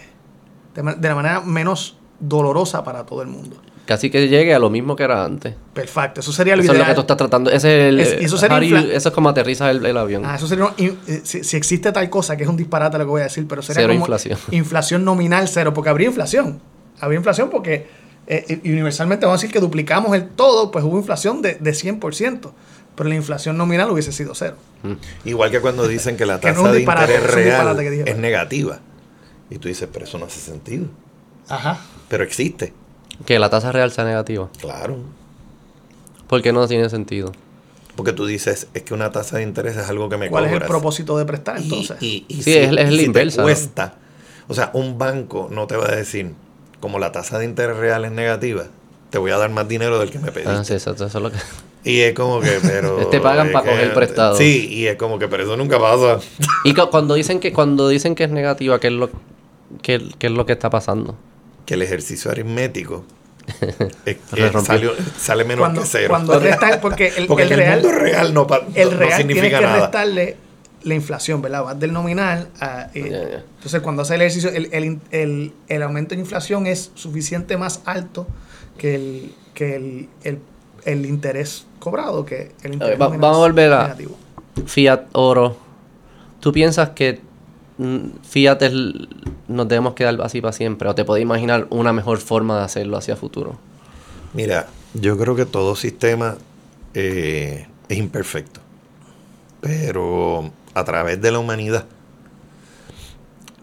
[0.75, 3.61] de, la manera menos dolorosa para todo el mundo.
[3.85, 5.55] Casi que llegue a lo mismo que era antes.
[5.73, 6.91] Perfecto, eso sería lo Eso es lo ideal.
[6.91, 7.49] que tú estás tratando.
[7.51, 10.23] Ese es el, eso sería you- eso es como aterriza el, el avión.
[10.25, 13.09] Ah, eso sería eh, si, si existe tal cosa, que es un disparate lo que
[13.09, 14.39] voy a decir, pero sería Cero como inflación.
[14.51, 16.61] inflación nominal cero, porque habría inflación.
[17.01, 17.87] Habría inflación porque
[18.27, 21.71] eh, y universalmente vamos a decir que duplicamos el todo, pues hubo inflación de, de
[21.71, 22.51] 100%,
[22.95, 24.55] pero la inflación nominal hubiese sido cero.
[25.25, 28.09] Igual que cuando dicen que la Que no es tasa de disparate, interés real dije.
[28.09, 28.79] es negativa.
[29.49, 30.85] Y tú dices, pero eso no hace sentido.
[31.49, 31.79] Ajá.
[32.07, 32.73] Pero existe.
[33.25, 34.49] Que la tasa real sea negativa.
[34.59, 34.97] Claro.
[36.27, 37.31] Porque no tiene sentido.
[37.95, 40.53] Porque tú dices, es que una tasa de interés es algo que me ¿Cuál es
[40.53, 41.97] el propósito de prestar entonces?
[42.01, 43.93] Y, y Sí, si, es- es la si te inversa.
[44.47, 46.33] O sea, un banco no te va a decir,
[46.83, 48.65] como la tasa de interés real es negativa,
[49.09, 50.51] te voy a dar más dinero del que me pediste.
[50.51, 51.37] Ah, sí, eso, eso es lo que.
[51.85, 53.07] Y es como que, pero.
[53.11, 54.35] Te pagan es pa' que- coger prestado.
[54.37, 56.19] Sí, y es como que, pero eso nunca pasa.
[56.65, 59.09] Y cu- cuando dicen que cuando dicen que es negativa, ¿qué es lo
[59.81, 61.15] qué, qué es lo que está pasando?
[61.65, 63.05] Que el ejercicio aritmético
[64.05, 64.17] es
[64.65, 66.07] sale, sale menos cuando que cero.
[66.09, 69.59] cuando restan, porque el, Porque el real, mundo real no, pa- el real tiene significa
[69.59, 69.79] que nada.
[69.81, 70.37] restarle
[70.83, 71.63] la inflación, ¿verdad?
[71.63, 72.89] Vas del nominal a...
[72.93, 73.41] eh.
[73.55, 77.81] Entonces, cuando hace el ejercicio, el, el, el, el aumento en inflación es suficiente más
[77.85, 78.27] alto
[78.77, 80.39] que el, que el, el,
[80.85, 84.17] el interés cobrado, que el interés va- vamos a volver a- negativo.
[84.65, 85.57] Fiat, oro.
[86.39, 87.21] ¿Tú piensas que
[87.77, 88.73] mm, Fiat es
[89.47, 90.89] nos debemos quedar así para siempre?
[90.89, 93.57] ¿O te puedes imaginar una mejor forma de hacerlo hacia futuro?
[94.33, 96.35] Mira, yo creo que todo sistema
[96.93, 98.59] eh, es imperfecto.
[99.61, 101.85] Pero a través de la humanidad,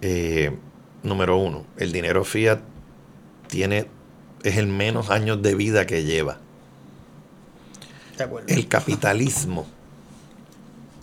[0.00, 0.56] eh,
[1.02, 2.60] número uno, el dinero fiat
[3.48, 3.86] tiene,
[4.42, 6.38] es el menos años de vida que lleva.
[8.16, 8.48] De acuerdo.
[8.48, 9.66] El capitalismo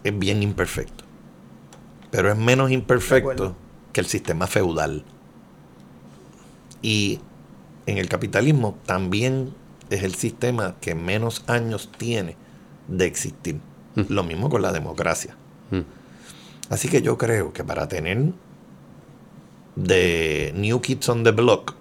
[0.04, 1.04] es bien imperfecto.
[2.12, 3.56] Pero es menos imperfecto
[3.92, 5.04] que el sistema feudal.
[6.82, 7.20] Y
[7.86, 9.54] en el capitalismo también
[9.90, 12.38] es el sistema que menos años tiene
[12.88, 13.60] de existir.
[13.96, 14.02] Mm.
[14.10, 15.36] Lo mismo con la democracia.
[16.70, 18.34] Así que yo creo que para tener
[19.76, 21.76] de New Kids on the Block,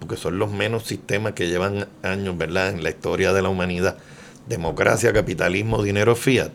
[0.00, 3.96] porque son los menos sistemas que llevan años, ¿verdad?, en la historia de la humanidad,
[4.48, 6.52] democracia, capitalismo, dinero fiat,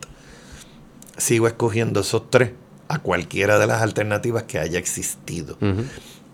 [1.16, 2.52] sigo escogiendo esos tres
[2.88, 5.56] a cualquiera de las alternativas que haya existido.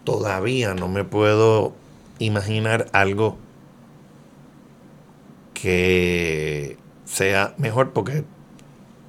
[0.05, 1.75] Todavía no me puedo
[2.19, 3.39] imaginar algo
[5.55, 8.25] que sea mejor porque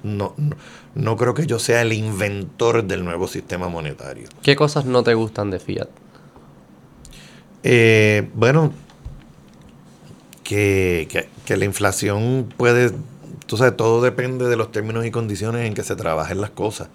[0.02, 0.56] no, no,
[0.94, 4.28] no creo que yo sea el inventor del nuevo sistema monetario.
[4.42, 5.88] ¿Qué cosas no te gustan de Fiat?
[7.62, 8.72] Eh, bueno,
[10.42, 12.92] que, que- que la inflación puede,
[13.46, 16.88] tú sabes, todo depende de los términos y condiciones en que se trabajen las cosas.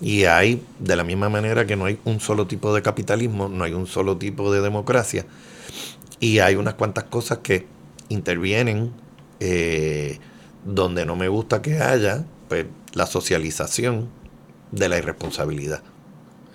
[0.00, 3.64] Y hay, de la misma manera que no hay un solo tipo de capitalismo, no
[3.64, 5.26] hay un solo tipo de democracia,
[6.20, 7.66] y hay unas cuantas cosas que
[8.08, 8.92] intervienen
[9.40, 10.18] eh,
[10.64, 14.08] donde no me gusta que haya pues, la socialización
[14.72, 15.80] de la irresponsabilidad.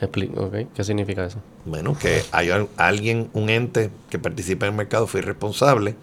[0.01, 1.37] Expli- ok, ¿Qué significa eso?
[1.65, 5.95] Bueno, que hay al- alguien, un ente que participa en el mercado, fue irresponsable,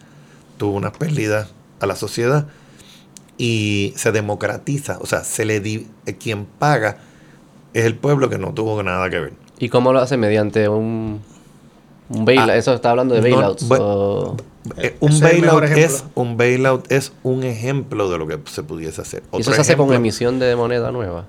[0.58, 1.50] tuvo unas pérdidas
[1.80, 2.46] a la sociedad
[3.36, 6.98] y se democratiza, o sea, se le di, eh, quien paga
[7.74, 9.32] es el pueblo que no tuvo nada que ver.
[9.58, 10.16] ¿Y cómo lo hace?
[10.16, 11.20] Mediante un,
[12.08, 12.50] un bailout.
[12.50, 13.68] Ah, eso está hablando de no, bailouts.
[13.68, 14.36] bueno, o-
[14.76, 19.00] Eh, ese un bailout es un bailout es un ejemplo de lo que se pudiese
[19.00, 19.22] hacer.
[19.32, 21.26] y eso se hace con emisión de moneda nueva.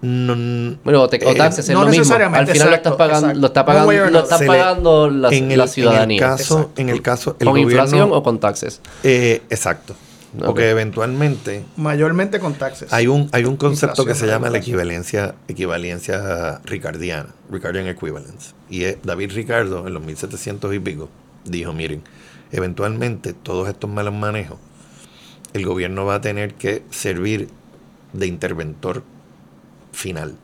[0.00, 0.34] No,
[0.82, 2.02] Bueno, o, te, o Eh, taxes es no lo mismo.
[2.02, 3.40] Al necesariamente, final lo estás pagando, exacto.
[3.40, 6.16] lo está pagando, lo está le- pagando la, en el, la en ciudadanía.
[6.16, 6.80] el caso, Exacto.
[6.80, 8.80] en el caso, el ¿Con inflación o con taxes?
[9.04, 9.94] eh, exacto.
[10.44, 12.90] Porque eventualmente Mayormente con taxes.
[12.92, 18.54] Hay un, hay un concepto que se llama la equivalencia, equivalencia ricardiana, Ricardian Equivalence.
[18.70, 21.10] Y es- David Ricardo, en los 1700 y pico,
[21.44, 22.02] dijo, miren,
[22.52, 24.58] eventualmente todos estos malos manejos,
[25.52, 27.48] el gobierno va a tener que servir
[28.12, 29.02] de interventor
[29.92, 30.36] final.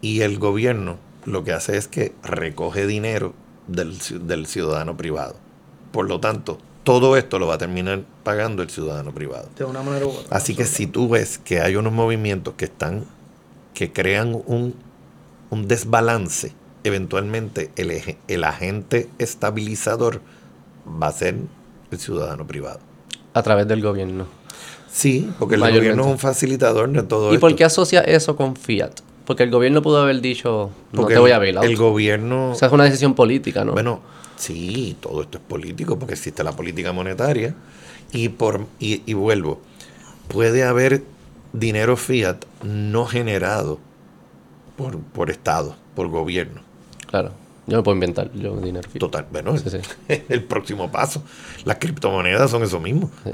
[0.00, 3.34] Y el gobierno lo que hace es que recoge dinero
[3.66, 5.36] del, del ciudadano privado.
[5.92, 9.48] Por lo tanto, todo esto lo va a terminar pagando el ciudadano privado.
[9.56, 10.36] De una manera u otra.
[10.36, 13.04] Así que si tú ves que hay unos movimientos que están,
[13.72, 14.74] que crean un,
[15.50, 16.52] un desbalance,
[16.84, 20.20] eventualmente el, el agente estabilizador
[20.86, 21.36] va a ser
[21.90, 22.80] el ciudadano privado.
[23.32, 24.26] A través del gobierno.
[24.90, 27.40] Sí, porque el gobierno es un facilitador de todo ¿Y esto.
[27.40, 28.92] por qué asocia eso con Fiat?
[29.24, 31.64] Porque el gobierno pudo haber dicho, no Porque te voy a el- bailar.
[31.64, 32.52] El gobierno...
[32.52, 33.72] O sea, es una decisión política, ¿no?
[33.72, 34.00] Bueno,
[34.36, 37.54] sí, todo esto es político porque existe la política monetaria
[38.12, 39.60] y por y, y vuelvo,
[40.28, 41.02] puede haber
[41.52, 43.80] dinero fiat no generado
[44.76, 46.60] por, por Estado, por gobierno.
[47.08, 47.32] Claro.
[47.66, 48.88] Yo me puedo inventar yo dinero.
[48.98, 49.78] Total, bueno, Sí, sí.
[50.28, 51.22] el próximo paso.
[51.64, 53.10] Las criptomonedas son eso mismo.
[53.24, 53.30] Sí.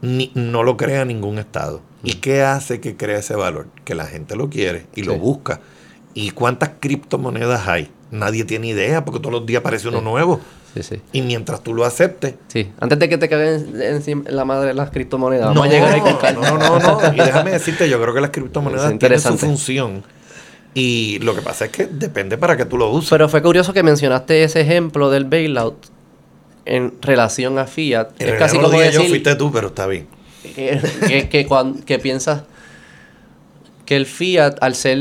[0.00, 1.80] Ni- no lo crea ningún Estado.
[2.02, 3.68] ¿Y qué hace que crea ese valor?
[3.84, 5.60] Que la gente lo quiere y lo busca.
[6.14, 7.90] ¿Y cuántas criptomonedas hay?
[8.10, 10.40] Nadie tiene idea porque todos los días aparece uno nuevo.
[10.74, 11.02] Sí, sí.
[11.12, 12.72] Y mientras tú lo aceptes, Sí.
[12.80, 16.18] Antes de que te caguen encima la madre de las criptomonedas, vamos no, a llegar
[16.18, 16.50] calma.
[16.50, 17.00] no, no, no.
[17.14, 20.02] Y déjame decirte, yo creo que las criptomonedas tienen su función.
[20.74, 23.10] Y lo que pasa es que depende para que tú lo uses.
[23.10, 25.76] Pero fue curioso que mencionaste ese ejemplo del bailout
[26.64, 28.08] en relación a Fiat.
[28.18, 30.06] En es casi no lo como dije decir yo, fuiste tú, pero está bien.
[30.54, 32.42] que, que, que cuan- que piensas
[33.84, 34.98] que el Fiat, al ser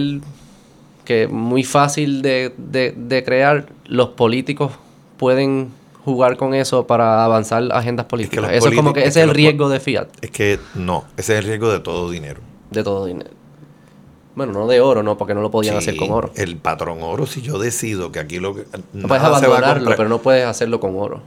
[1.05, 4.71] que muy fácil de, de- de crear, los políticos
[5.17, 5.69] pueden
[6.03, 8.51] jugar con eso para avanzar agendas políticas.
[8.51, 11.05] eso es como que es ese que es el riesgo de Fiat, Es que no,
[11.15, 12.41] ese es el riesgo de todo dinero.
[12.71, 13.29] de todo dinero.
[14.43, 16.31] Bueno, no de oro, no, porque no lo podían Sí, hacer con oro.
[16.35, 18.65] El patrón oro, si yo decido que aquí lo que.
[18.91, 21.21] No puedes abandonarlo, pero no puedes hacerlo con oro.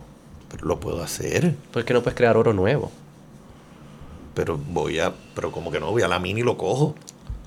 [0.50, 1.54] pero lo puedo hacer.
[1.72, 2.90] Porque no puedes crear oro nuevo.
[4.34, 5.12] Pero voy a.
[5.36, 6.96] Pero como que no, voy a la mini y lo cojo.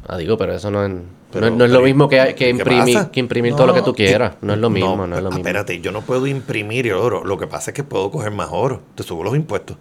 [0.07, 0.93] Ah, digo, pero eso no es,
[1.33, 3.67] Pero- no, es- no es lo mismo que, que ¿qué imprimir, que imprimir No, todo
[3.67, 4.35] lo que tú quieras.
[4.41, 5.39] No es lo mismo, no, es lo mismo.
[5.45, 7.25] Espérate, yo no puedo imprimir oro.
[7.25, 8.79] Lo que pasa es que puedo coger más oro.
[8.95, 9.75] Te subo los impuestos.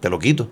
[0.00, 0.48] Te lo quito.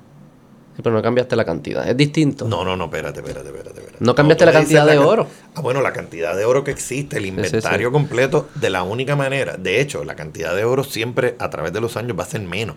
[0.82, 1.88] Pero no cambiaste la cantidad.
[1.88, 2.46] Es distinto.
[2.46, 3.70] No, no, no, espérate, espérate, espérate.
[3.80, 3.96] espérate.
[4.04, 5.26] No cambiaste la cantidad de can- oro.
[5.56, 7.92] Ah, bueno, la cantidad de oro que existe, el sí, inventario sí.
[7.92, 9.56] completo, de la única manera.
[9.56, 12.42] De hecho, la cantidad de oro siempre a través de los años va a ser
[12.42, 12.76] menos.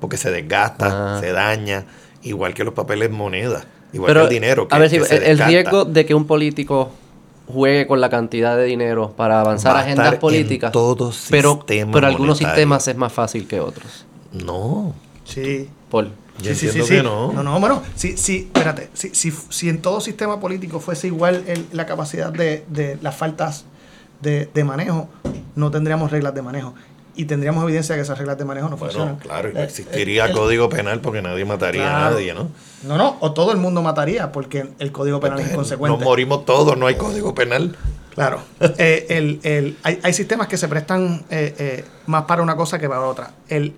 [0.00, 1.20] Porque se desgasta, Ah.
[1.20, 1.84] se daña,
[2.22, 4.66] igual que los papeles moneda, igual Pero, que el dinero.
[4.68, 6.90] Que, a ver si que se el, riesgo de que un político
[7.46, 10.72] juegue con la cantidad de dinero para avanzar Va a agendas estar en políticas.
[10.72, 12.54] todo pero, sistema pero algunos monetario.
[12.54, 14.06] sistemas es más fácil que otros.
[14.32, 14.94] No,
[15.24, 15.68] Sí.
[15.90, 16.08] Por,
[16.42, 17.32] yo entiendo que no.
[17.32, 18.90] No, no, bueno, sí, sí, espérate.
[18.94, 23.14] Si, si, si en todo sistema político fuese igual el- la capacidad de, de las
[23.16, 23.64] faltas
[24.20, 25.08] de, de manejo,
[25.54, 26.74] no tendríamos reglas de manejo.
[27.16, 29.16] Y tendríamos evidencia de que esas reglas de manejo no Bueno, funcionan.
[29.20, 32.48] claro, y no Eh, existiría eh, el- código penal porque nadie mataría a nadie, ¿no?
[32.82, 36.04] No, no, o todo el mundo mataría porque el código penal es Nos inconsecuente.
[36.04, 37.76] morimos todos, no hay código penal.
[38.14, 38.40] Claro.
[38.78, 42.80] Eh, el, el- hay, hay sistemas que se prestan eh, eh, más para una cosa
[42.80, 43.30] que para otra.
[43.48, 43.74] El,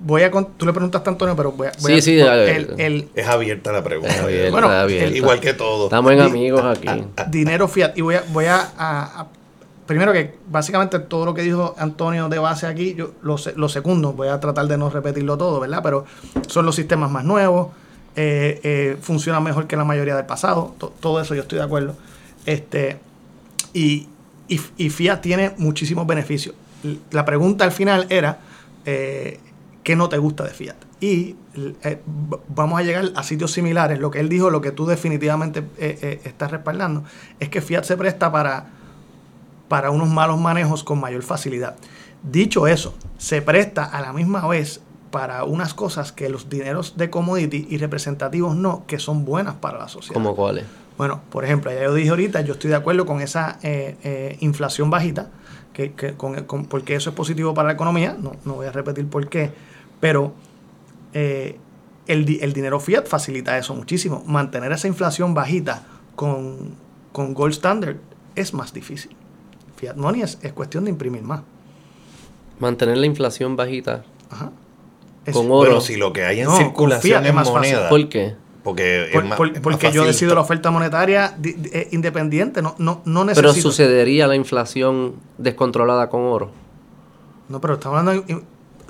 [0.00, 1.72] voy a tú le preguntaste a Antonio, pero voy a.
[1.80, 2.56] voy Sí, a- sí, dale.
[2.56, 4.14] el, el Es abierta la pregunta.
[4.14, 4.88] Es abierta, Bueno.
[5.14, 5.84] Igual que todo.
[5.84, 6.88] Estamos en amigos aquí.
[7.28, 7.96] dinero fiat.
[7.96, 9.26] Y voy a, voy a, a- a-
[9.86, 14.12] primero que básicamente todo lo que dijo Antonio de base aquí, yo lo, lo segundo,
[14.12, 15.80] voy a tratar de no repetirlo todo, ¿verdad?
[15.82, 16.04] Pero
[16.46, 17.68] son los sistemas más nuevos,
[18.16, 21.64] eh, eh, funcionan mejor que la mayoría del pasado, to- todo eso yo estoy de
[21.64, 21.94] acuerdo.
[22.46, 22.98] Este,
[23.72, 24.08] y,
[24.48, 26.54] y, y Fiat tiene muchísimos beneficios.
[27.10, 28.38] La pregunta al final era,
[28.86, 29.38] eh,
[29.82, 30.76] ¿qué no te gusta de Fiat?
[31.00, 31.36] Y
[31.84, 32.00] eh,
[32.48, 33.98] vamos a llegar a sitios similares.
[33.98, 37.04] Lo que él dijo, lo que tú definitivamente eh, eh, estás respaldando,
[37.40, 38.66] es que Fiat se presta para,
[39.68, 41.76] para unos malos manejos con mayor facilidad.
[42.22, 44.80] Dicho eso, se presta a la misma vez
[45.10, 49.78] para unas cosas que los dineros de commodity y representativos no, que son buenas para
[49.78, 50.14] la sociedad.
[50.14, 50.64] ¿Cómo cuáles?
[50.96, 54.36] Bueno, por ejemplo, ya yo dije ahorita, yo estoy de acuerdo con esa eh, eh,
[54.40, 55.30] inflación bajita,
[55.72, 58.72] que, que con, con- porque eso es positivo para la economía, no, no voy a
[58.72, 59.52] repetir por qué,
[60.02, 60.34] pero
[61.14, 61.56] eh,
[62.08, 64.24] el, el dinero fiat facilita eso muchísimo.
[64.26, 65.84] Mantener esa inflación bajita
[66.16, 66.74] con,
[67.12, 67.98] con gold standard
[68.34, 69.14] es más difícil.
[69.76, 71.42] Fiat money es, es cuestión de imprimir más.
[72.58, 74.02] Mantener la inflación bajita.
[74.28, 74.50] Ajá.
[75.24, 75.56] Es- Con oro.
[75.58, 77.74] Bueno, si lo que hay en No, circulación es es más fácil.
[77.74, 77.88] moneda.
[77.88, 78.34] ¿Por qué?
[78.64, 81.70] Porque, por- es más- por- más porque yo fácil decido la oferta monetaria di- di-
[81.72, 86.50] eh, independiente, no, no, no Pero sucedería la inflación descontrolada con oro.
[87.48, 88.42] No, pero estamos hablando de...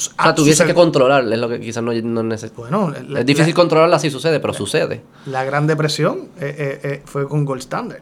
[0.08, 3.26] O sea, tuviese que controlarla, es lo que quizás no, no neces- Bueno, la- Es
[3.26, 5.02] difícil la- controlarla si sucede, pero sucede.
[5.26, 8.00] La Gran Depresión eh, eh, eh, fue con Gold Standard.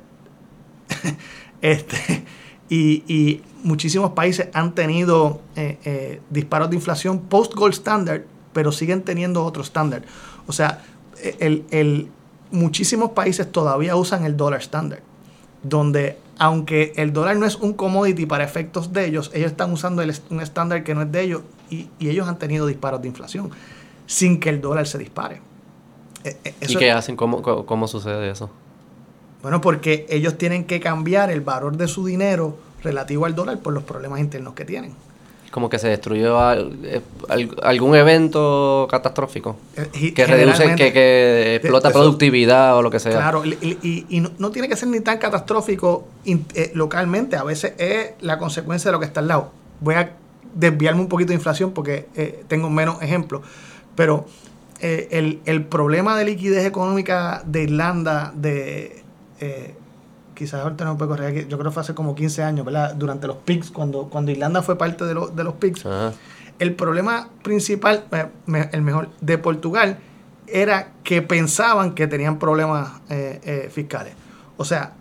[1.62, 2.24] este,
[2.68, 8.22] y, y muchísimos países han tenido eh, disparos de inflación post Gold Standard,
[8.52, 10.02] pero siguen teniendo otro estándar.
[10.46, 10.82] O sea,
[11.22, 12.08] eh, el, el-
[12.50, 15.00] muchísimos países todavía usan el dólar estándar,
[15.62, 20.00] donde aunque el dólar no es un commodity para efectos de ellos, ellos están usando
[20.00, 23.08] el un estándar que no es de ellos y, y ellos han tenido disparos de
[23.08, 23.50] inflación
[24.06, 25.42] sin que el dólar se dispare.
[26.24, 27.14] Eh, eh, ¿Y qué hacen?
[27.14, 28.50] ¿Cómo, cómo, cómo sucede eso?
[29.42, 33.74] bueno, porque ellos tienen que cambiar el valor de su dinero relativo al dólar por
[33.74, 34.94] los problemas internos que tienen.
[35.50, 39.56] Como que se destruyó al- eh, al- algún evento catastrófico.
[39.76, 43.12] Eh, y Que reduce, que, que explota productividad o lo que sea.
[43.12, 47.36] Claro, y, y- y no, no tiene que ser ni tan catastrófico in- eh, localmente,
[47.36, 49.50] a veces es la consecuencia de lo que está al lado.
[49.80, 50.12] Voy a
[50.54, 53.42] desviarme un poquito de inflación porque eh, tengo menos ejemplos,
[53.96, 54.26] pero
[54.80, 59.02] eh, el, el problema de liquidez económica de Irlanda, de
[59.40, 59.74] eh,
[60.40, 62.94] quizás ahorita no me puedo corregir, yo creo que fue hace como 15 años, ¿verdad?
[62.94, 66.12] Durante los PIGS, cuando, cuando Irlanda fue parte de, los de los PIGS, Ajá.
[66.58, 68.04] el problema principal,
[68.72, 69.98] el mejor, de Portugal
[70.46, 74.14] era que pensaban que tenían problemas eh, eh, fiscales.
[74.56, 74.94] O sea,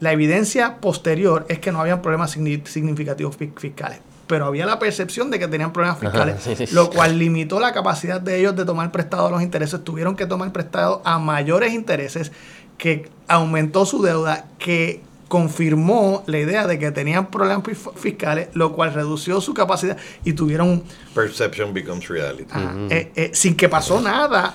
[0.00, 4.78] la evidencia posterior es que no habían problemas signi- significativos fi- fiscales, pero había la
[4.78, 6.74] percepción de que tenían problemas Ajá, fiscales, sí, sí.
[6.74, 9.84] lo cual limitó la capacidad de ellos de tomar prestado a los intereses.
[9.84, 12.32] Tuvieron que tomar prestado a mayores intereses,
[12.78, 18.72] que aumentó su deuda, que confirmó la idea de que tenían problemas fis- fiscales, lo
[18.72, 20.82] cual redució su capacidad y tuvieron
[21.14, 22.46] Perception becomes reality.
[22.50, 22.74] Ajá.
[22.90, 24.54] Eh, eh, sin que pasó nada.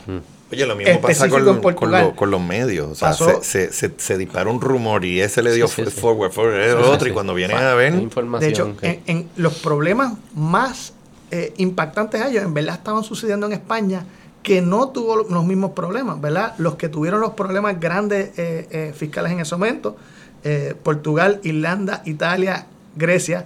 [0.52, 2.04] Oye, lo mismo pasa con, en con, Portugal.
[2.06, 2.91] lo- con los medios.
[2.91, 5.84] O sea, Pasó- se, se, se, se disparó un rumor y ese le dio Sí,
[5.86, 7.10] forward, forward, Sí, otro, sí.
[7.12, 7.94] y cuando vienen a ver.
[8.40, 10.94] De hecho, en los problemas más
[11.32, 14.06] eh, impactantes a ellos, en verdad estaban sucediendo en España,
[14.44, 16.53] que no tuvo los mismos problemas, ¿verdad?
[16.57, 19.98] Los que tuvieron los problemas grandes eh, eh, fiscales en ese momento,
[20.44, 23.45] eh, Portugal, Irlanda, Italia, Grecia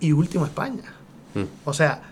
[0.00, 0.82] y último España.
[1.34, 1.44] Mm.
[1.64, 2.02] O sea,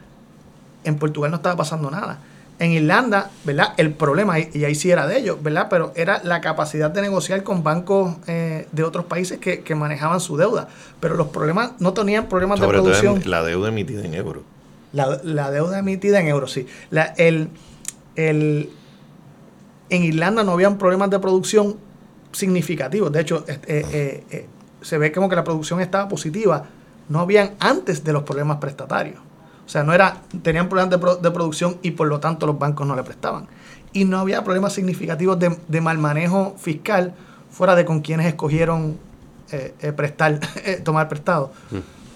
[0.85, 2.21] en Portugal no estaba pasando nada.
[2.59, 3.73] En Irlanda, ¿verdad?
[3.79, 5.69] El problema, y ahí sí era de ellos, ¿verdad?
[5.71, 10.21] Pero era la capacidad de negociar con bancos eh, de otros países que, que manejaban
[10.21, 10.69] su deuda.
[11.01, 13.23] Pero los problemas no tenían problemas sobre de todo producción.
[13.23, 14.43] en la deuda emitida en euros.
[14.93, 16.67] La, la deuda emitida en euros, sí.
[16.91, 17.49] La, el,
[18.29, 21.77] en Irlanda no habían problemas de producción
[22.33, 23.11] significativos.
[23.13, 24.47] De hecho, eh, eh, eh,
[24.83, 26.65] se ve como que la producción estaba positiva.
[27.09, 29.19] No habían antes de los problemas prestatarios.
[29.67, 32.59] O sea, no era, tenían problemas de, pro- de producción y por lo tanto los
[32.59, 33.47] bancos no le prestaban.
[33.93, 37.15] Y no había problemas significativos de, mal manejo fiscal
[37.51, 38.97] fuera de con quienes escogieron
[39.97, 40.39] prestar,
[40.85, 41.53] tomar prestado.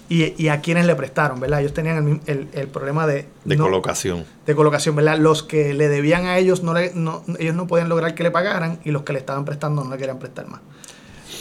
[0.07, 1.61] Y, y a quienes le prestaron, ¿verdad?
[1.61, 4.23] Ellos tenían el, el- el problema de, De no- colocación.
[4.45, 5.17] de colocación, ¿verdad?
[5.17, 8.29] Los que le debían a ellos, no, le- no ellos no podían lograr que le
[8.29, 10.61] pagaran y los que le estaban prestando no le querían prestar más.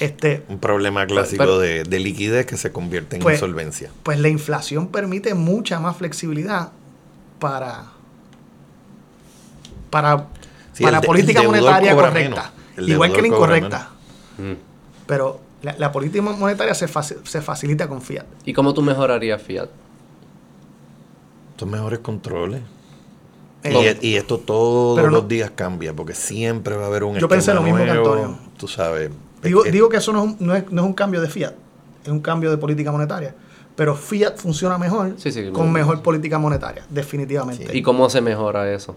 [0.01, 3.91] Este, Un problema clásico Pero- de, de liquidez que se convierte en Pues- insolvencia.
[4.03, 6.71] pues la inflación permite mucha más flexibilidad
[7.39, 7.85] para
[9.91, 10.27] para,
[10.73, 12.53] Sí, para el política monetaria correcta.
[12.77, 12.91] menos.
[12.91, 13.91] Igual que la incorrecta.
[14.39, 14.53] Mm.
[15.07, 18.27] Pero la, la política monetaria se, faci- se facilita con fiat.
[18.45, 19.69] ¿Y cómo tú mejorarías Fiat?
[21.53, 22.63] Estos mejores controles.
[23.63, 27.05] Eh, y, y esto todos pero no- los días cambia, porque siempre va a haber
[27.05, 28.39] un Yo pensé lo mismo que Antonio.
[28.59, 29.11] Tú sabes.
[29.43, 31.29] Digo, es- digo que eso no es, un, no, es, no es un cambio de
[31.29, 31.55] fiat,
[32.03, 33.35] es un cambio de política monetaria.
[33.77, 37.77] Pero fiat funciona mejor Sí, sí, con mejor política monetaria, definitivamente.
[37.77, 38.95] ¿Y cómo se mejora eso?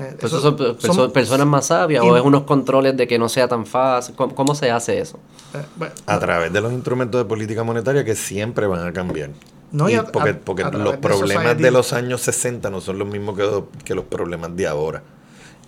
[0.00, 3.06] Eh, Pues eso- eso son perso- son- personas más sabias o es unos controles de
[3.06, 4.14] que no sea tan fácil?
[4.16, 5.18] ¿Cómo, cómo se hace eso?
[5.54, 9.30] eh, bueno, a través de los instrumentos de política monetaria que siempre van a cambiar.
[9.70, 12.70] No, y a- porque a- porque a los de problemas Society- de los años 60
[12.70, 15.02] no son los mismos que, que los problemas de ahora.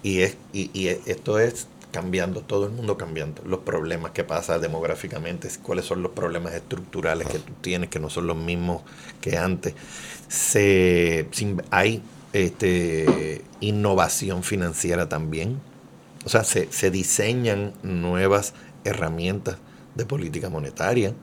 [0.03, 3.43] Y, es, y, y es- esto es cambiando, todo el mundo cambiando.
[3.47, 8.11] Los problemas que pasa demográficamente, cuáles son los problemas estructurales que tú tienes que no
[8.11, 8.83] son los mismos
[9.21, 9.75] que antes.
[10.29, 12.03] Se, sin- hay
[12.45, 15.61] este, innovación financiera también.
[16.25, 18.55] O sea, se, se diseñan nuevas
[18.85, 19.59] herramientas
[19.95, 21.15] de política monetaria.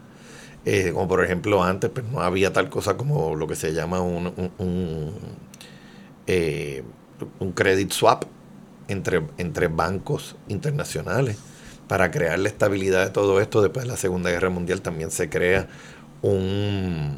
[0.65, 3.99] Eh, como por ejemplo antes pues no había tal cosa como lo que se llama
[3.99, 5.13] un, un, un,
[6.25, 6.83] eh,
[7.53, 8.23] credit swap
[8.87, 11.37] entre, entre bancos internacionales.
[11.87, 15.29] Para crear la estabilidad de todo esto, después de la Segunda Guerra Mundial también se
[15.29, 15.67] crea
[16.21, 17.17] un,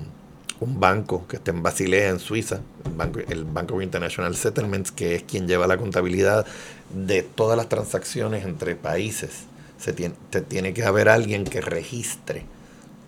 [0.60, 5.16] un banco que está en Basilea, en Suiza, el Banco, el Banco International Settlements, que
[5.16, 6.46] es quien lleva la contabilidad
[6.94, 9.44] de todas las transacciones entre países.
[9.78, 12.46] Se tiene, te tiene que haber alguien que registre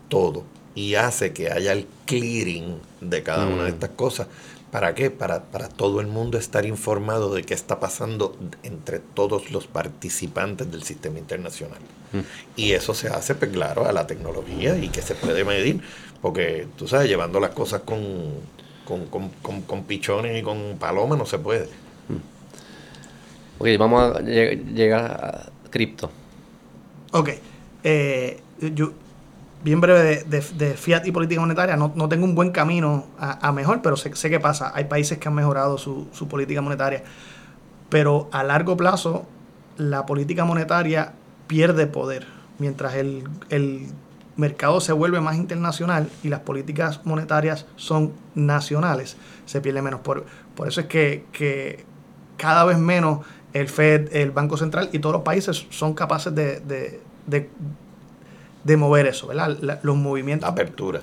[0.09, 0.43] todo
[0.75, 3.73] y hace que haya el clearing de cada una de Mm.
[3.73, 4.27] estas cosas.
[4.71, 5.09] ¿Para qué?
[5.09, 10.69] Para, para todo el mundo estar informado de qué está pasando entre todos los participantes
[10.69, 11.79] del sistema internacional.
[12.11, 12.19] Mm.
[12.57, 15.81] Y eso se hace, pues claro, a la tecnología y que se puede medir,
[16.21, 17.99] porque tú sabes, llevando las cosas con,
[18.85, 21.69] con, con, con- con pichones y con palomas no se puede.
[23.59, 26.09] Ok, vamos a lleg- llegar a cripto.
[27.11, 27.29] Ok.
[27.83, 28.39] Eh,
[28.75, 28.91] yo,
[29.63, 33.05] bien breve de, de- de fiat y política monetaria, no, no tengo un buen camino
[33.19, 34.71] a, a mejor, pero sé, sé qué pasa.
[34.75, 37.03] Hay países que han mejorado su, su política monetaria.
[37.89, 39.25] Pero a largo plazo,
[39.77, 41.13] la política monetaria
[41.47, 42.27] pierde poder.
[42.59, 43.87] Mientras el, el
[44.37, 49.99] mercado se vuelve más internacional y las políticas monetarias son nacionales, se pierde menos.
[50.01, 51.83] Por, por eso es que, que
[52.37, 53.19] cada vez menos
[53.53, 57.49] el Fed, el Banco Central y todos los países son capaces de, de, de-
[58.63, 59.57] de mover eso, ¿verdad?
[59.61, 60.47] La- los movimientos.
[60.49, 61.01] Apertura.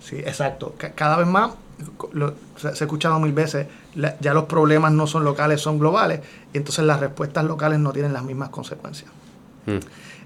[0.00, 0.74] Sí, exacto.
[0.78, 1.52] Ca- Cada vez más,
[2.12, 5.78] lo- se, se ha escuchado mil veces, la- ya los problemas no son locales, son
[5.78, 6.20] globales,
[6.52, 9.10] y entonces las respuestas locales no tienen las mismas consecuencias.
[9.66, 9.78] Mm.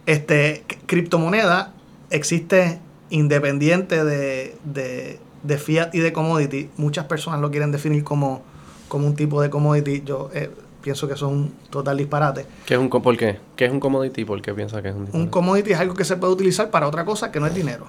[0.07, 1.73] Este, criptomoneda
[2.13, 2.79] existe
[3.11, 6.71] independiente de, de- de fiat y de commodity.
[6.77, 8.43] Muchas personas lo quieren definir como,
[8.89, 10.03] como un tipo de commodity.
[10.05, 10.51] Yo eh,
[10.83, 12.47] pienso que eso es un total disparate.
[12.65, 13.39] ¿Qué es un, ¿Por qué?
[13.57, 14.25] ¿Qué es un commodity?
[14.25, 15.31] ¿Por qué piensa que es un Un disparate?
[15.31, 17.87] commodity es algo que se puede utilizar para otra cosa que no es dinero.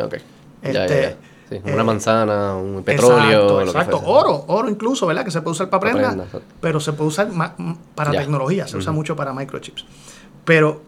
[0.00, 0.14] Ok.
[0.62, 1.16] Ya, ya, Este, ya.
[1.48, 3.60] Sí, eh, una manzana, un petróleo.
[3.62, 4.08] Exacto, lo.
[4.08, 5.24] Oro, oro incluso, ¿verdad?
[5.24, 6.26] Que se puede usar para Para prenda,
[6.60, 7.28] pero se puede usar
[7.94, 9.84] para tecnología, se usa mucho para microchips.
[10.44, 10.80] Pero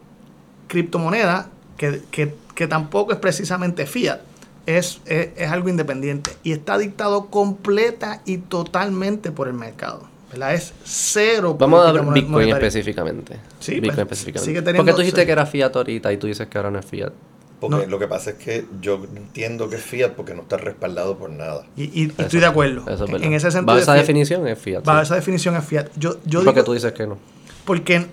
[0.69, 4.21] criptomoneda, que, que- que tampoco es precisamente fiat,
[4.67, 10.09] es, es, es algo independiente y está dictado completa y totalmente por el mercado.
[10.31, 10.55] ¿verdad?
[10.55, 11.57] Es cero.
[11.59, 12.57] Vamos a ver Bitcoin monetaria.
[12.67, 13.37] específicamente.
[13.61, 14.45] Sí, Bitcoin pues, específicamente.
[14.47, 15.27] sigue Porque teniendo- tú dijiste sí.
[15.27, 17.13] que era fiat ahorita y tú dices que ahora no es fiat.
[17.61, 17.87] Porque No.
[17.87, 21.31] lo que pasa es que yo entiendo que es fiat porque no está respaldado por
[21.31, 21.67] nada.
[21.77, 22.81] Y, y- y estoy de acuerdo.
[22.91, 23.67] Es en, ese sentido.
[23.67, 24.01] Bajo es esa fiat.
[24.03, 24.85] definición es fiat.
[24.85, 25.05] Bajo sí.
[25.05, 25.87] esa definición es fiat.
[25.97, 27.17] Yo, yo ¿Por qué tú dices que no?
[27.65, 28.07] Porque,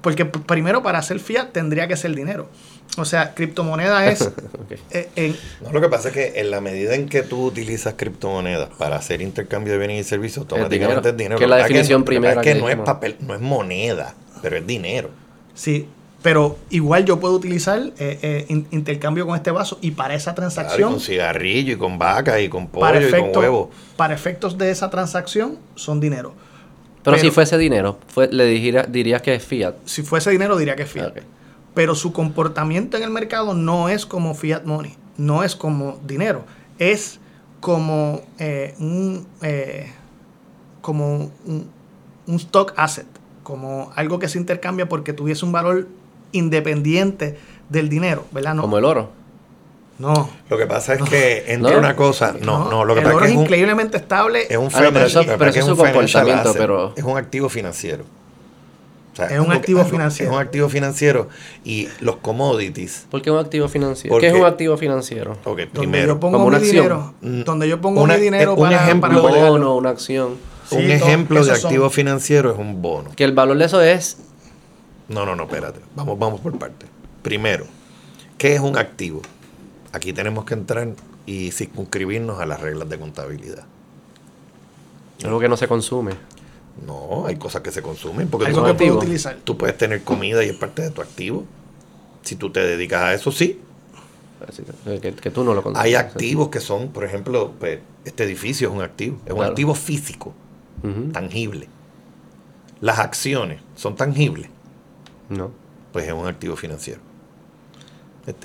[0.00, 2.48] porque primero para hacer fiat tendría que ser dinero.
[2.96, 4.28] O sea, criptomoneda es...
[4.90, 8.70] Eh, No, lo que pasa es que en la medida en que tú utilizas criptomonedas
[8.78, 11.12] para hacer intercambio de bienes y servicios, automáticamente dinero.
[11.12, 11.38] es dinero.
[11.38, 13.40] Que es Lo la definición que primera Es que que no es papel, no es
[13.40, 15.10] moneda, pero es dinero.
[15.54, 15.88] sí,
[16.20, 20.34] pero igual yo puedo utilizar eh, eh, in- intercambio con este vaso y para esa
[20.34, 23.70] Claro, y transacción, con cigarrillo y con vaca y con pollo y con huevo.
[23.96, 26.34] para efectos de esa transacción, son dinero.
[27.02, 29.74] Pero, si fuese dinero, fue, le dijera- dirías que es fiat.
[29.84, 31.14] Si fuese dinero diría que es fiat.
[31.74, 36.44] Pero su comportamiento en el mercado no es como fiat money, no es como dinero,
[36.78, 37.20] es
[37.60, 39.92] como eh, un eh,
[40.80, 41.70] como un,
[42.26, 43.06] un stock asset,
[43.42, 45.86] como algo que se intercambia porque tuviese un valor
[46.32, 47.38] independiente
[47.68, 48.54] del dinero, ¿verdad?
[48.54, 49.10] No, Como el oro.
[49.98, 51.78] No, Lo que pasa es que entre ¿No?
[51.78, 53.96] una cosa, no, no, lo que el pasa oro es es que es un, increíblemente
[53.96, 57.16] estable, es un Ah, pero eso- eso es un su comportamiento, asset, pero- es un
[57.18, 58.04] activo financiero.
[59.12, 60.30] O sea, Es un activo algo- financiero.
[60.30, 61.28] Es un activo financiero
[61.64, 63.06] y los commodities.
[63.10, 64.12] ¿Por qué un activo financiero?
[64.14, 65.32] Porque- ¿Qué es un activo financiero?
[65.32, 68.54] Ok, donde primero, yo pongo como mi dinero, Mm, donde yo pongo una- mi dinero
[68.54, 70.36] un para, ejemplo- para Un bono, una acción.
[70.70, 73.10] Sí, un ejemplo de son- activo financiero es un bono.
[73.16, 74.18] Que el valor de eso es
[75.08, 75.80] No, no, no, espérate.
[75.96, 76.88] Vamos, vamos por partes.
[77.22, 77.64] Primero,
[78.36, 79.22] ¿qué es un activo?
[79.92, 80.88] Aquí tenemos que entrar
[81.26, 83.64] y circunscribirnos a las reglas de contabilidad.
[85.24, 86.12] algo que no se consume.
[86.86, 89.02] No, hay cosas que se consumen porque algo tú, activos.
[89.02, 89.36] utilizar.
[89.42, 91.44] tú puedes tener comida y es parte de tu activo.
[92.22, 93.60] Si tú te dedicas a eso, sí.
[94.46, 94.62] Así
[95.00, 95.84] que, tú no lo consumes.
[95.84, 99.18] Hay activos que son, por ejemplo, pues, este edificio es un activo.
[99.26, 100.32] Es un activo físico,
[101.12, 101.68] tangible.
[102.80, 104.48] Las acciones son tangibles,
[105.28, 105.50] No.
[105.92, 107.00] pues es un activo financiero.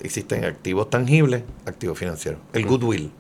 [0.04, 2.40] Existen activos tangibles, activos financieros.
[2.54, 3.12] El goodwill.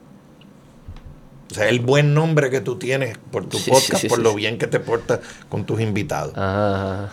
[1.51, 4.17] O sea, el buen nombre que tú tienes por tu Sí, podcast, sí, sí, por
[4.19, 4.35] sí, lo sí.
[4.37, 5.19] bien que te portas
[5.49, 6.33] con tus invitados.
[6.35, 7.09] Ah,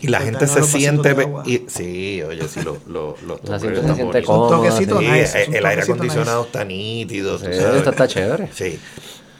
[0.00, 1.14] Y la Pues gente se siente...
[1.44, 4.26] y- sí, oye, sí, lo, lo, los la toques gente se están siente bonitos.
[4.26, 4.56] cómoda.
[4.56, 5.04] toquecito sí.
[5.06, 6.46] Sí, nice, es el, un el aire acondicionado nice.
[6.48, 7.34] está nítido.
[7.36, 8.48] esto está chévere.
[8.52, 8.78] Sí.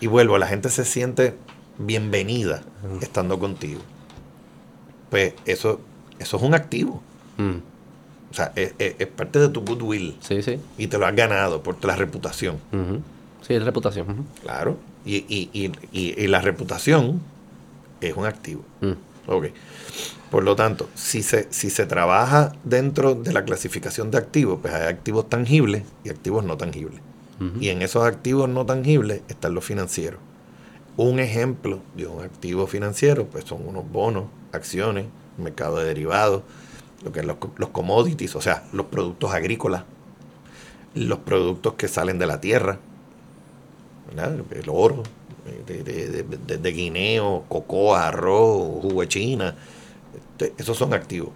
[0.01, 1.35] Y vuelvo, la gente se siente
[1.79, 2.63] bienvenida
[3.01, 3.81] estando contigo.
[5.11, 5.81] Pues eso,
[6.19, 7.03] eso es un activo.
[7.39, 7.57] Mm.
[8.31, 10.17] O sea, es, es- es parte de tu goodwill.
[10.21, 10.59] Sí, sí.
[10.79, 12.59] Y te lo has ganado por la reputación.
[13.47, 14.27] Sí, es reputación.
[14.43, 14.77] Claro.
[15.05, 17.21] Y, y, y, y, y la reputación
[18.01, 18.63] es un activo.
[18.81, 18.93] Mm.
[19.31, 19.47] Ok.
[20.31, 24.73] Por lo tanto, si se, si se trabaja dentro de la clasificación de activos, pues
[24.75, 27.01] hay activos tangibles y activos no tangibles.
[27.59, 30.21] Y en esos activos no tangibles están los financieros.
[30.99, 35.07] Un ejemplo de un activo financiero, pues son unos bonos, acciones,
[35.39, 36.43] mercado de derivados,
[37.03, 39.85] lo que es los, los commodities, o sea, los productos agrícolas,
[40.95, 42.79] los productos que salen de la tierra,
[44.09, 44.39] ¿verdad?
[44.51, 45.03] el oro,
[45.67, 49.55] de, de- de- de- guineo, cocoa, arroz, jugo de China,
[50.15, 51.31] este, esos son activos,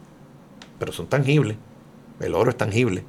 [0.79, 1.57] pero son tangibles.
[2.21, 3.05] El oro es tangible.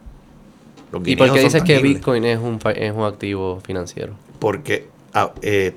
[0.91, 4.13] Los ¿Y por qué dices que Bitcoin es un, es un activo financiero?
[4.39, 5.75] porque ah, eh,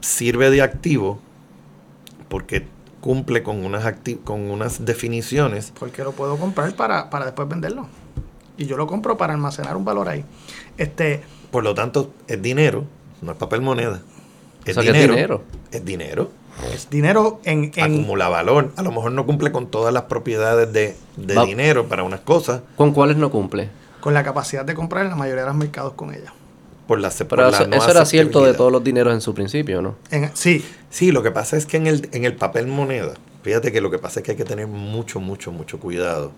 [0.00, 1.18] sirve de activo
[2.28, 2.66] porque
[3.00, 7.86] cumple con unas acti- con unas definiciones Porque lo puedo comprar para, para después venderlo.
[8.56, 10.24] Y yo lo compro para almacenar un valor ahí.
[10.76, 12.84] Este, por lo tanto es dinero
[13.22, 14.00] no es papel moneda
[14.64, 15.42] es O sea, que es dinero
[15.72, 16.30] es dinero
[16.74, 20.72] es dinero en, en acumula valor a lo mejor no cumple con todas las propiedades
[20.72, 23.70] de, de Va- dinero para unas cosas ¿Con cuáles no cumple?
[24.00, 26.32] con la capacidad de comprar en la mayoría de los mercados con ella.
[26.86, 29.20] por la, por Pero la eso, no eso era cierto de todos los dineros en
[29.20, 29.96] su principio, ¿no?
[30.10, 33.72] En- sí, Sí, lo que pasa es que en el, en el papel moneda, fíjate
[33.72, 36.32] que lo que pasa es que hay que tener mucho, mucho, mucho cuidado.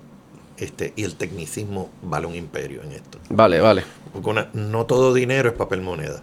[0.59, 3.19] Este, y el tecnicismo vale un imperio en esto.
[3.31, 3.83] Vale, vale.
[4.13, 6.23] Porque una- no todo dinero es papel moneda.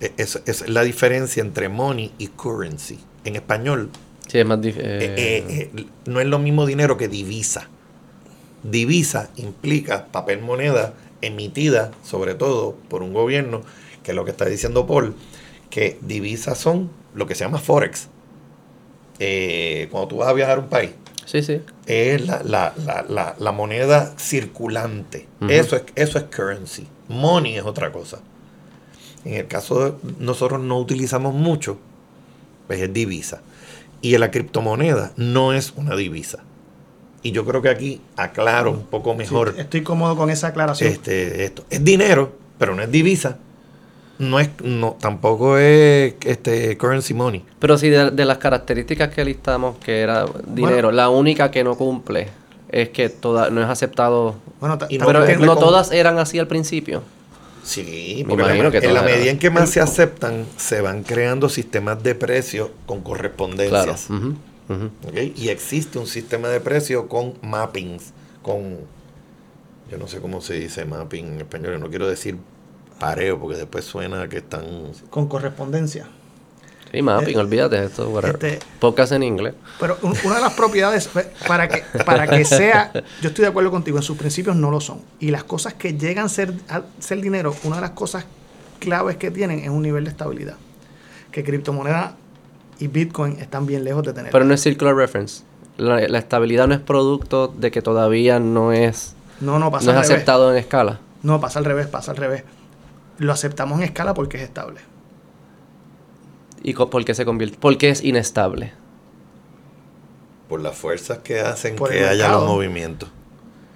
[0.00, 2.98] E- Es, es la diferencia entre money y currency.
[3.24, 3.90] En español,
[4.26, 7.68] Sí, es más eh, eh, eh, no es lo mismo dinero que divisa.
[8.62, 13.60] Divisa implica papel moneda emitida, sobre todo por un gobierno,
[14.02, 15.14] que es lo que está diciendo Paul,
[15.70, 18.08] que divisas son lo que se llama forex.
[19.18, 20.90] Eh, cuando tú vas a viajar a un país,
[21.24, 21.60] sí, sí.
[21.86, 25.28] es la, la- la- la- la moneda circulante.
[25.48, 26.86] Eso, es, eso es currency.
[27.08, 28.18] Money es otra cosa.
[29.24, 31.78] En el caso de nosotros no utilizamos mucho,
[32.66, 33.40] pues es divisa.
[34.02, 36.40] Y la criptomoneda no es una divisa.
[37.22, 40.92] Y yo creo que aquí aclaro un poco sí, mejor estoy cómodo con esa aclaración.
[40.92, 41.64] este, esto.
[41.70, 43.38] Es dinero, pero no es divisa.
[44.18, 47.44] No es, no, tampoco es este currency money.
[47.58, 51.76] Pero si de, de las características que listamos, que era dinero, la única que no
[51.76, 52.28] cumple
[52.70, 54.36] es que toda, no es aceptado.
[54.60, 57.02] bueno, y no Pero no todas eran así al principio.
[57.64, 60.44] Sí, Me porque la imagino ma- que en la medida en que más se aceptan,
[60.58, 63.16] se van creando sistemas de precios con Claro.
[63.16, 64.10] correspondencias.
[64.10, 64.34] ujú,
[64.68, 64.90] ujú.
[65.08, 65.16] ¿ok?
[65.36, 68.12] Y existe un sistema de precios con mappings,
[68.42, 68.76] con,
[69.90, 72.36] yo no sé cómo se dice mapping en español, no quiero decir
[73.04, 74.64] pareo, porque después suena que están...
[75.10, 76.06] con correspondencia.
[76.90, 78.18] Sí, mapping, olvídate esto.
[78.20, 79.54] este- Podcast en inglés.
[79.78, 83.48] Pero un- una de las propiedades, pues, para que, para que sea, yo estoy de
[83.48, 85.00] acuerdo contigo, en sus principios no lo son.
[85.20, 88.24] Y las cosas que llegan a ser, a ser dinero, una de las cosas
[88.78, 90.54] claves que tienen es un nivel de estabilidad.
[91.30, 92.14] Que criptomoneda
[92.78, 94.32] y Bitcoin están bien lejos de tener.
[94.32, 95.42] Pero no es circular reference.
[95.76, 100.00] La, la estabilidad no es producto de que todavía no es, no, no pasa no
[100.00, 101.00] es aceptado en escala.
[101.22, 102.44] No, pasa al revés, pasa al revés.
[103.18, 104.80] Lo aceptamos en escala porque es estable.
[106.62, 107.58] ¿Y por qué se convierte?
[107.60, 108.72] Porque es inestable.
[110.48, 112.40] Por las fuerzas que hacen Por que el haya mercado.
[112.46, 113.08] los movimientos.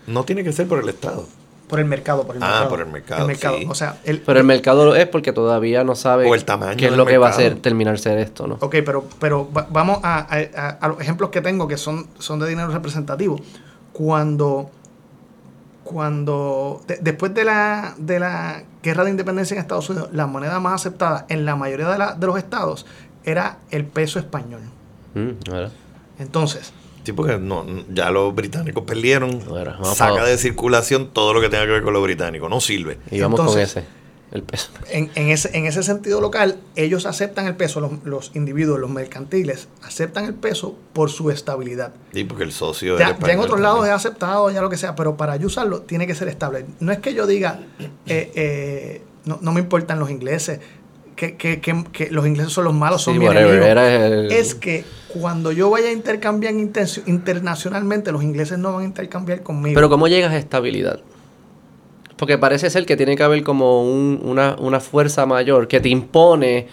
[0.06, 1.26] No tiene que ser por el Estado.
[1.68, 2.68] Por el mercado, por el Ah, mercado.
[2.70, 3.28] por el mercado,
[3.58, 3.66] sí.
[3.68, 6.78] O sea, el, Pero el mercado lo es porque todavía no sabe O el tamaño
[6.78, 7.50] qué es lo que va a mercado.
[7.50, 8.56] ser terminar ser esto, ¿no?
[8.60, 12.06] Ok, pero, pero va- vamos a, a- a- a los ejemplos que tengo que son,
[12.18, 13.38] son de dinero representativo.
[13.92, 14.70] Cuando,
[15.84, 20.60] cuando de- después de la, de la guerra de independencia en Estados Unidos, la moneda
[20.60, 22.86] más aceptada en la mayoría de, la- de los estados
[23.24, 24.60] era el peso español.
[25.14, 25.72] Mm, ¿verdad?
[26.18, 26.72] Entonces,
[27.04, 29.40] Sí, porque no, ya los británicos perdieron.
[29.94, 32.50] Saca de circulación todo lo que tenga que ver con los británicos.
[32.50, 32.98] No sirve.
[33.10, 33.82] Y vamos con ese,
[34.32, 34.70] el peso.
[34.90, 38.90] en, en ese, en ese sentido local, ellos aceptan el peso, los, los individuos, los
[38.90, 41.92] mercantiles, aceptan el peso por su estabilidad.
[42.12, 44.94] Sí, porque el socio Ya, ya en otros lados es aceptado, ya lo que sea,
[44.94, 46.66] pero para yo usarlo tiene que ser estable.
[46.80, 47.60] No es que yo diga,
[48.06, 50.60] eh, eh, no, no me importan los ingleses,
[51.16, 54.84] que, que- que- que los ingleses son los malos, son Sí, mi el- Es que
[55.08, 56.54] cuando yo vaya a intercambiar
[57.06, 59.74] internacionalmente, los ingleses no van a intercambiar conmigo.
[59.74, 61.00] Pero ¿cómo llegas a estabilidad?
[62.18, 65.88] Porque parece ser que tiene que haber como un- una, una fuerza mayor que te
[65.88, 66.66] impone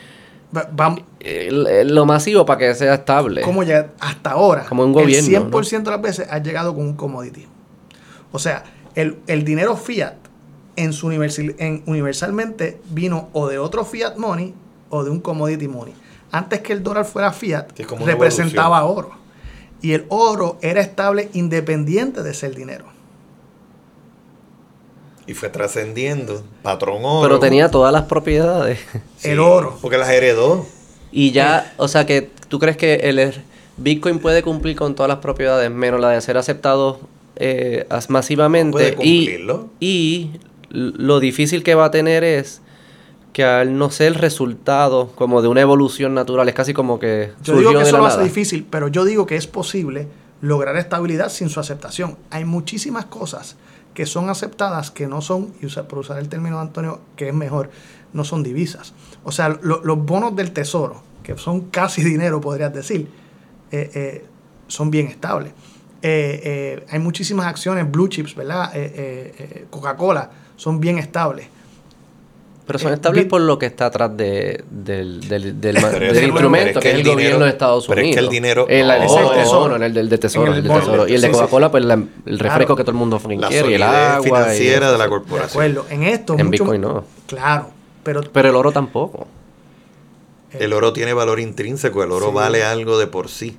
[1.19, 3.41] el- lo masivo para que sea estable.
[3.41, 6.84] como ya hasta ahora, Como un gobierno, el 100% de las veces ha llegado con
[6.85, 7.45] un commodity.
[8.31, 8.63] O sea,
[8.95, 10.15] el, el dinero fiat
[10.76, 14.53] en su universal, en, universalmente vino o de otro fiat money
[14.89, 15.93] o de un commodity money.
[16.31, 17.67] antes que el dólar fuera fiat,
[18.05, 19.11] representaba oro.
[19.81, 22.85] Y el oro era estable independiente de ser dinero.
[25.27, 26.43] Y fue trascendiendo.
[26.61, 27.22] Patrón oro.
[27.27, 28.80] Pero tenía todas las propiedades.
[29.18, 29.77] Sí, el oro.
[29.81, 30.65] Porque las heredó.
[31.11, 33.41] Y ya, o sea que tú crees que el er-
[33.77, 36.99] Bitcoin puede cumplir con todas las propiedades, menos la de ser aceptado
[37.38, 38.72] eh, as- masivamente.
[38.72, 39.68] Puede y, cumplirlo.
[39.80, 40.30] y
[40.72, 42.61] l- lo difícil que va a tener es
[43.34, 47.31] que al no ser el resultado como de una evolución natural, es casi como que
[47.43, 50.07] Yo surgió digo que de eso lo hace difícil, pero yo digo que es posible
[50.41, 52.18] lograr estabilidad sin su aceptación.
[52.30, 53.56] Hay muchísimas cosas
[53.95, 57.30] que son aceptadas que no son, y usa- por usar el término de Antonio, que
[57.30, 57.72] es mejor,
[58.13, 58.93] no son divisas.
[59.23, 63.09] O sea, lo- los bonos del tesoro, que son casi dinero, podrías decir,
[63.72, 64.26] eh, eh,
[64.67, 65.53] son bien estables.
[66.03, 68.72] Eh, hay muchísimas acciones, blue chips, ¿verdad?
[69.72, 71.47] Coca-Cola, son bien estables.
[72.67, 75.81] Pero son Eh, estables por lo que está atrás de- del, del, del,
[76.13, 78.15] del instrumento, es que que es el, el dinero- gobierno de Estados pero es Unidos.
[78.19, 79.75] que el dinero- El, el el bono, tesoro.
[79.75, 81.07] el del, del tesoro, En el tesoro.
[81.07, 82.75] Y el de Coca-Cola, pues la- el refresco Claro.
[82.77, 84.19] que todo el mundo La quiere, y el agua.
[84.19, 85.63] y- financiera de la De corporación.
[85.63, 85.85] acuerdo.
[85.91, 86.33] En esto.
[86.39, 87.03] En mucho- Bitcoin no.
[87.27, 87.67] Claro.
[88.03, 89.27] Pero, Pero el oro tampoco.
[90.51, 92.33] El oro tiene valor intrínseco, el oro Sí.
[92.33, 93.57] vale algo de por sí.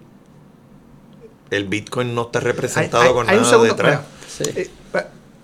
[1.51, 4.01] El Bitcoin no está representado Hay- hay- con hay un nada segundo, detrás.
[4.27, 4.45] Sí.
[4.57, 4.71] Eh,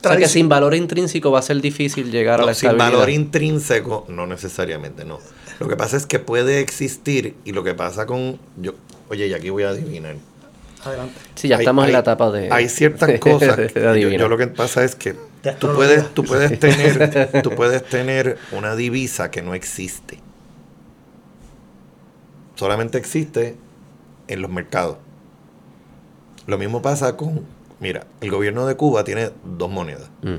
[0.04, 2.98] O sea que sin valor intrínseco va a ser difícil llegar a la sin estabilidad.
[2.98, 5.18] valor intrínseco, no necesariamente, no.
[5.60, 8.38] Lo que pasa es que puede existir y lo que pasa con...
[8.56, 8.74] yo
[9.10, 10.16] Oye, y aquí voy a adivinar.
[10.84, 11.14] Adelante.
[11.36, 12.50] Sí, ya Hay- estamos en la etapa de...
[12.50, 13.56] Hay ciertas cosas.
[13.56, 15.14] de yo, yo lo que pasa es que
[15.60, 20.18] tú puedes, tú puedes tener, tú puedes tener una divisa que no existe.
[22.56, 23.56] Solamente existe
[24.28, 24.96] en los mercados.
[26.46, 27.44] Lo mismo pasa con,
[27.82, 30.08] mira, el gobierno de Cuba tiene dos monedas.
[30.22, 30.36] Mm.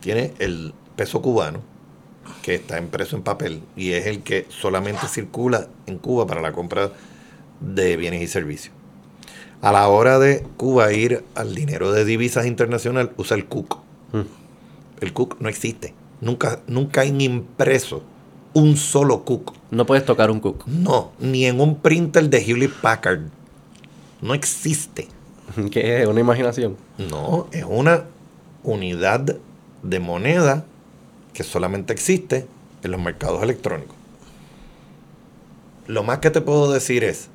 [0.00, 1.60] Tiene el peso cubano,
[2.42, 6.52] que está impreso en papel y es el que solamente circula en Cuba para la
[6.52, 6.92] compra
[7.60, 8.74] de bienes y servicios.
[9.62, 13.78] A la hora de Cuba ir al dinero de divisas internacional, usa el CUC.
[14.12, 14.20] Mm.
[15.00, 15.94] El CUC no existe.
[16.20, 18.02] Nunca, nunca hay impreso
[18.52, 19.54] un solo CUC.
[19.70, 20.66] No puedes tocar un cook.
[20.66, 23.22] No, ni en un printer de Hewlett Packard.
[24.20, 25.08] No existe.
[25.70, 26.08] ¿Qué es?
[26.08, 26.76] Una imaginación.
[26.98, 28.04] No, es una
[28.62, 29.36] unidad
[29.82, 30.64] de moneda
[31.32, 32.46] que solamente existe
[32.82, 33.96] en los mercados electrónicos.
[35.86, 37.28] Lo más que te puedo decir es,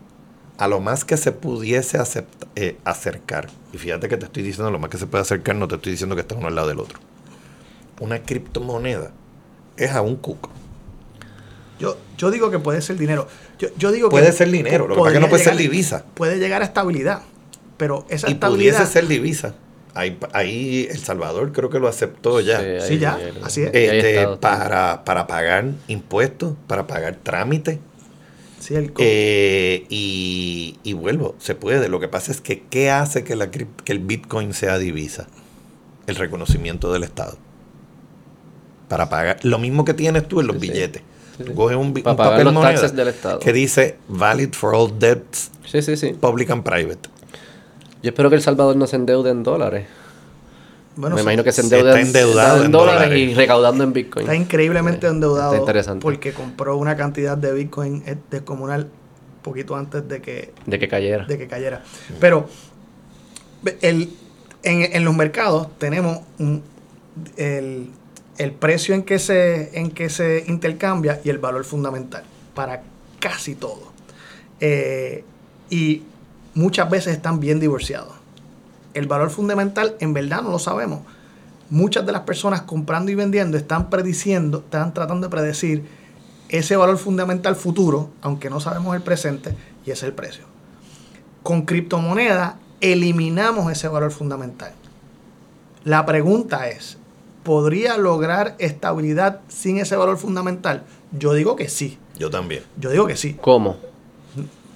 [0.58, 4.72] a lo más que se pudiese acepta- eh, acercar, y fíjate que te estoy diciendo
[4.72, 6.70] lo más que se puede acercar, no te estoy diciendo que está uno al lado
[6.70, 7.00] del otro.
[8.00, 9.12] Una criptomoneda
[9.76, 10.50] es a un cuco.
[11.80, 13.28] Yo, yo digo que puede ser dinero.
[13.60, 15.58] Yo, yo digo Puede que ser dinero, lo que pasa es que no puede ser
[15.58, 16.06] divisa.
[16.16, 17.22] Puede llegar a estabilidad.
[17.78, 18.76] Pero esa Y estabilidad.
[18.78, 19.56] pudiese ser divisa.
[19.94, 22.60] Ahí, ahí El Salvador creo que lo aceptó ya.
[22.60, 23.72] ahí- Sí, ya, así es.
[23.74, 27.80] este, para, para pagar impuestos, para pagar trámites.
[28.60, 31.88] Sí, el Eh, y, y vuelvo, se puede.
[31.90, 35.28] Lo que pasa es que, ¿qué hace que, la, que el Bitcoin sea divisa?
[36.08, 37.38] El reconocimiento del Estado.
[38.88, 39.40] Para pagar.
[39.44, 41.02] Lo mismo que tienes tú en los Sí, billetes.
[41.38, 43.40] Sí, Tú coges un, bi- Para un pagar papel los moneda taxes del Estado.
[43.40, 46.14] que dice valid for all debts, Sí, sí, sí.
[46.14, 47.10] public and private.
[48.08, 49.86] Yo espero que El Salvador no se endeude en dólares.
[50.96, 53.20] bueno, Me imagino que se se endeuda está endeudado en, en dólares, dólares.
[53.20, 54.24] y recaudando en Bitcoin.
[54.24, 55.52] Está increíblemente Sí, endeudado.
[55.52, 56.02] está interesante.
[56.04, 58.88] Porque compró una cantidad de Bitcoin eh, descomunal
[59.42, 61.26] poquito antes de que, De que cayera.
[61.26, 61.84] de que cayera.
[62.22, 62.48] Pero
[63.82, 64.10] el,
[64.64, 66.64] en, en los mercados tenemos un-
[67.36, 67.90] el,
[68.38, 72.24] el precio en que, se, en que se intercambia y el valor fundamental
[72.56, 72.84] para
[73.20, 73.92] casi todo.
[74.62, 75.26] Eh,
[75.70, 76.04] y
[76.58, 78.14] muchas veces están bien divorciados.
[78.96, 81.02] El valor fundamental en verdad no lo sabemos.
[81.70, 85.86] Muchas de las personas comprando y vendiendo están prediciendo, están tratando de predecir
[86.50, 89.54] ese valor fundamental futuro, aunque no sabemos el presente,
[89.86, 90.46] y es el precio.
[91.44, 94.72] Con criptomonedas eliminamos ese valor fundamental.
[95.84, 96.98] La pregunta es,
[97.44, 100.84] ¿podría lograr estabilidad sin ese valor fundamental?
[101.12, 102.00] Yo digo que sí.
[102.18, 102.64] Yo también.
[102.80, 103.38] Yo digo que sí.
[103.40, 103.78] ¿Cómo?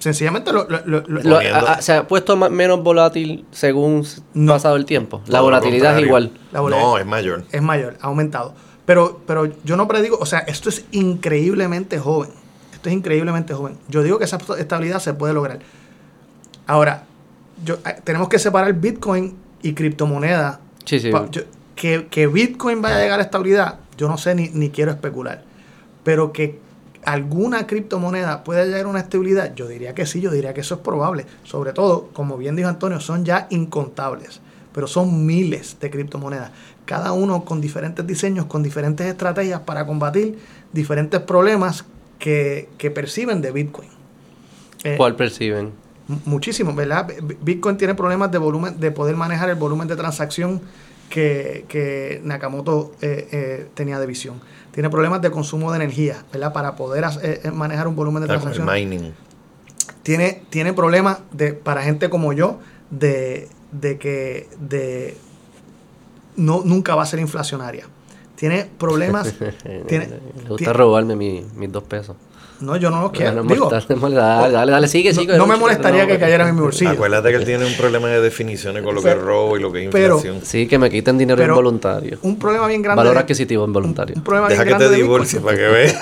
[0.02, 4.04] Sencillamente lo, lo- lo- a- a- ¿Se ha puesto menos volátil según
[4.34, 4.54] No.
[4.54, 5.22] pasado el tiempo?
[5.28, 6.32] La volatilidad es igual.
[6.50, 7.44] la volatilidad No, es mayor.
[7.52, 8.52] es mayor, ha aumentado.
[8.84, 12.30] Pero, pero yo no predigo, o sea, esto es increíblemente joven.
[12.72, 13.78] Esto es increíblemente joven.
[13.88, 15.60] Yo digo que esa estabilidad se puede lograr.
[16.66, 17.04] Ahora,
[17.64, 20.58] yo, eh, tenemos que separar Bitcoin y criptomoneda.
[20.84, 21.12] Sí, sí.
[21.12, 21.42] Pa- yo-
[21.76, 25.44] que, que Bitcoin vaya a llegar a estabilidad, yo no sé ni, ni quiero especular.
[26.02, 26.58] Pero que
[27.04, 30.76] alguna criptomoneda pueda llegar a una estabilidad, yo diría que sí, yo diría que eso
[30.76, 31.26] es probable.
[31.44, 34.40] Sobre todo, como bien dijo Antonio, son ya incontables,
[34.72, 36.52] pero son miles de criptomonedas.
[36.84, 40.38] Cada uno con diferentes diseños, con diferentes estrategias para combatir
[40.72, 41.84] diferentes problemas
[42.18, 43.88] que, que perciben de Bitcoin.
[44.84, 45.72] Eh, ¿Cuál perciben?
[46.24, 47.08] Muchísimo, ¿verdad?
[47.40, 50.60] Bitcoin tiene problemas de volumen, de poder manejar el volumen de transacción
[51.08, 54.40] que, que Nakamoto eh, eh, tenía de visión.
[54.72, 56.52] Tiene problemas de consumo de energía, ¿verdad?
[56.52, 58.66] Para poder eh, eh, manejar un volumen de transacción.
[58.66, 59.12] mining.
[60.02, 62.58] Tiene, tiene problemas de, para gente como yo
[62.90, 65.16] de, de que de
[66.36, 67.86] no, nunca va a ser inflacionaria.
[68.34, 69.34] Tiene problemas.
[69.86, 72.16] tiene, Le gusta tiene- robarme mi- mis dos pesos.
[72.62, 73.32] No, yo no los quiero.
[73.32, 75.36] No, no, Digo, dale, dale, dale, sigue, sigue.
[75.36, 76.90] no me molestaría no, que cayeran en mi bolsillo.
[76.90, 79.70] Acuérdate que él tiene un problema de definiciones con lo que es robo y lo
[79.72, 80.40] que es pero- inflación.
[80.44, 82.18] Sí, que me quiten dinero Pero- involuntario.
[82.22, 83.02] Un problema bien grande.
[83.02, 84.14] Valor adquisitivo involuntario.
[84.16, 85.96] un problema Deja bien que grande te divorcies para que veas.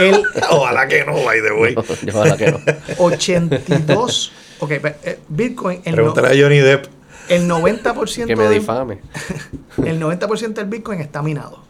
[0.50, 1.74] Ojalá que no, by the way.
[2.02, 2.58] Yo ojalá que no.
[2.98, 4.32] 82.
[4.60, 6.86] Ok, eh, Bitcoin, el, no- Pregúntale a Johnny Depp.
[7.28, 8.98] el 90%, Que me del, difame.
[9.84, 11.62] el 90% del Bitcoin está minado.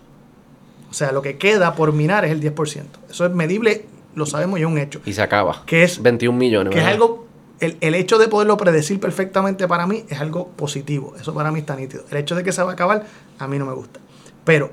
[0.90, 2.82] O sea, lo que queda por minar es el 10%.
[3.10, 5.00] Eso es medible, lo sabemos y es un hecho.
[5.04, 5.62] Y se acaba.
[5.66, 6.72] Que es- 21 millones.
[6.74, 7.26] Que es algo,
[7.60, 11.14] el, el hecho de poderlo predecir perfectamente para mí es algo positivo.
[11.20, 12.04] Eso para mí está nítido.
[12.10, 13.06] El hecho de que se va a acabar,
[13.38, 14.00] a mí no me gusta.
[14.44, 14.70] Pero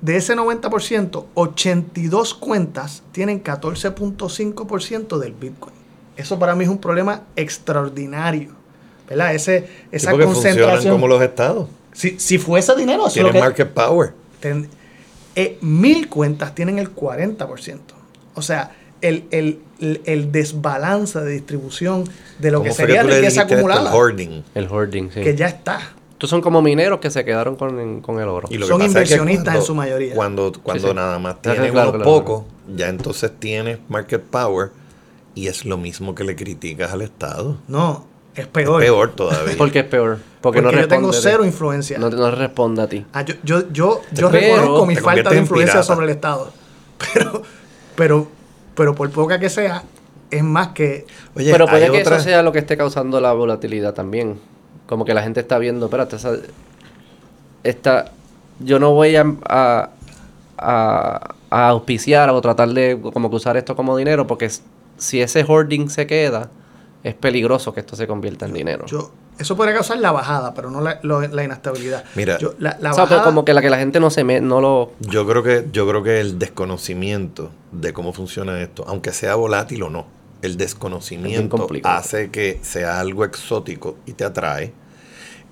[0.00, 5.74] de ese 90%, 82 cuentas tienen 14.5% del Bitcoin.
[6.16, 8.50] Eso para mí es un problema extraordinario.
[9.08, 9.34] ¿Verdad?
[9.34, 10.94] Ese, Sí, esa funcionan concentración.
[10.94, 11.68] como los estados.
[11.92, 14.14] si, si fuese dinero, eso es lo Tienen que- market power.
[14.40, 14.68] ten-
[15.36, 17.78] eh, mil cuentas tienen el 40%.
[18.34, 22.04] O sea, el, el, el, el desbalance de distribución
[22.38, 23.54] de lo que ¿Cómo fue sería riqueza esto?
[23.54, 24.42] El acumulada, hoarding.
[24.54, 25.20] El hoarding, sí.
[25.20, 25.92] que ya está.
[26.12, 28.48] Estos son como mineros que se quedaron con, con el oro.
[28.50, 30.14] Y lo que Son pasa es que inversionistas en su mayoría.
[30.14, 30.94] Cuando, cuando sí.
[30.94, 32.44] nada más tienes claro, unos claro, pocos,
[32.74, 34.70] ya entonces tienes market power
[35.34, 37.58] y es lo mismo que le criticas al Estado.
[37.68, 38.06] No,
[38.42, 38.80] es peor.
[38.80, 39.54] Peor todavía.
[39.58, 40.18] ¿Por qué es peor?
[40.40, 41.98] Porque, Porque, no yo tengo cero influencia.
[41.98, 43.04] No, no responde a ti.
[43.12, 46.52] Ah, yo yo, yo, yo reconozco mi falta de en influencia sobre el Estado.
[47.14, 47.42] Pero,
[47.94, 48.28] pero,
[48.74, 49.82] pero por poca que sea,
[50.30, 51.06] es más que...
[51.34, 54.38] Oye, Pero puede que otra- eso sea lo que esté causando la volatilidad también.
[54.86, 56.32] Como que la gente está viendo, espérate, esa,
[57.64, 58.12] esta,
[58.60, 59.90] yo no voy a, a,
[60.58, 64.50] a- a auspiciar o tratar de como que usar esto como dinero porque
[64.98, 66.50] si ese hoarding se queda,
[67.08, 68.86] es peligroso que esto se convierta en dinero.
[68.86, 72.04] Yo, eso podría causar la bajada, pero no la, lo- la inestabilidad.
[72.14, 72.38] Mira.
[72.38, 74.40] Yo- la, la o sea, bajada- como que la que la gente no se me,
[74.40, 74.92] no lo...
[75.00, 79.82] Yo creo que yo creo que el desconocimiento de cómo funciona esto, aunque sea volátil
[79.84, 80.06] o no,
[80.42, 81.56] el desconocimiento
[81.88, 84.72] hace que sea algo exótico y te atrae.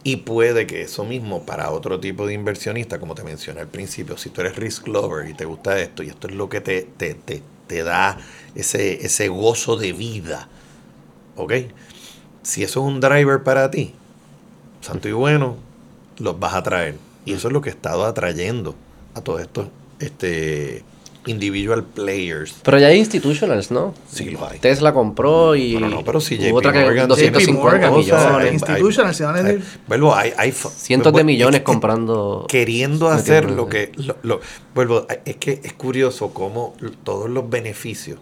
[0.07, 4.19] Y puede que eso mismo para otro tipo de inversionista, como te mencioné al principio,
[4.19, 6.83] si tú eres risk lover y te gusta esto y esto es lo que te,
[6.99, 8.19] te, te, te da
[8.55, 10.49] ese, ese gozo de vida,
[11.37, 11.53] ¿ok?
[12.43, 13.93] Si eso es un driver para ti,
[14.81, 15.57] santo y bueno,
[16.19, 16.97] los vas a traer.
[17.25, 18.75] Y eso es lo que he estado atrayendo
[19.15, 20.83] a todos estos este,
[21.27, 22.55] individual players.
[22.63, 23.95] Pero ya hay institutionals, ¿no?
[24.13, 24.59] Sí, los hay.
[24.59, 27.63] Tesla compró y No, no, no, pero si hubo JP otra que Morgan- 250 JP
[27.63, 28.83] Morgan, millones.
[28.83, 31.65] o sea, se van a decir- vuelvo, hay, hay Cientos de vuelvo, millones es que
[31.65, 32.45] comprando.
[32.47, 33.91] Queriendo hacer lo que.
[33.97, 34.41] Lo, lo-
[34.75, 36.75] vuelvo, es que es curioso cómo
[37.05, 38.19] todos los beneficios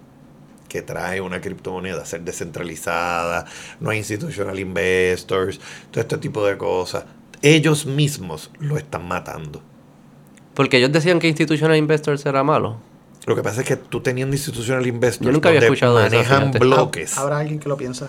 [0.72, 3.44] que trae una criptomoneda, ser descentralizada,
[3.78, 7.04] no hay institutional investors, todo este tipo de cosas,
[7.42, 9.62] ellos mismos lo están matando.
[10.54, 12.78] Porque ellos decían que Institutional Investors era malo.
[13.26, 16.06] Lo que pasa es que tú teniendo institutional investors Yo nunca había donde escuchado de
[16.06, 18.08] eso, manejan bloques, Habrá alguien que lo piensa.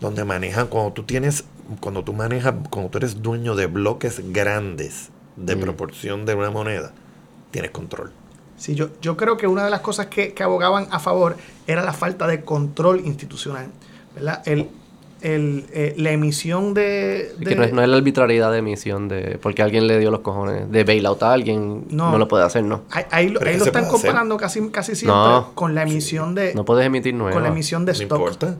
[0.00, 1.44] donde manejan, cuando tú tienes,
[1.80, 5.60] cuando tú manejas, cuando tú eres dueño de bloques grandes de Mm.
[5.60, 6.92] proporción de una moneda,
[7.52, 8.12] tienes control.
[8.60, 11.82] Sí, yo, yo creo que una de las cosas que, que abogaban a favor era
[11.82, 13.68] la falta de control institucional.
[14.14, 14.42] ¿verdad?
[14.44, 14.68] El,
[15.22, 17.32] el, eh, la emisión de...
[17.40, 19.98] Y de- que no es, no es la arbitrariedad de emisión de porque alguien le
[19.98, 22.10] dio los cojones de bailout a alguien No.
[22.10, 23.88] no, lo puede hacer no ahí, ahí lo- ahí están hacer.
[23.90, 25.52] comparando casi, casi siempre No.
[25.54, 26.54] con la emisión de...
[26.54, 28.18] no puedes emitir nueva con la emisión de No stock.
[28.18, 28.56] importa.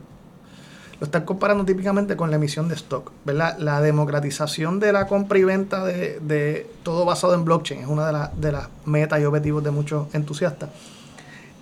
[1.01, 3.57] Lo están comparando típicamente con la emisión de stock, ¿verdad?
[3.57, 8.05] La democratización de la compra y venta de, de todo basado en blockchain es una
[8.05, 10.69] de, las de las metas y objetivos de muchos entusiastas.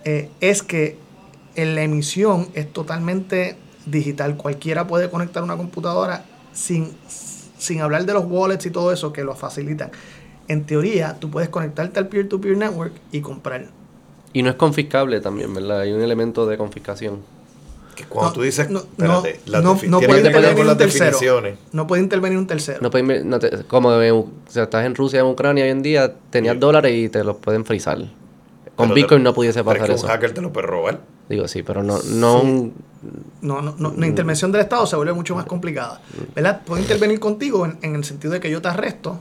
[0.03, 0.97] Eh, es que
[1.55, 3.55] en la emisión es totalmente
[3.85, 4.35] digital.
[4.35, 9.23] Cualquiera puede conectar una computadora sin, sin hablar de los wallets y todo eso que
[9.23, 9.89] lo facilitan.
[10.49, 13.67] En teoría, tú puedes conectarte al peer-to-peer network y comprar.
[14.33, 17.38] y no es confiscable también verdad hay un elemento de confiscación
[17.99, 21.17] Que cuando No, tú dices, no, espérate, no, las no- no puede intervenir un tercero.
[21.73, 22.80] No puede intervenir un tercero.
[22.81, 26.53] no te- como de- o sea, estás en Rusia en Ucrania hoy en día tenías
[26.53, 26.59] Sí.
[26.61, 27.97] dólares y te los pueden frizar
[28.77, 30.53] con Pero Bitcoin te- no pudiese pero es pasar que eso un hacker te lo
[30.53, 31.01] puede robar.
[31.27, 32.45] digo sí pero no no Sí.
[32.47, 32.73] un-
[33.41, 36.01] No, no, no, la intervención del Estado se vuelve mucho más complicada.
[36.35, 36.61] ¿Verdad?
[36.65, 39.19] Puedo intervenir contigo en, en el sentido de que yo te arresto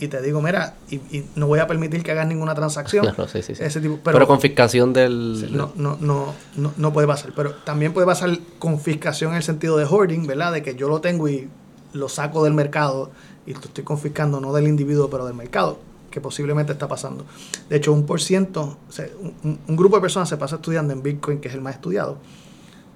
[0.00, 3.04] y te digo, mira, y, y no voy a permitir que hagas ninguna transacción.
[3.14, 3.62] Claro, sí, sí, sí.
[3.62, 5.54] Ese tipo, pero, confiscación del...
[5.54, 7.32] no, no, no, no, no puede pasar.
[7.36, 10.52] Pero también puede pasar confiscación en el sentido de hoarding, ¿verdad?
[10.52, 11.48] De que yo lo tengo y
[11.92, 13.10] lo saco del mercado
[13.46, 15.78] y lo estoy confiscando no del individuo, pero del mercado,
[16.10, 17.24] que posiblemente está pasando.
[17.68, 19.06] De hecho, un por ciento, o sea,
[19.44, 22.18] un, un grupo de personas se pasa estudiando en Bitcoin, que es el más estudiado,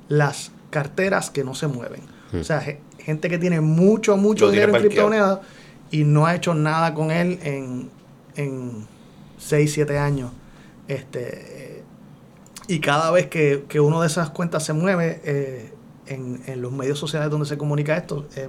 [0.09, 2.01] las carteras que no se mueven.
[2.33, 2.41] Hmm.
[2.41, 5.41] O sea, ge- gente que tiene mucho, mucho Lo dinero en criptomonedas
[5.95, 7.89] y no ha hecho nada con él en,
[8.37, 8.87] en
[9.39, 10.31] 6, 7 años.
[10.89, 11.83] Este, eh,
[12.67, 15.73] y cada vez que, que uno de esas cuentas se mueve eh,
[16.07, 18.49] en, en los medios sociales donde se comunica esto, eh,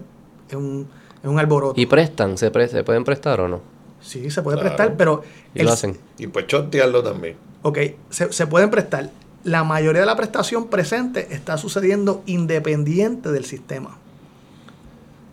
[0.50, 0.88] es, un,
[1.22, 1.80] es un alboroto.
[1.80, 2.38] ¿Y prestan?
[2.38, 3.62] ¿Se, pre- ¿Se pueden prestar o no?
[4.02, 4.76] sí, se puede Claro.
[4.76, 5.24] prestar, pero...
[5.54, 5.98] Y el- lo hacen.
[6.18, 7.36] Y pues chotearlo también.
[7.64, 7.78] Ok,
[8.10, 9.10] se, se pueden prestar.
[9.44, 13.98] La mayoría de la prestación presente está sucediendo independiente del sistema.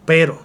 [0.07, 0.41] Pero,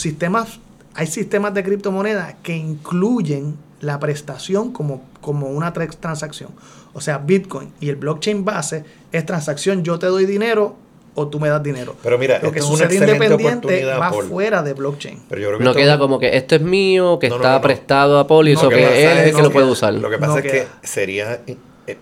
[0.00, 0.60] sistemas,
[0.94, 6.50] hay sistemas de criptomonedas que incluyen la prestación como, como una tra- transacción.
[6.94, 10.74] O sea, Bitcoin y el blockchain base es transacción, yo te doy dinero
[11.14, 11.94] o tú me das dinero.
[12.02, 14.24] Pero mira, lo que sucede independiente va Paul.
[14.26, 15.20] fuera de blockchain.
[15.28, 17.50] Pero yo creo que No queda como que esto es mío, que No, no, está
[17.50, 17.62] no, no.
[17.62, 19.72] prestado a Poli, No, eso lo que él es el que lo puede queda.
[19.72, 19.94] usar.
[19.94, 21.56] Lo que pasa No es que sería, eh,
[21.88, 21.98] eh,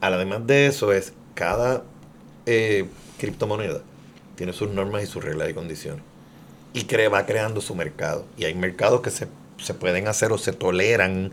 [0.00, 1.82] además de eso, es cada
[2.46, 2.86] eh,
[3.18, 3.80] criptomoneda
[4.34, 6.02] tiene sus normas y sus reglas y condiciones.
[6.74, 8.24] Y cre- va creando su mercado.
[8.38, 9.28] Y hay mercados que se,
[9.58, 11.32] se pueden hacer o se toleran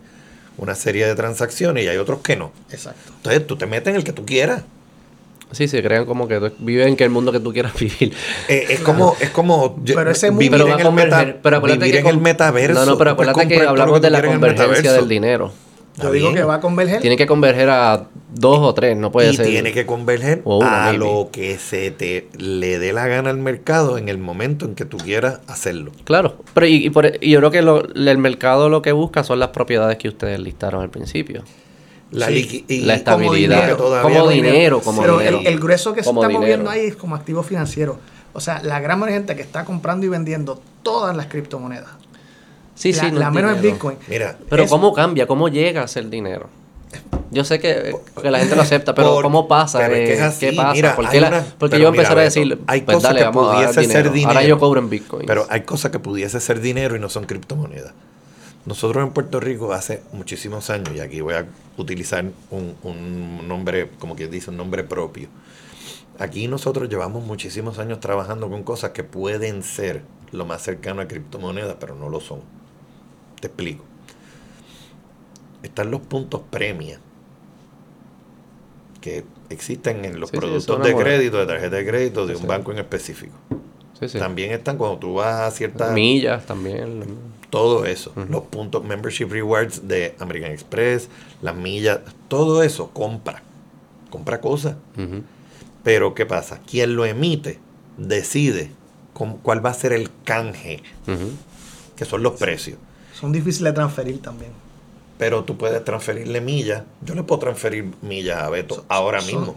[0.58, 2.52] una serie de transacciones y hay otros que no.
[2.70, 3.12] Exacto.
[3.16, 4.62] Entonces tú te metes en el que tú quieras.
[5.52, 8.14] Sí, se crean como que tú- viven que el mundo que tú quieras vivir.
[8.48, 11.36] Eh, es como, es como Pero ese mundo- vivir, Pero en el, meta-.
[11.42, 12.80] Pero vivir que en el metaverso.
[12.80, 15.52] No, no, pero acuérdate que hablamos de la en convergencia del dinero.
[15.96, 16.36] Yo digo bien.
[16.38, 17.00] que va a converger.
[17.00, 19.46] Tiene que converger a dos o tres, no puede y ser.
[19.46, 20.98] tiene que converger a maybe.
[20.98, 24.84] lo que se te le dé la gana al mercado en el momento en que
[24.84, 25.92] tú quieras hacerlo.
[26.04, 29.24] Claro, pero y, y por- y yo creo que lo- el mercado lo que busca
[29.24, 31.42] son las propiedades que ustedes listaron al principio.
[32.12, 35.38] La, Sí, y la como estabilidad, dinero, como dinero, como Pero dinero.
[35.40, 37.98] el, el grueso que Como se está moviendo ahí es como activo financiero.
[38.32, 41.90] O sea, la gran mayoría de gente que está comprando y vendiendo todas las criptomonedas.
[42.80, 43.74] Sí, la sí, no la es menos es dinero.
[43.74, 43.98] Bitcoin.
[44.08, 45.26] Mira, Pero Es- ¿cómo cambia?
[45.26, 46.48] ¿Cómo llega a ser dinero?
[47.30, 49.78] Yo sé que, que la gente lo acepta, pero Por- ¿cómo pasa?
[49.78, 50.50] pero es que Eh, es así.
[50.50, 50.72] ¿Qué pasa?
[50.72, 52.94] Mira, ¿Por qué hay la- una- porque yo empezar mira, a Beto, decir, hay pues
[52.96, 54.28] cosas dale, que vamos a dar pudiese ser dinero.
[54.30, 55.26] Ahora yo cobro en Bitcoin.
[55.26, 57.92] pero hay cosas que pudiese ser dinero y no son criptomonedas.
[58.66, 61.46] Nosotros en Puerto Rico hace muchísimos años, y aquí voy a
[61.76, 65.28] utilizar un, un nombre, como quien dice, un nombre propio.
[66.18, 70.02] Aquí nosotros llevamos muchísimos años trabajando con cosas que pueden ser
[70.32, 72.40] lo más cercano a criptomonedas, pero no lo son.
[73.40, 73.84] Te explico.
[75.62, 76.98] Están los puntos premia
[79.00, 82.48] que existen en los Sí, productos de crédito, de tarjeta de crédito de Sí, un
[82.48, 83.32] banco en específico.
[84.18, 85.92] También están cuando tú vas a ciertas...
[85.92, 87.04] Millas también.
[87.50, 88.12] Todo eso.
[88.30, 91.08] Los puntos membership rewards de American Express,
[91.42, 93.42] las millas, todo eso compra.
[94.10, 94.76] Compra cosas.
[95.82, 96.60] Pero ¿qué pasa?
[96.66, 97.58] Quien lo emite
[97.98, 98.70] decide
[99.12, 100.82] con- cuál va a ser el canje,
[101.96, 102.78] que son los precios.
[103.20, 104.52] Son difíciles de transferir también.
[105.18, 106.84] Pero tú puedes transferirle millas.
[107.02, 109.56] Yo le puedo transferir millas a Beto ahora mismo.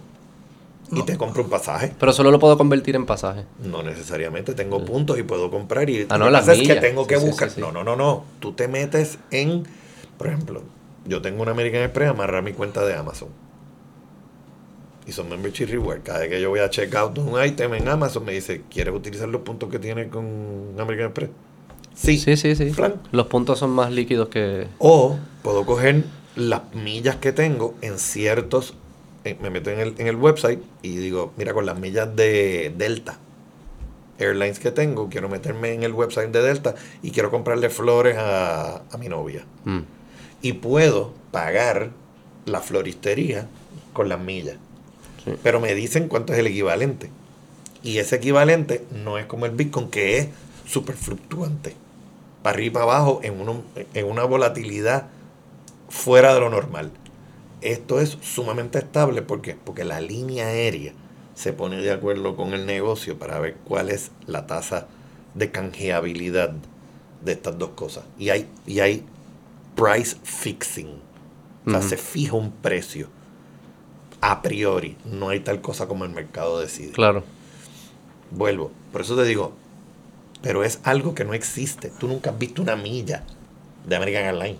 [0.91, 1.93] Y te compro un pasaje.
[1.97, 3.45] Pero solo lo puedo convertir en pasaje.
[3.63, 5.89] No necesariamente tengo puntos y puedo comprar.
[5.89, 6.81] Y Ah, no, las pasa es que millas.
[6.81, 7.49] tengo que Sí, buscar.
[7.49, 7.61] sí, sí.
[7.61, 8.25] No, no, no, no.
[8.39, 9.63] Tú te metes en,
[10.17, 10.61] por ejemplo,
[11.05, 13.29] yo tengo una American Express amarrar mi cuenta de Amazon.
[15.07, 16.01] Y son membership reward.
[16.03, 18.93] Cada vez que yo voy a check out un item en Amazon, me dice, ¿quieres
[18.93, 21.29] utilizar los puntos que tiene con American Express?
[21.95, 22.17] Sí.
[22.17, 22.65] Sí, sí, sí.
[22.71, 23.01] Plan.
[23.11, 24.67] Los puntos son más líquidos que...
[24.79, 26.03] O puedo coger
[26.35, 28.73] las millas que tengo en ciertos.
[29.23, 32.73] eh, me meto en el, en el website y digo, mira, con las millas de
[32.75, 33.19] Delta
[34.19, 38.83] Airlines que tengo, quiero meterme en el website de Delta y quiero comprarle flores a,
[38.91, 39.45] a mi novia.
[39.65, 39.79] Mm.
[40.41, 41.91] Y puedo pagar
[42.45, 43.47] la floristería
[43.93, 44.57] con las millas.
[45.23, 45.33] Sí.
[45.41, 47.09] Pero me dicen cuánto es el equivalente.
[47.81, 50.27] Y ese equivalente no es como el Bitcoin, que es
[50.65, 51.75] súper fluctuante.
[52.43, 53.63] Para arriba y para abajo, en, uno-
[53.93, 55.07] en una volatilidad
[55.89, 56.91] fuera de lo normal.
[57.61, 59.55] Esto es sumamente estable ¿por qué?
[59.63, 60.91] porque la línea aérea
[61.33, 64.87] se pone de acuerdo con el negocio para ver cuál es la tasa
[65.33, 66.53] de canjeabilidad
[67.23, 68.03] de estas dos cosas.
[68.19, 69.05] Y hay, y hay
[69.75, 70.99] price fixing.
[71.65, 73.07] O sea, se fija un precio
[74.19, 74.97] a priori.
[75.05, 76.91] No hay tal cosa como el mercado decide.
[76.91, 77.23] Claro.
[78.31, 78.71] Vuelvo.
[78.91, 79.53] Por eso te digo,
[80.43, 81.91] pero es algo que no existe.
[81.99, 83.23] Tú nunca has visto una milla
[83.87, 84.59] de American Airlines.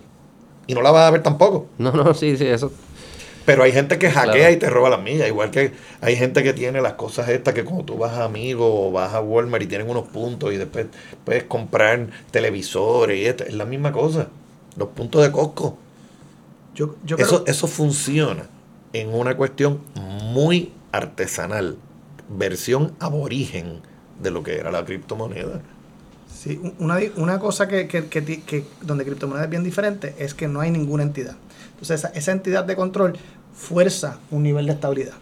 [0.66, 1.66] Y no la vas a ver tampoco.
[1.78, 2.72] No, no, sí, sí, eso.
[3.44, 4.52] Pero hay gente que hackea Claro.
[4.52, 5.28] y te roba las millas.
[5.28, 8.88] Igual que hay gente que tiene las cosas estas que como tú vas a Amigo
[8.88, 10.86] o vas a Walmart y tienen unos puntos y después
[11.24, 13.44] puedes comprar televisores y esto.
[13.44, 14.28] Es la misma cosa.
[14.76, 15.76] Los puntos de Costco.
[16.74, 18.46] Yo, yo Eso, creo, eso funciona
[18.94, 21.76] en una cuestión muy artesanal.
[22.30, 23.82] Versión aborigen
[24.20, 25.60] de lo que era la criptomoneda.
[26.44, 30.46] Sí, un- una, una cosa que, que, que donde criptomoneda es bien diferente es que
[30.46, 31.36] no hay ninguna entidad.
[31.70, 33.16] Entonces, esa, esa entidad de control
[33.54, 35.14] fuerza un nivel de estabilidad.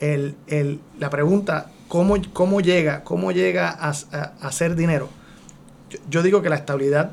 [0.00, 5.08] El, el- la pregunta, ¿cómo, cómo llega, cómo llega a, a- hacer dinero?
[5.90, 7.12] Yo, yo digo que la estabilidad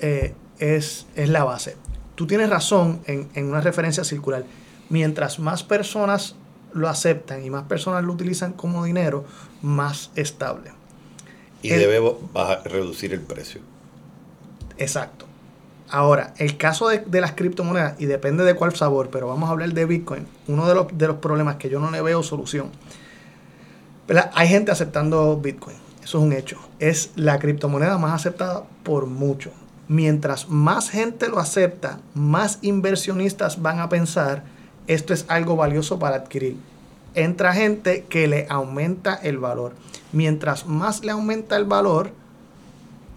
[0.00, 1.76] eh, es, es la base.
[2.16, 4.44] Tú tienes razón en, en una referencia circular.
[4.88, 6.34] Mientras más personas
[6.72, 9.24] lo aceptan y más personas lo utilizan como dinero,
[9.62, 10.70] más estable.
[11.66, 12.00] Y El- debe
[12.32, 13.60] bajar- reducir el precio.
[14.78, 15.24] Exacto.
[15.88, 19.52] Ahora, el caso de, de las criptomonedas, y depende de cuál sabor, pero vamos a
[19.52, 22.70] hablar de Bitcoin, uno de los, de los problemas que yo no le veo solución.
[24.08, 24.30] ¿verdad?
[24.34, 26.58] Hay gente aceptando Bitcoin, eso es un hecho.
[26.78, 29.50] Es la criptomoneda más aceptada por mucho.
[29.88, 34.42] Mientras más gente lo acepta, más inversionistas van a pensar,
[34.88, 36.56] esto es algo valioso para adquirir.
[37.16, 39.72] Entra gente que le aumenta el valor.
[40.12, 42.10] Mientras más le aumenta el valor,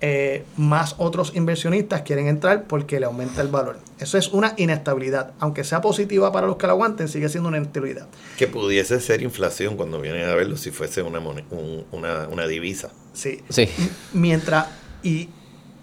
[0.01, 3.77] eh, más otros inversionistas quieren entrar porque le aumenta el valor.
[3.99, 5.33] Eso es una inestabilidad.
[5.39, 8.07] Aunque sea positiva para los que la aguanten, sigue siendo una inestabilidad.
[8.37, 12.89] Que pudiese ser inflación cuando vienen a verlo si fuese una, un- una, una divisa.
[13.13, 13.41] Sí.
[13.49, 13.67] Sí.
[14.13, 14.67] Mientras,
[15.03, 15.27] y,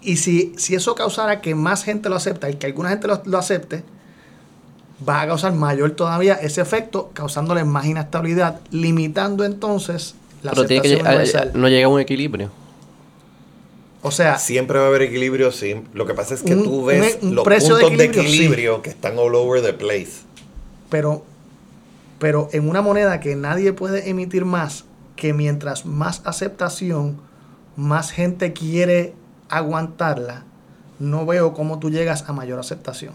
[0.01, 3.21] y si, si eso causara que más gente lo acepta y que alguna gente lo,
[3.25, 3.83] lo acepte,
[5.07, 10.81] va a causar mayor todavía ese efecto, causándole más inestabilidad, limitando entonces la Pero tiene
[10.81, 12.49] que no llega a un equilibrio.
[14.03, 15.75] O sea, Siempre va a haber equilibrio, sí.
[15.93, 18.31] Lo que pasa es que Un- tú ves un los precio de puntos de equilibrio,
[18.31, 18.35] sí.
[18.43, 20.21] equilibrio que están all over the place.
[20.89, 21.25] pero,
[22.19, 27.17] pero en una moneda que nadie puede emitir más, que mientras más aceptación,
[27.75, 29.13] más gente quiere
[29.49, 30.43] aguantarla,
[30.99, 33.13] no veo cómo tú llegas a mayor aceptación.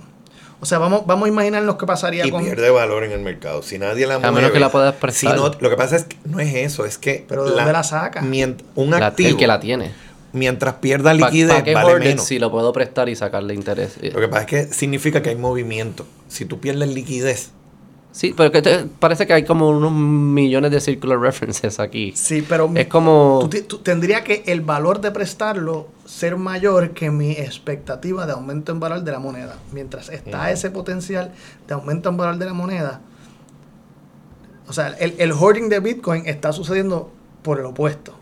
[0.63, 2.45] O sea, vamos, vamos a imaginarnos qué pasaría Y con...
[2.45, 3.65] pierde valor en el mercado.
[3.65, 6.05] Si nadie la A menos mueve, que la puedas si no- lo que pasa es
[6.05, 7.25] que no es eso, es que...
[7.29, 8.23] Pero ¿de dónde la saca?
[8.23, 9.91] mient- un La- activo, el que la tiene.
[10.33, 12.25] mientras pierda ¿Para liquidez, qué vale menos.
[12.25, 13.97] si lo puedo prestar y sacarle interés?
[14.01, 16.07] Lo que pasa es que significa que hay movimiento.
[16.29, 17.51] Si tú pierdes liquidez,
[18.13, 22.13] Sí, pero que te- parece que hay como unos millones de circular references aquí.
[22.15, 23.39] Sí, pero Es como...
[23.41, 28.33] tú ti- tú- tendría que el valor de prestarlo ser mayor que mi expectativa de
[28.33, 29.57] aumento en valor de la moneda.
[29.73, 30.49] Mientras está Ujú.
[30.49, 31.33] ese potencial
[31.67, 33.01] de aumento en valor de la moneda,
[34.69, 37.11] o sea, el, el hoarding de Bitcoin está sucediendo
[37.43, 38.15] por el opuesto.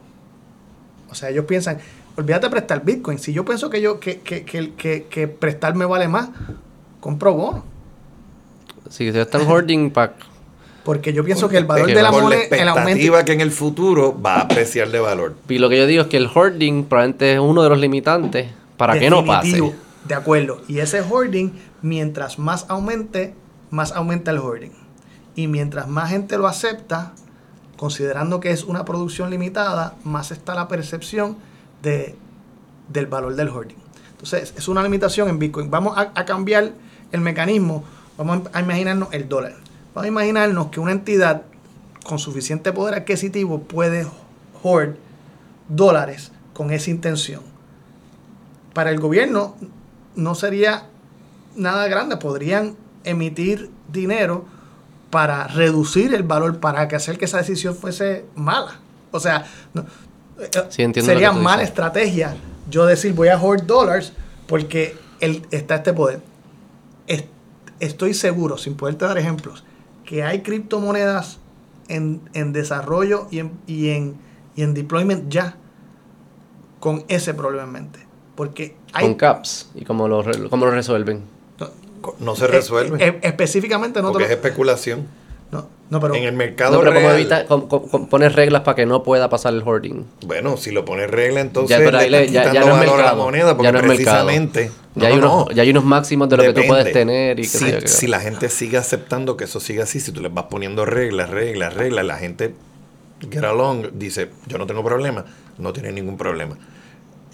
[1.10, 1.78] O sea, ellos piensan,
[2.16, 3.18] olvídate de prestar Bitcoin.
[3.18, 6.30] Si yo pienso que yo que, que, que, que, que prestarme vale más,
[7.00, 7.64] compro bono.
[8.90, 10.14] Si se están hoarding para...
[10.84, 13.32] Porque yo pienso que el valor que de la la moneda, el aumento, expectativa que
[13.32, 15.36] en el futuro va a apreciar de valor.
[15.48, 18.48] Y lo que yo digo es que el hoarding probablemente es uno de los limitantes
[18.76, 19.72] para que no pase.
[20.06, 20.62] De acuerdo.
[20.66, 21.52] Y ese hoarding,
[21.82, 23.34] mientras más aumente,
[23.70, 24.72] más aumenta el hoarding.
[25.36, 27.12] Y mientras más gente lo acepta,
[27.76, 31.36] considerando que es una producción limitada, más está la percepción
[31.82, 32.16] de,
[32.88, 33.78] del valor del hoarding.
[34.12, 35.70] Entonces, es una limitación en Bitcoin.
[35.70, 36.72] Vamos a, a cambiar
[37.12, 37.84] el mecanismo.
[38.20, 39.55] Vamos a imaginarnos el dólar.
[39.94, 41.40] Vamos a imaginarnos que una entidad
[42.05, 44.06] con suficiente poder adquisitivo puede
[44.62, 44.97] hoard
[45.70, 47.40] dólares con esa intención
[48.74, 49.56] para el gobierno
[50.16, 50.84] no sería
[51.56, 52.18] nada grande.
[52.18, 54.44] Podrían emitir dinero
[55.09, 58.80] para reducir el valor, para que hacer que esa decisión fuese mala.
[59.12, 59.86] O sea, no-
[60.38, 61.70] eh, Sí, sería mala dices.
[61.70, 62.36] estrategia
[62.68, 64.12] yo decir voy a hoard dólares
[64.47, 66.20] porque el, está este poder.
[67.81, 69.65] Es- estoy seguro, sin poderte dar ejemplos,
[70.05, 71.39] que hay criptomonedas
[71.89, 74.16] en, en desarrollo y en, y, en,
[74.57, 75.57] y en deployment ya
[76.78, 77.98] con ese problema en mente.
[78.36, 79.05] Porque hay...
[79.07, 79.70] Con caps.
[79.74, 81.23] ¿Y cómo lo, cómo lo resuelven?
[82.19, 82.97] No se resuelve.
[83.05, 85.07] Eh, eh, específicamente no te porque lo- es especulación.
[85.52, 88.62] no, no, pero en el mercado No, pero ¿cómo real, evita, cómo- cómo poner reglas
[88.62, 90.07] para que no pueda pasar el hoarding?
[90.27, 92.69] Bueno, si lo pones regla, entonces Ya, pero le ahí le- estás ya- ya quitando
[92.69, 93.23] no es valor a la mercado.
[93.24, 94.31] moneda, porque Ya no es mercado.
[94.96, 95.52] Ya, No, hay no, unos, no.
[95.54, 98.06] ya hay unos máximos de lo que tú puedes tener y qué si, yo si
[98.08, 101.74] la gente sigue aceptando que eso siga así, si tú les vas poniendo reglas, reglas,
[101.74, 102.54] reglas, la gente
[103.30, 105.24] get along, dice, yo no tengo problema,
[105.58, 106.56] no tiene ningún problema.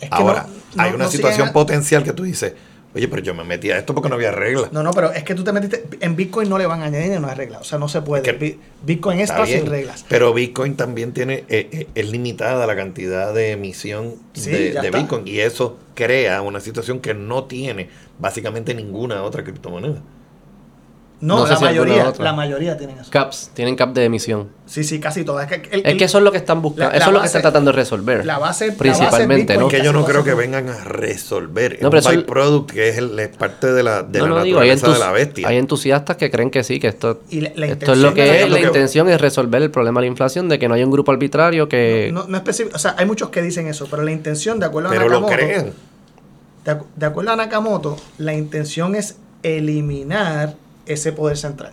[0.01, 2.53] es que Ahora, no- hay una no situación potencial que tú dices,
[2.97, 4.73] oye, pero yo me metí a esto porque no había reglas.
[4.73, 5.85] No, no, pero es que tú te metiste.
[6.01, 7.61] En Bitcoin no le van a añadir no hay reglas.
[7.61, 8.23] O sea, no se puede.
[8.23, 10.05] Que- Bitcoin Está bien, sin reglas.
[10.09, 14.91] Pero Bitcoin también tiene, eh, eh, es limitada la cantidad de emisión Sí, de, de.
[14.91, 20.03] Bitcoin y eso crea una situación que no tiene básicamente ninguna otra criptomoneda.
[21.19, 23.11] No, No sé la si mayoría, la mayoría tienen eso.
[23.11, 24.51] Caps, tienen cap de emisión.
[24.67, 25.51] Sí, sí, casi todas.
[25.51, 27.07] Es que, el- Es el- que eso es lo que están buscando, la- eso la
[27.07, 28.27] es lo que base- están tratando de resolver.
[28.27, 29.69] la base- la base principalmente, Bitcoin ¿no?
[29.69, 31.73] que yo no creo que vengan a resolver.
[31.77, 34.35] Es No, pero eso- byproduct que es, el- es parte de la, de no, la
[34.35, 35.49] no digo, hay, naturaleza de la bestia.
[35.49, 38.27] hay entusiastas que creen que sí, que esto, Y la- la esto es lo que
[38.27, 38.43] la- es.
[38.43, 40.75] es lo La que- intención es resolver el problema de la inflación, de que no
[40.75, 42.11] haya un grupo arbitrario que...
[42.13, 44.91] No, no específico, o sea, hay muchos que dicen eso, pero la intención, de acuerdo
[44.91, 45.73] a pero lo Nakamoto, creen.
[46.97, 50.57] de acuerdo a Nakamoto, la intención es eliminar
[50.87, 51.73] ese poder central.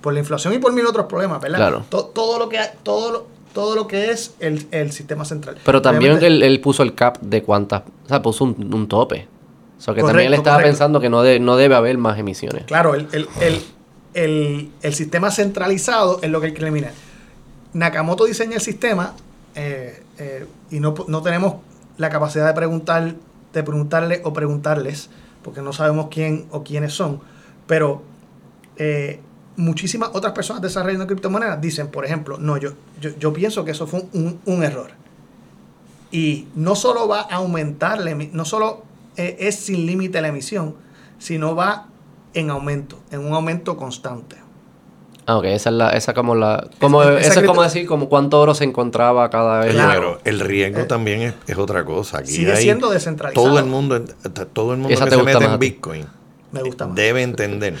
[0.00, 1.58] Por la inflación y por mil otros problemas, ¿verdad?
[1.58, 1.84] Claro.
[1.88, 5.58] To- todo lo que todo lo, todo lo que es el, el sistema central.
[5.64, 9.28] Pero también él, él puso el cap de cuántas, o sea, puso un, un tope.
[9.78, 10.70] O sea, que también él estaba correcto.
[10.72, 12.64] pensando que no, de- no debe haber más emisiones.
[12.64, 13.28] Claro, el, el,
[14.14, 16.92] el, el- sistema centralizado es lo que hay que eliminar.
[17.72, 19.14] Nakamoto diseña el sistema
[19.54, 21.56] eh, eh, y no, no tenemos
[21.96, 23.14] la capacidad de preguntar,
[23.52, 25.08] de preguntarle o preguntarles,
[25.42, 27.20] porque no sabemos quién o quiénes son,
[27.66, 28.02] pero
[28.82, 29.20] eh,
[29.56, 32.70] muchísimas otras personas desarrollando criptomonedas dicen, por ejemplo, no, yo,
[33.00, 34.90] yo, yo pienso que eso fue un, un error.
[36.10, 38.00] Y no solo va a aumentar,
[38.32, 38.82] no solo
[39.16, 40.74] eh, es sin límite la emisión,
[41.18, 41.86] sino va
[42.34, 44.36] en aumento, en un aumento constante.
[45.26, 47.86] Ah, ok, esa es la, esa como la, como, Esa- esa eso es como decir
[47.86, 49.72] como cuánto oro se encontraba cada vez.
[49.74, 50.18] Claro.
[50.24, 52.18] Pero el riesgo Eh, también es, es otra cosa.
[52.18, 53.46] Aquí Sigue hay siendo descentralizado.
[53.46, 54.02] todo el mundo,
[54.52, 55.58] todo el mundo Esa que se mete en.
[55.58, 56.06] Bitcoin
[56.50, 56.96] Me gusta más.
[56.96, 57.76] debe entender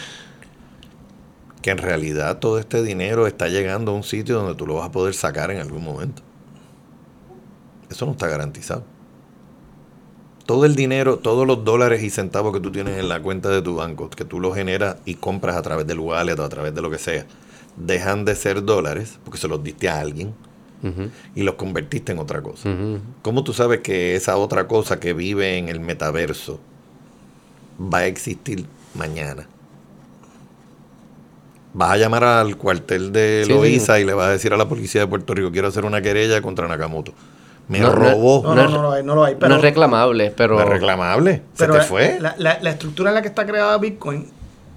[1.62, 4.88] que en realidad todo este dinero está llegando a un sitio donde tú lo vas
[4.88, 6.22] a poder sacar en algún momento.
[7.90, 8.84] Eso no está garantizado.
[10.46, 13.62] Todo el dinero, todos los dólares y centavos que tú tienes en la cuenta de
[13.62, 16.74] tu banco, que tú los generas y compras a través del wallet o a través
[16.74, 17.26] de lo que sea,
[17.76, 20.34] dejan de ser dólares porque se los diste a alguien
[21.34, 22.68] y los convertiste en otra cosa.
[23.22, 26.58] ¿Cómo tú sabes que esa otra cosa que vive en el metaverso
[27.78, 29.46] va a existir mañana?
[31.72, 34.68] Vas a llamar al cuartel de Sí, Loíza y le vas a decir a la
[34.68, 37.12] policía de Puerto Rico, quiero hacer una querella contra Nakamoto.
[37.68, 38.42] Me No, robó.
[38.42, 39.36] No, No no, es- no, lo hay, no lo hay.
[39.36, 40.56] Pero, no es reclamable, pero...
[40.56, 41.34] No es reclamable.
[41.54, 42.18] Se pero te fue.
[42.20, 44.26] La, la- la estructura en la que está creada Bitcoin,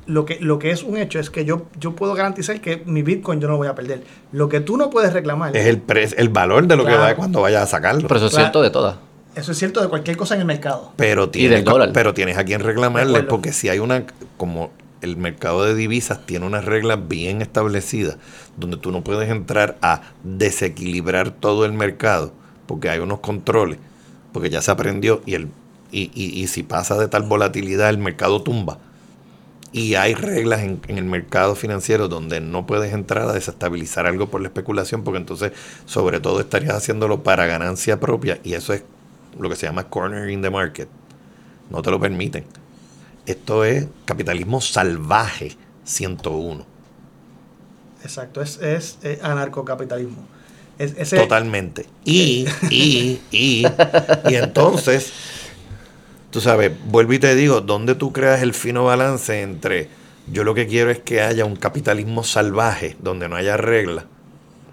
[0.05, 3.01] lo que, lo que es un hecho es que yo, yo puedo garantizar que mi
[3.01, 4.03] Bitcoin yo no lo voy a perder.
[4.31, 7.15] Lo que tú no puedes reclamar, es el, pre- el valor de lo que va
[7.15, 8.07] cuando vayas a sacarlo.
[8.07, 8.45] Pero eso es Claro.
[8.45, 8.97] cierto de todas.
[9.33, 10.91] eso es cierto de cualquier cosa en el mercado.
[10.95, 11.89] Pero del tienes, dólar.
[11.91, 14.03] pero tienes a quien reclamarle porque si hay una,
[14.37, 14.69] como
[15.03, 18.17] el mercado de divisas tiene unas reglas bien establecidas
[18.57, 22.33] donde tú no puedes entrar a desequilibrar todo el mercado
[22.65, 23.77] porque hay unos controles,
[24.31, 25.49] porque ya se aprendió y, el,
[25.91, 28.79] y, y, y si pasa de tal volatilidad el mercado tumba.
[29.71, 34.27] Y hay reglas en, en el mercado financiero donde no puedes entrar a desestabilizar algo
[34.29, 35.51] por la especulación, porque entonces,
[35.85, 38.83] sobre todo, estarías haciéndolo para ganancia propia, y eso es
[39.39, 40.87] lo que se llama cornering the market.
[41.71, 42.45] No te lo permiten.
[43.25, 45.55] Esto es capitalismo salvaje
[45.85, 46.65] 101.
[48.03, 50.27] Exacto, es, es, eh, anarcocapitalismo.
[50.77, 51.85] Es, ese, Totalmente.
[52.03, 53.65] Y, y, y,
[54.29, 55.13] y entonces,
[56.31, 59.87] tú sabes, vuelvo y te digo, ¿dónde tú creas el fino balance entre
[60.31, 64.05] yo lo que quiero es que haya un capitalismo salvaje, donde no haya reglas?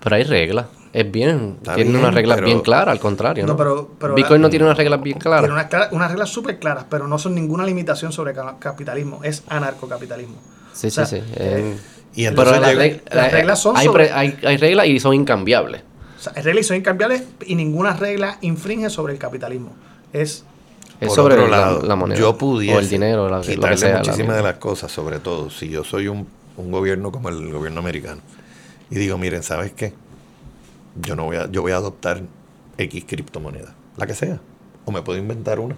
[0.03, 0.67] Pero hay reglas.
[0.93, 3.45] Es bien, Está tiene bien, unas reglas pero- bien claras, al contrario.
[3.47, 3.53] ¿no?
[3.53, 5.43] No, pero- pero Bitcoin la- no tiene unas reglas bien claras.
[5.43, 9.21] Tiene unas, clara- unas reglas súper claras, pero no son ninguna limitación sobre ca- capitalismo.
[9.23, 10.37] Es anarcocapitalismo.
[10.73, 11.23] Sí, O sea, sí, sí.
[11.37, 11.77] eh, Eh,
[12.15, 15.83] Y pero entonces las eh, reglas son hay, sobre- hay, hay reglas y son incambiables.
[16.19, 19.71] O sea, reglas son incambiables y ninguna regla infringe sobre el capitalismo.
[20.13, 20.45] Es
[21.01, 22.19] Es Por sobre otro la- lado, la, moneda.
[22.19, 23.97] yo pudiese o el dinero, la- lo que quitarle sea.
[23.99, 26.27] muchísimas de las cosas, sobre todo si yo soy un,
[26.59, 28.21] un gobierno como el gobierno americano
[28.91, 29.95] y digo, miren, ¿sabes qué?
[31.03, 32.23] Yo no voy a, yo voy a adoptar
[32.77, 34.41] X criptomoneda, la que sea,
[34.85, 35.77] o me puedo inventar una.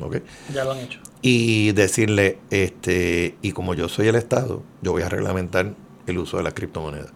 [0.00, 0.16] ¿Ok?
[0.52, 1.00] ya lo han hecho.
[1.20, 5.74] Y decirle, este, y como yo soy el Estado, yo voy a reglamentar
[6.06, 7.12] el uso de las criptomonedas.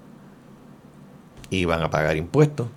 [1.51, 2.69] Y van a pagar impuestos.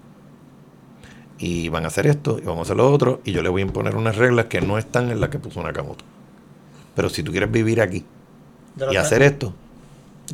[1.38, 3.62] Y van a hacer esto, y vamos a hacer lo otro, y yo le voy
[3.62, 6.04] a imponer unas reglas que no están en las que puso Nakamoto.
[6.96, 8.04] Pero si tú quieres vivir aquí
[8.76, 9.54] Ya y hacer esto,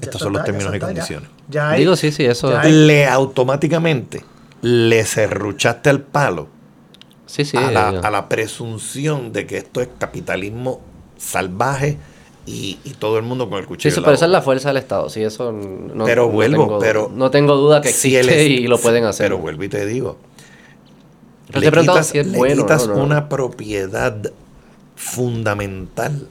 [0.01, 1.29] estos son los términos y condiciones.
[1.49, 2.51] Ya hay- Digo, sí, sí, eso.
[2.51, 4.23] ya hay- Le automáticamente
[4.61, 6.47] le serruchaste al palo
[7.27, 7.55] Sí, sí.
[7.57, 10.81] a, la, a la presunción de que esto es capitalismo
[11.17, 11.97] salvaje
[12.47, 13.93] y, y todo el mundo con el Sí, cuchillo.
[13.95, 15.09] sí, la pero esa es la fuerza del Estado.
[15.09, 18.59] Sí, eso no, Pero no vuelvo, tengo, pero- no tengo duda que Si existe es-
[18.61, 19.25] y lo pueden hacer.
[19.25, 20.17] Pero vuelvo y te digo.
[21.47, 23.03] Pero le te quitas, si es le bueno, quitas no, no.
[23.03, 24.15] una propiedad
[24.95, 26.27] fundamental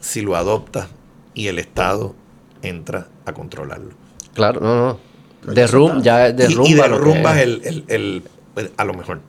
[0.00, 0.88] si lo adoptas
[1.34, 2.14] y el Estado
[2.62, 3.90] entra a controlarlo.
[4.34, 4.98] Claro, no, no.
[5.42, 6.68] Pero Derrum, ya Y- derrumba.
[6.68, 8.22] y, que derrumbas el, el- el-
[8.56, 9.20] el- a lo mejor.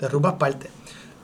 [0.00, 0.68] derrumbas parte.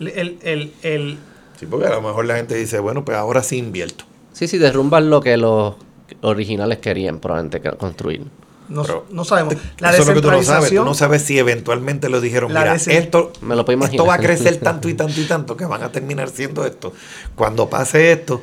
[0.01, 1.19] El, el, el, el-
[1.59, 4.05] Sí, porque a lo mejor la gente dice, bueno, pues ahora sí invierto.
[4.33, 5.75] Sí, Sí, derrumban lo que los
[6.23, 8.23] originales querían probablemente que- construir.
[8.69, 9.55] No, Pero- no sabemos.
[9.81, 10.45] La Eso es lo que tú no sabes.
[10.45, 14.09] Tú descentralización, no sabes si eventualmente lo dijeron, mira, esto, Me lo puedo esto imaginar.
[14.09, 16.93] va a crecer tanto y tanto y tanto que van a terminar siendo esto.
[17.35, 18.41] Cuando pase esto,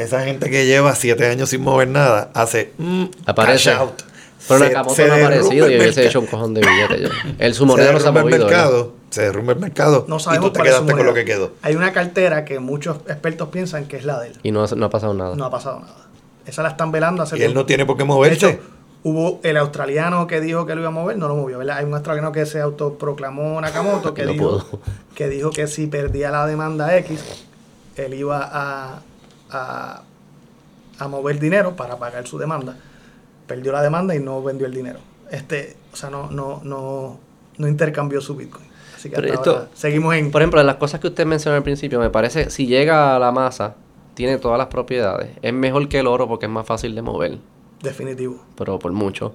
[0.00, 3.70] esa gente que lleva siete años sin mover nada, hace mm, Aparece.
[3.70, 4.02] cash out.
[4.48, 6.60] Pero Se- Nakamoto se no ha derrumba aparecido el y hubiese hecho un cojón de
[6.62, 7.00] billetes.
[7.02, 7.34] ya.
[7.38, 10.16] El su se moneda no se ha derrumba el mercado, se derrumba el mercado no
[10.16, 11.52] y sabemos tú te quedaste con lo que quedó.
[11.62, 14.38] Hay una cartera que muchos expertos piensan que es la de él.
[14.42, 15.36] Y no, ha- no ha pasado nada.
[15.36, 16.06] No ha pasado nada.
[16.46, 18.46] Esa la están velando hace Y él no tiene por qué De moverse.
[18.48, 18.58] hecho,
[19.02, 21.76] hubo el australiano que dijo que lo iba a mover, no lo movió, ¿verdad?
[21.78, 24.80] Hay un australiano que se autoproclamó Nakamoto que, No dijo,
[25.14, 27.20] que dijo que si perdía la demanda X,
[27.96, 29.00] él iba a,
[29.52, 30.02] a,
[30.98, 32.76] a mover dinero para pagar su demanda.
[33.46, 35.00] Perdió la demanda y no vendió el dinero.
[35.30, 37.18] Este, o sea, no, no, no,
[37.58, 38.64] no intercambió su Bitcoin.
[38.96, 40.30] Así que Pero hasta esto- ahora seguimos en...
[40.30, 43.32] Por ejemplo, las cosas que usted mencionó al principio, me parece, si llega a la
[43.32, 43.74] masa,
[44.14, 45.30] tiene todas las propiedades.
[45.42, 47.38] Es mejor que el oro porque es más fácil de mover,
[47.82, 48.42] Definitivo.
[48.56, 49.34] pero por mucho.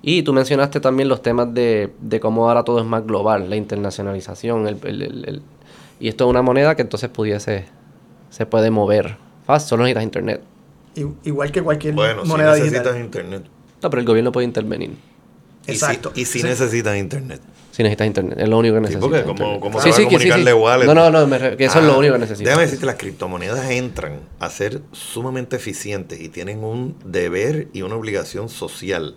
[0.00, 3.56] Y tú mencionaste también los temas de, de cómo ahora todo es más global, la
[3.56, 5.42] internacionalización, el- el- el-
[6.00, 7.66] y esto es una moneda que entonces pudiese,
[8.30, 9.16] se puede mover
[9.48, 10.40] fácil, solo necesitas internet.
[11.24, 13.00] Igual que cualquier Bueno, si moneda necesitas digital.
[13.04, 13.42] internet.
[13.82, 14.90] No, pero el gobierno puede intervenir.
[14.90, 16.12] Y si- Exacto.
[16.14, 16.44] Y si, Sí.
[16.46, 17.40] necesitas internet.
[17.70, 19.22] Si necesitas internet, es lo único que Sí, necesitas.
[19.22, 20.14] porque como, como Sí, se va sí, a sí, sí.
[20.16, 20.86] comunicarle wallet.
[20.86, 22.44] No, no, no, me re- que eso es lo Ah, único que necesitas.
[22.46, 27.94] Déjame decirte, las criptomonedas entran a ser sumamente eficientes y tienen un deber y una
[27.94, 29.14] obligación social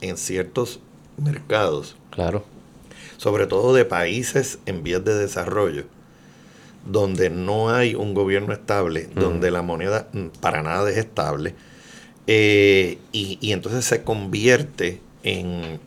[0.00, 0.80] en ciertos
[1.16, 2.44] mercados, Claro.
[3.16, 5.84] sobre todo de países en vías de desarrollo,
[6.86, 11.54] donde no hay un gobierno estable, donde la moneda mm, para nada es estable,
[12.26, 15.80] eh, y, y entonces se convierte en,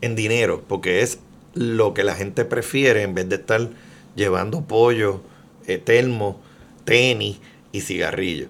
[0.00, 1.20] en dinero, porque es
[1.54, 3.68] lo que la gente prefiere en vez de estar
[4.14, 5.22] llevando pollo,
[5.66, 6.40] eh, termo,
[6.84, 7.38] tenis
[7.72, 8.48] y cigarrillos.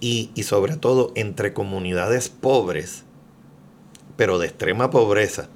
[0.00, 3.04] Y, y sobre todo entre comunidades pobres,
[4.16, 5.48] pero de extrema pobreza,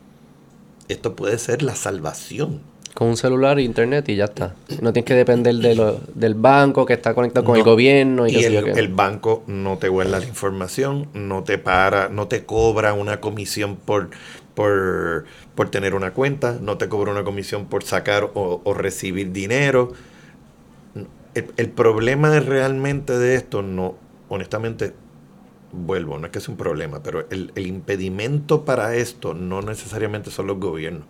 [0.89, 2.61] esto puede ser la salvación.
[2.97, 4.55] Con un celular e internet y ya está.
[4.81, 7.71] No tienes que depender de lo- del banco que está conectado con el No.
[7.73, 12.47] gobierno y, Y el, banco no te guarda la información, no te para, no te
[12.47, 14.09] cobra una comisión por,
[14.55, 19.31] por, por tener una cuenta, no te cobra una comisión por sacar o, o recibir
[19.31, 19.93] dinero.
[21.35, 23.97] El, el problema realmente de esto, no,
[24.31, 24.95] honestamente,
[25.71, 30.31] vuelvo, no es que es un problema, pero el, el impedimento para esto no necesariamente
[30.31, 31.05] son los gobiernos,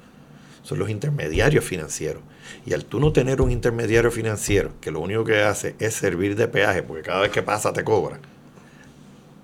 [0.67, 2.23] son los intermediarios financieros.
[2.67, 6.35] Y al tú no tener un intermediario financiero que lo único que hace es servir
[6.35, 8.21] de peaje, porque cada vez que pasa te cobran,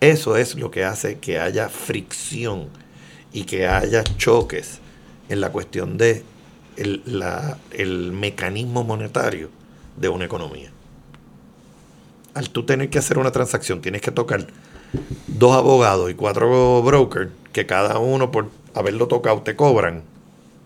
[0.01, 2.69] eso es lo que hace que haya fricción
[3.33, 4.81] y que haya choques
[5.29, 6.25] en la cuestión de
[6.77, 9.49] el, la- el mecanismo monetario
[9.97, 10.73] de una economía.
[12.35, 14.47] Al tú tener que hacer una transacción, tienes que tocar
[15.27, 20.03] dos abogados y cuatro brokers, que cada uno por haberlo tocado te cobran.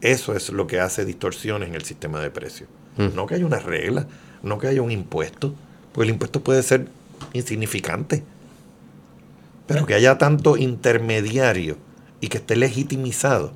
[0.01, 2.68] Eso es lo que hace distorsiones en el sistema de precios.
[2.97, 3.14] Mm.
[3.14, 4.06] No que haya una regla,
[4.43, 5.55] no que haya un impuesto,
[5.93, 6.89] porque el impuesto puede ser
[7.32, 8.23] insignificante.
[9.66, 11.77] Pero que haya tanto intermediario
[12.20, 13.52] y que esté legitimizado,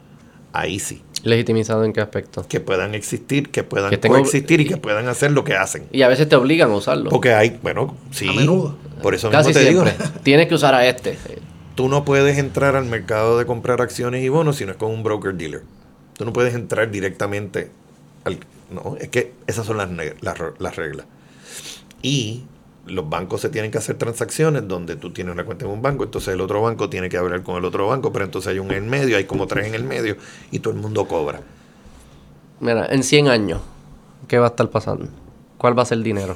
[0.53, 1.03] ahí sí.
[1.23, 2.45] ¿Legitimizado en qué aspecto?
[2.49, 5.85] Que puedan existir, que puedan Que tengo- coexistir y que puedan hacer lo que hacen.
[5.93, 7.11] Y a veces te obligan a usarlo.
[7.11, 8.29] Porque hay, bueno, sí.
[8.29, 8.77] A menudo.
[9.03, 9.93] Por eso Casi mismo te siempre.
[9.93, 11.17] digo, Tienes que usar a este.
[11.75, 14.91] tú no puedes entrar al mercado de comprar acciones y bonos si no es con
[14.91, 15.63] un broker dealer.
[16.21, 17.71] Tú no puedes entrar directamente
[18.25, 18.37] al...
[18.71, 19.89] No, es que esas son las,
[20.21, 21.07] las, re- las reglas.
[22.03, 22.43] Y
[22.85, 26.05] los bancos se tienen que hacer transacciones donde tú tienes una cuenta en un banco,
[26.05, 28.71] entonces el otro banco tiene que hablar con el otro banco, pero entonces hay un
[28.71, 30.19] en medio, hay como tres en el medio
[30.51, 31.41] y todo el mundo cobra.
[32.61, 33.63] Mira, en 100 años,
[34.29, 35.07] ¿qué va a estar pasando?
[35.57, 36.35] ¿Cuál va a ser el dinero?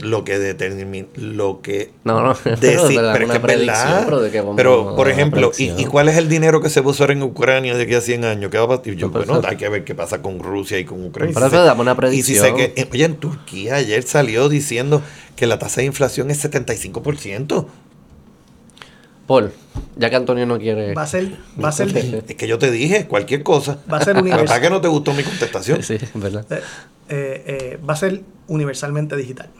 [0.00, 2.34] Lo que determina, lo que No, no.
[2.44, 4.04] Deci- pero de pero es una que es predicción, verdad.
[4.04, 5.80] pero de que vamos Pero, a por ejemplo, ¿y, predicción.
[5.80, 8.00] y cuál es el dinero que se va a usar en Ucrania de aquí a
[8.00, 8.50] 100 años?
[8.50, 8.86] ¿Qué va a pasar?
[8.88, 11.34] Y yo, No, pero bueno, hay que ver qué pasa con Rusia y con Ucrania.
[11.34, 12.56] Pero Y si eso se- una Y si sé predicción.
[12.56, 15.02] que, eh, oye, en Turquía ayer salió diciendo
[15.34, 17.66] que la tasa de inflación es 75%.
[19.26, 19.52] Paul,
[19.96, 20.94] ya que Antonio no quiere...
[20.94, 21.88] Va a ser, va a ser,
[22.28, 23.78] Es que yo te dije cualquier cosa.
[23.92, 24.60] va a ser La verdad universal.
[24.62, 25.82] que no te gustó mi contestación.
[25.82, 26.46] Sí, es verdad.
[26.50, 26.60] Eh,
[27.10, 29.50] eh, va a ser universalmente digital.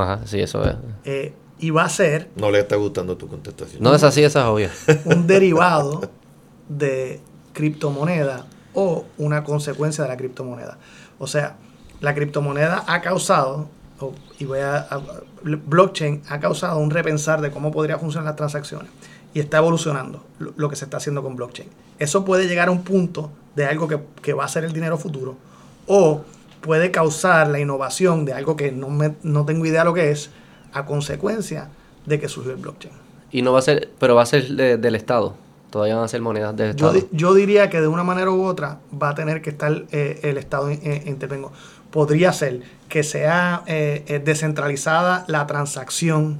[0.00, 0.74] Ajá, sí, eso es.
[1.04, 3.82] Eh, y va a ser No le está gustando tu contestación.
[3.82, 4.70] No es así, esa es obvia.
[5.06, 6.00] un derivado
[6.68, 7.20] de
[7.52, 10.78] criptomoneda o una consecuencia de la criptomoneda.
[11.18, 11.56] O sea,
[12.00, 13.68] la criptomoneda ha causado,
[14.00, 15.02] o- y voy a, a-
[15.42, 18.90] blockchain ha causado un repensar de cómo podría funcionar las transacciones
[19.34, 21.68] y está evolucionando lo, lo que se está haciendo con blockchain.
[21.98, 24.96] Eso puede llegar a un punto de algo que, que va a ser el dinero
[24.98, 25.36] futuro
[25.86, 26.22] o
[26.60, 30.30] puede causar la innovación de algo que no, me- no tengo idea lo que es
[30.72, 31.68] a consecuencia
[32.06, 32.92] de que surgió el blockchain.
[33.30, 35.34] Y no va a ser, pero va a ser de- del Estado.
[35.70, 36.92] Todavía van a ser monedas del Yo, Estado.
[36.94, 40.18] di- yo diría que de una manera u otra va a tener que estar eh,
[40.22, 41.52] el Estado eh, intervengo.
[41.90, 46.38] Podría ser que sea eh, eh, descentralizada la transacción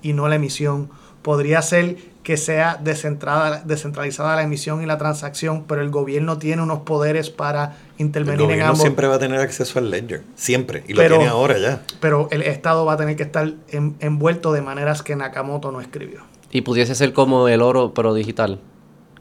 [0.00, 0.90] y no la emisión.
[1.22, 6.62] Podría ser que sea descentrada- descentralizada la emisión y la transacción, pero el gobierno tiene
[6.62, 8.80] unos poderes para El intervenir en gobierno ambos.
[8.80, 11.82] siempre va a tener acceso al ledger, siempre, y Pero- lo tiene ahora ya.
[12.00, 15.80] Pero el Estado va a tener que estar en- envuelto de maneras que Nakamoto no
[15.80, 16.20] escribió.
[16.52, 18.60] Y pudiese ser como el oro, pero digital.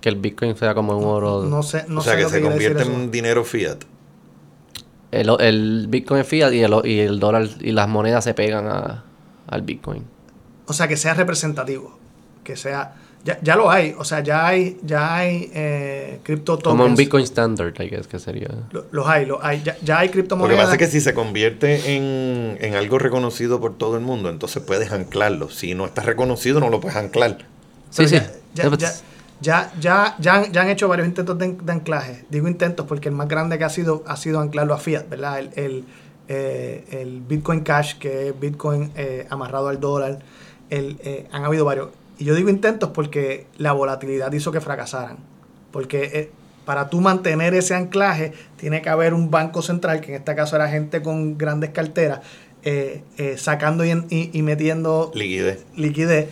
[0.01, 1.43] Que el Bitcoin sea como un oro.
[1.43, 3.77] No sé, no o sea, sé que lo se decir convierte en dinero fiat.
[5.11, 8.67] El, el Bitcoin es fiat y el, y el dólar y las monedas se pegan
[8.67, 9.03] a-
[9.47, 10.03] al Bitcoin.
[10.67, 11.99] O sea, que sea representativo.
[12.43, 12.95] Que sea.
[13.23, 13.93] Ya, ya lo hay.
[13.99, 16.72] O sea, ya hay, ya hay eh, cripto tokens.
[16.72, 18.47] Como un Bitcoin standard, I guess, que sería.
[18.72, 19.61] Lo- Los hay, los hay.
[19.63, 20.59] Ya, ya hay Lo que criptomonedas.
[20.63, 24.63] pasa es que si se convierte en, en algo reconocido por todo el mundo, entonces
[24.63, 25.49] puedes anclarlo.
[25.51, 27.38] Si no está reconocido, no lo puedes anclar.
[27.91, 28.15] Sí, Pero sí.
[28.15, 28.91] Ya, ya, ya,
[29.41, 32.26] ya, ya, ya han, ya han hecho varios intentos de, de anclaje.
[32.31, 35.38] Digo intentos porque el más grande que ha sido ha sido anclarlo a fiat, ¿verdad?
[35.39, 35.84] El, el,
[36.27, 40.19] eh, el Bitcoin Cash, que es Bitcoin eh, amarrado al dólar.
[40.72, 41.89] El, eh, han habido varios.
[42.22, 45.18] Y yo digo intentos porque la volatilidad hizo que fracasaran.
[45.72, 46.31] Porque eh,
[46.65, 50.56] para tú mantener ese anclaje, tiene que haber un banco central, que en este caso
[50.56, 52.19] era gente con grandes carteras,
[52.64, 55.65] eh, eh, sacando y, en- y- y metiendo Liquidez.
[55.76, 56.30] liquidez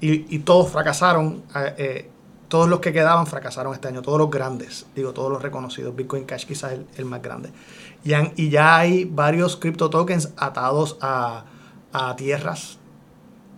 [0.00, 1.42] y, y todos fracasaron.
[1.78, 2.10] eh,
[2.46, 5.96] todos los que quedaban fracasaron este año, todos los grandes, digo, todos los reconocidos.
[5.96, 7.48] Bitcoin Cash quizás el, el más grande.
[8.04, 11.46] Y, han- y ya hay varios crypto tokens atados a,
[11.92, 12.78] a tierras,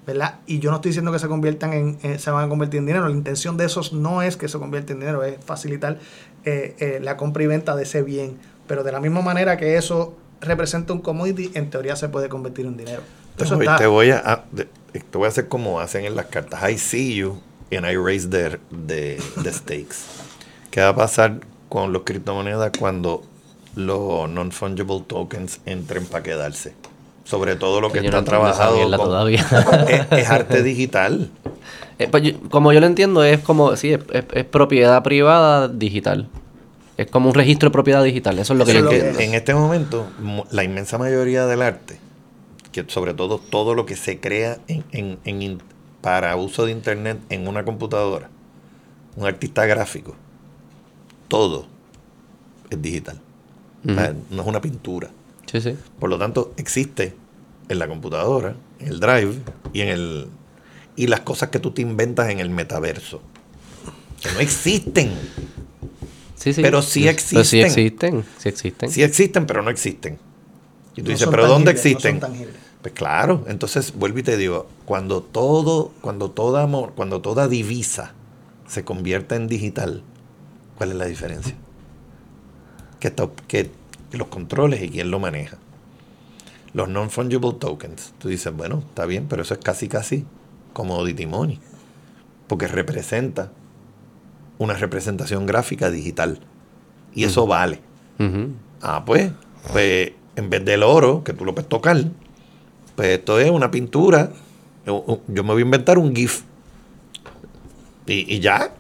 [0.06, 0.36] ¿verdad?
[0.46, 2.86] Y yo no estoy diciendo que se conviertan en, en- se van a convertir en
[2.86, 3.08] dinero.
[3.08, 5.98] La intención de esos no es que se convierta en dinero, es facilitar
[6.44, 8.38] eh, eh, la compra y venta de ese bien.
[8.68, 12.66] Pero de la misma manera que eso representa un commodity, en teoría se puede convertir
[12.66, 13.02] en dinero.
[13.36, 14.44] Te Eso voy, está- te voy a,
[14.92, 16.70] te voy a hacer como hacen en las cartas.
[16.70, 17.40] I see you
[17.72, 19.96] and I raise the, the, the stakes.
[20.70, 23.22] ¿Qué va a pasar con los criptomonedas cuando
[23.74, 26.74] los non-fungible tokens entren para quedarse?
[27.26, 29.44] Sobre todo lo que, Que está no trabajado con- todavía.
[30.10, 31.30] es, es arte digital.
[31.98, 36.28] Eh, pues, como yo lo entiendo, es como, sí, es, es- es propiedad privada digital.
[36.98, 38.38] Es como un registro de propiedad digital.
[38.38, 39.18] Eso es lo que yo que entiendo.
[39.20, 41.98] En este momento, mo- la inmensa mayoría del arte,
[42.70, 45.62] que sobre todo todo lo que se crea en, en-
[46.02, 48.28] para uso de internet en una computadora,
[49.16, 50.14] un artista gráfico,
[51.28, 51.66] todo
[52.68, 53.20] es digital.
[53.88, 55.08] O sea, no es una pintura.
[55.46, 55.76] Sí, sí.
[55.98, 57.14] Por lo tanto, existe
[57.68, 59.34] en la computadora, en el drive
[59.72, 60.28] y en el
[60.96, 63.20] y las cosas que tú te inventas en el metaverso.
[64.22, 65.10] Que no existen.
[66.36, 66.62] Sí, sí.
[66.62, 67.64] Pero sí Pero sí existen.
[67.66, 68.24] existen.
[68.38, 68.90] Sí existen.
[68.90, 70.18] Sí existen, pero no existen.
[70.94, 72.20] Y tú No dices, ¿pero dónde tangibles, no son existen?
[72.20, 72.56] tangibles.
[72.82, 78.12] pues claro, entonces vuelvo y te digo, cuando todo, cuando toda amor, cuando toda divisa
[78.66, 80.02] se convierte en digital,
[80.78, 81.54] ¿cuál es la diferencia?
[83.00, 83.70] Que, to- que
[84.12, 85.58] los controles y quién lo maneja.
[86.72, 90.24] Los non-fungible tokens, tú dices, bueno, está bien, pero eso es casi casi
[90.72, 91.58] commodity money,
[92.46, 93.50] porque representa
[94.58, 96.40] una representación gráfica digital
[97.14, 97.80] y eso vale.
[98.82, 99.32] Ah, pues,
[99.72, 101.96] pues en vez del oro, que tú lo puedes tocar,
[102.94, 104.32] pues esto es una pintura.
[104.86, 106.42] Yo, yo me voy a inventar un GIF.
[108.06, 108.72] Y, y ya.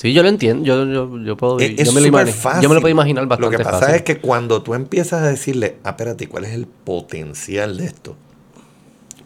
[0.00, 0.64] Sí, yo lo entiendo.
[0.64, 1.58] Yo, yo, yo puedo.
[1.58, 2.62] Es, yo, es me lo fácil.
[2.62, 3.96] yo me lo puedo imaginar bastante Lo que pasa fácil.
[3.96, 8.16] es que cuando tú empiezas a decirle, ah, espérate, ¿cuál es el potencial de esto?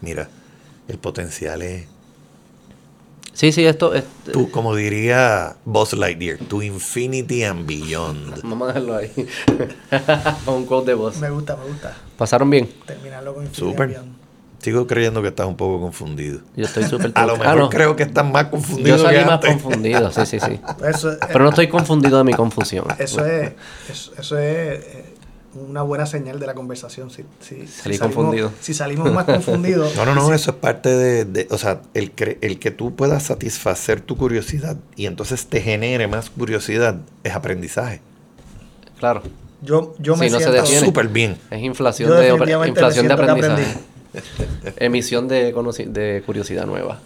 [0.00, 0.28] Mira,
[0.88, 1.86] el potencial es,
[3.34, 3.94] Sí, sí, esto.
[3.94, 4.02] es-
[4.32, 8.42] tú, como diría Buzz Lightyear, to infinity and beyond.
[8.42, 9.12] Vamos a dejarlo ahí.
[10.44, 11.18] Con un quote de voz.
[11.18, 11.96] Me gusta, me gusta.
[12.18, 12.68] ¿Pasaron bien?
[12.84, 13.88] Terminarlo con Infinity Súper.
[13.90, 14.13] Beyond.
[14.64, 16.40] Sigo creyendo que estás un poco confundido.
[16.56, 17.12] Yo estoy súper.
[17.16, 17.68] A lo Ah, mejor no.
[17.68, 19.50] creo que estás más confundido Yo salí que más antes.
[19.52, 20.58] confundido, sí, sí, sí.
[20.88, 22.86] Eso, es- Pero no estoy confundido de mi confusión.
[22.98, 23.52] eso es,
[23.90, 25.04] eso, eso es eh,
[25.68, 27.10] una buena señal de la conversación.
[27.10, 28.52] Si, si, si Salí salimos- confundido.
[28.60, 29.94] Si salimos más confundidos.
[29.96, 32.94] No, no, no, eso es parte de, de- o sea, el, cre- el que tú
[32.96, 38.00] puedas satisfacer tu curiosidad y entonces te genere más curiosidad es aprendizaje.
[38.98, 39.22] Claro.
[39.60, 40.66] Yo, yo me Sí, no siento.
[40.66, 41.36] Súper bien.
[41.50, 42.28] Es inflación Yo de,
[42.68, 43.74] inflación de aprendizaje.
[44.76, 46.98] Emisión de, de curiosidad nueva.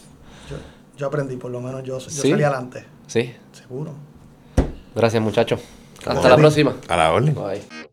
[0.50, 0.56] Yo,
[0.96, 2.30] yo aprendí, por lo menos yo, yo Sí.
[2.30, 2.84] salí adelante.
[3.06, 3.34] Sí.
[3.52, 3.92] Seguro.
[4.94, 5.60] Gracias, muchachos.
[6.06, 6.76] Hasta la próxima.
[6.88, 7.34] A la orden.
[7.34, 7.87] Bye.